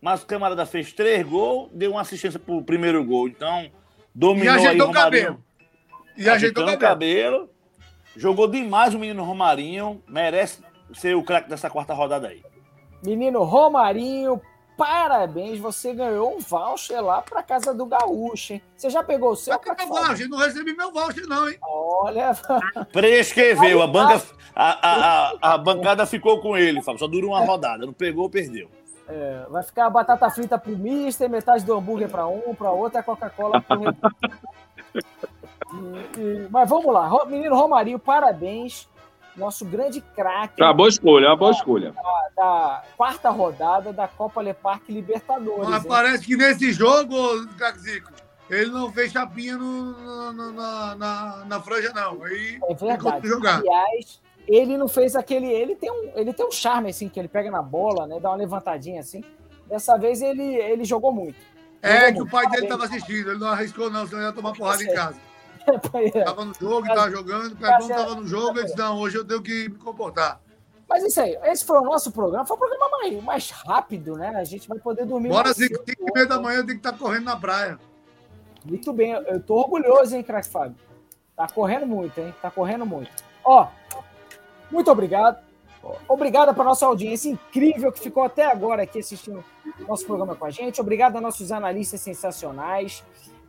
Mas 0.00 0.22
o 0.22 0.26
camarada 0.26 0.64
fez 0.66 0.92
três 0.92 1.26
gols, 1.26 1.70
deu 1.72 1.92
uma 1.92 2.02
assistência 2.02 2.38
pro 2.38 2.62
primeiro 2.62 3.02
gol. 3.04 3.26
Então, 3.26 3.62
E 3.62 3.72
dominou 4.14 4.54
aí 4.54 4.66
ajeitou 4.66 4.86
o 4.86 4.90
o 4.90 4.92
cabelo. 4.92 5.44
E 6.16 6.28
ajeitou 6.28 6.62
o 6.64 6.66
cabelo. 6.78 6.80
cabelo. 6.80 7.50
Jogou 8.16 8.46
demais 8.46 8.94
o 8.94 8.98
menino 8.98 9.24
Romarinho. 9.24 10.02
Merece 10.06 10.62
ser 10.92 11.16
o 11.16 11.22
craque 11.24 11.48
dessa 11.48 11.68
quarta 11.68 11.94
rodada 11.94 12.28
aí. 12.28 12.42
Menino 13.04 13.42
Romarinho, 13.42 14.40
parabéns. 14.76 15.58
Você 15.58 15.92
ganhou 15.94 16.34
um 16.36 16.38
voucher 16.40 17.00
lá 17.02 17.22
pra 17.22 17.42
casa 17.42 17.72
do 17.74 17.86
Gaúcho, 17.86 18.54
hein? 18.54 18.62
Você 18.76 18.90
já 18.90 19.02
pegou 19.02 19.30
o 19.32 19.36
seu? 19.36 19.52
Só 19.54 19.58
que 19.58 19.74
meu 19.74 19.86
voucher, 19.88 20.28
não 20.28 20.38
recebi 20.38 20.74
meu 20.76 20.92
voucher, 20.92 21.26
não, 21.26 21.48
hein? 21.48 21.56
Olha, 21.62 22.32
Prescreveu. 22.92 23.82
A, 23.82 23.86
banca, 23.86 24.22
a, 24.54 24.88
a, 24.88 25.32
a, 25.42 25.54
a 25.54 25.58
bancada 25.58 26.06
ficou 26.06 26.40
com 26.40 26.56
ele, 26.56 26.82
Fábio. 26.82 26.98
Só 27.00 27.06
durou 27.06 27.30
uma 27.30 27.40
rodada. 27.44 27.84
Não 27.86 27.92
pegou, 27.92 28.28
perdeu. 28.30 28.68
é, 29.08 29.46
vai 29.50 29.62
ficar 29.62 29.86
a 29.86 29.90
batata 29.90 30.28
frita 30.30 30.58
pro 30.58 30.76
mister, 30.76 31.28
metade 31.28 31.64
do 31.64 31.74
hambúrguer 31.76 32.08
pra 32.08 32.26
um, 32.26 32.54
pra 32.54 32.70
outro, 32.70 32.98
a 32.98 33.02
Coca-Cola 33.02 33.60
pro. 33.60 33.80
E- 35.74 36.20
e- 36.20 36.48
Mas 36.50 36.68
vamos 36.68 36.92
lá. 36.92 37.10
Menino 37.26 37.56
Romarinho, 37.56 37.98
parabéns. 37.98 38.88
Nosso 39.36 39.64
grande 39.64 40.00
craque 40.00 40.62
Uma 40.62 40.72
boa 40.72 40.88
escolha, 40.88 41.28
uma 41.28 41.36
boa 41.36 41.50
escolha. 41.50 41.92
da 42.36 42.84
quarta 42.96 43.30
rodada 43.30 43.92
da 43.92 44.06
Copa 44.06 44.40
Leparque 44.40 44.92
Libertadores. 44.92 45.68
Mas 45.68 45.82
hein? 45.82 45.88
parece 45.88 46.24
que 46.24 46.36
nesse 46.36 46.72
jogo, 46.72 47.16
Caxico, 47.58 48.12
ele 48.48 48.70
não 48.70 48.92
fez 48.92 49.10
chapinha 49.10 49.56
no, 49.56 50.32
no- 50.32 50.52
na, 50.52 50.94
na, 50.94 51.44
na 51.46 51.60
franja, 51.60 51.92
não. 51.92 52.22
Aí 52.22 52.60
É 52.68 52.74
verdade. 52.74 53.22
de 53.22 53.28
jogar. 53.28 53.58
Aliás, 53.58 54.20
ele 54.46 54.76
não 54.78 54.86
fez 54.86 55.16
aquele. 55.16 55.46
Ele 55.48 55.74
tem 55.74 55.90
um, 55.90 56.12
ele 56.14 56.32
tem 56.32 56.46
um 56.46 56.52
charme, 56.52 56.90
assim, 56.90 57.08
que 57.08 57.18
ele 57.18 57.28
pega 57.28 57.50
na 57.50 57.62
bola, 57.62 58.06
né? 58.06 58.20
Dá 58.20 58.30
uma 58.30 58.36
levantadinha 58.36 59.00
assim. 59.00 59.24
Dessa 59.66 59.96
vez 59.96 60.20
ele, 60.22 60.42
ele 60.56 60.84
jogou 60.84 61.12
muito. 61.12 61.38
É 61.82 62.06
Jogou 62.08 62.12
que 62.12 62.12
o 62.12 62.16
muito. 62.20 62.30
pai 62.30 62.42
dele 62.50 62.66
Parabéns. 62.68 62.72
estava 62.72 62.84
assistindo, 62.84 63.30
ele 63.30 63.38
não 63.40 63.48
arriscou, 63.48 63.90
não, 63.90 64.06
senão 64.06 64.20
ele 64.20 64.28
ia 64.28 64.32
tomar 64.34 64.52
porrada 64.52 64.82
em 64.82 64.92
casa. 64.94 65.16
Tava 66.24 66.44
no 66.44 66.54
jogo, 66.54 66.86
tava 66.86 67.10
jogando, 67.10 67.52
o 67.52 67.56
Pebão 67.56 67.88
tava 67.88 68.14
no 68.16 68.26
jogo, 68.26 68.58
ele 68.58 68.64
disse, 68.64 68.78
não, 68.78 68.98
hoje 68.98 69.16
eu 69.16 69.24
tenho 69.24 69.42
que 69.42 69.68
me 69.68 69.76
comportar. 69.76 70.40
Mas 70.88 71.02
isso 71.02 71.20
aí, 71.20 71.36
esse 71.44 71.64
foi 71.64 71.78
o 71.78 71.82
nosso 71.82 72.12
programa. 72.12 72.44
Foi 72.44 72.56
um 72.56 72.60
programa 72.60 72.88
mais, 72.90 73.22
mais 73.24 73.50
rápido, 73.50 74.16
né? 74.16 74.28
A 74.36 74.44
gente 74.44 74.68
vai 74.68 74.78
poder 74.78 75.06
dormir 75.06 75.30
Bora, 75.30 75.44
mais 75.44 75.56
cedo 75.56 75.82
5 75.86 75.92
e 75.98 76.12
meia 76.12 76.26
da 76.26 76.38
manhã 76.38 76.56
tenho 76.64 76.78
que 76.78 76.86
estar 76.86 76.92
correndo 76.92 77.24
na 77.24 77.36
praia. 77.36 77.78
Muito 78.64 78.92
bem, 78.92 79.12
eu 79.12 79.40
tô 79.40 79.56
orgulhoso, 79.56 80.14
hein, 80.14 80.22
craque 80.22 80.48
Fábio? 80.48 80.76
Tá 81.36 81.48
correndo 81.48 81.86
muito, 81.86 82.18
hein? 82.18 82.34
Tá 82.40 82.50
correndo 82.50 82.86
muito. 82.86 83.10
Ó, 83.44 83.66
muito 84.70 84.90
obrigado. 84.90 85.42
Obrigado 86.08 86.54
para 86.54 86.64
nossa 86.64 86.86
audiência 86.86 87.28
incrível 87.28 87.92
que 87.92 88.00
ficou 88.00 88.22
até 88.22 88.46
agora 88.50 88.84
aqui 88.84 89.00
assistindo 89.00 89.44
nosso 89.86 90.06
programa 90.06 90.34
com 90.34 90.46
a 90.46 90.50
gente. 90.50 90.80
Obrigado 90.80 91.16
a 91.16 91.20
nossos 91.20 91.52
analistas 91.52 92.00
sensacionais. 92.00 93.04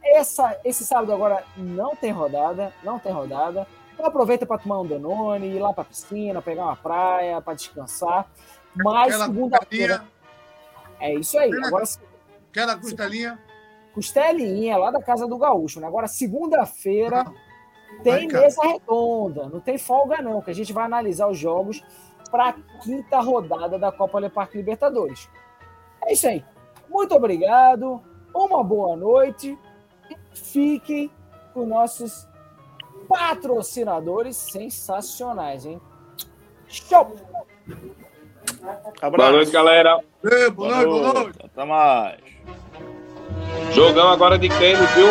Essa, 0.06 0.60
esse 0.64 0.86
sábado 0.86 1.12
agora 1.12 1.44
não 1.58 1.96
tem 1.96 2.12
rodada, 2.12 2.72
não 2.84 3.00
tem 3.00 3.12
rodada. 3.12 3.68
Então 3.94 4.06
aproveita 4.06 4.46
para 4.46 4.58
tomar 4.58 4.82
um 4.82 4.86
Danone, 4.86 5.48
ir 5.48 5.60
lá 5.60 5.74
para 5.74 5.84
piscina, 5.86 6.42
pegar 6.42 6.66
uma 6.66 6.76
praia, 6.76 7.42
para 7.42 7.54
descansar. 7.54 8.28
Mas 8.76 9.14
Aquela 9.14 9.26
segunda-feira 9.26 10.06
é 11.00 11.16
isso 11.16 11.38
aí. 11.40 11.52
Agora 11.66 11.86
aquela 12.52 12.78
costelinha. 12.78 13.40
costelinha 13.94 14.78
lá 14.78 14.92
da 14.92 15.02
casa 15.02 15.28
do 15.28 15.38
Gaúcho. 15.38 15.80
Né? 15.80 15.88
Agora, 15.88 16.08
segunda-feira, 16.08 17.26
tem 18.04 18.28
mesa 18.28 18.62
redonda. 18.64 19.50
Não 19.50 19.60
tem 19.60 19.78
folga, 19.78 20.22
não, 20.22 20.42
que 20.42 20.52
a 20.52 20.56
gente 20.56 20.72
vai 20.72 20.86
analisar 20.86 21.28
os 21.28 21.38
jogos 21.38 21.84
para 22.30 22.50
a 22.50 22.54
quinta 22.82 23.20
rodada 23.20 23.78
da 23.78 23.92
Copa 23.92 24.20
Leparque 24.20 24.58
Libertadores. 24.58 25.30
É 26.06 26.14
isso 26.14 26.28
aí. 26.28 26.44
Muito 26.90 27.14
obrigado. 27.16 28.02
Uma 28.34 28.64
boa 28.64 28.96
noite. 28.96 29.58
Fiquem 30.36 31.10
com 31.54 31.66
nossos 31.66 32.28
patrocinadores 33.08 34.36
sensacionais, 34.36 35.66
hein? 35.66 35.82
Show! 36.68 37.16
Abraço. 39.02 39.18
Boa 39.18 39.32
noite, 39.32 39.52
galera. 39.52 40.00
Ei, 40.24 40.50
boa 40.50 40.84
noite, 40.84 40.90
boa 40.90 41.14
noite. 41.14 41.40
Até 41.44 41.66
mais. 41.66 42.20
Jogão 43.74 44.10
agora 44.10 44.38
de 44.38 44.50
tênis, 44.50 44.90
viu? 44.92 45.08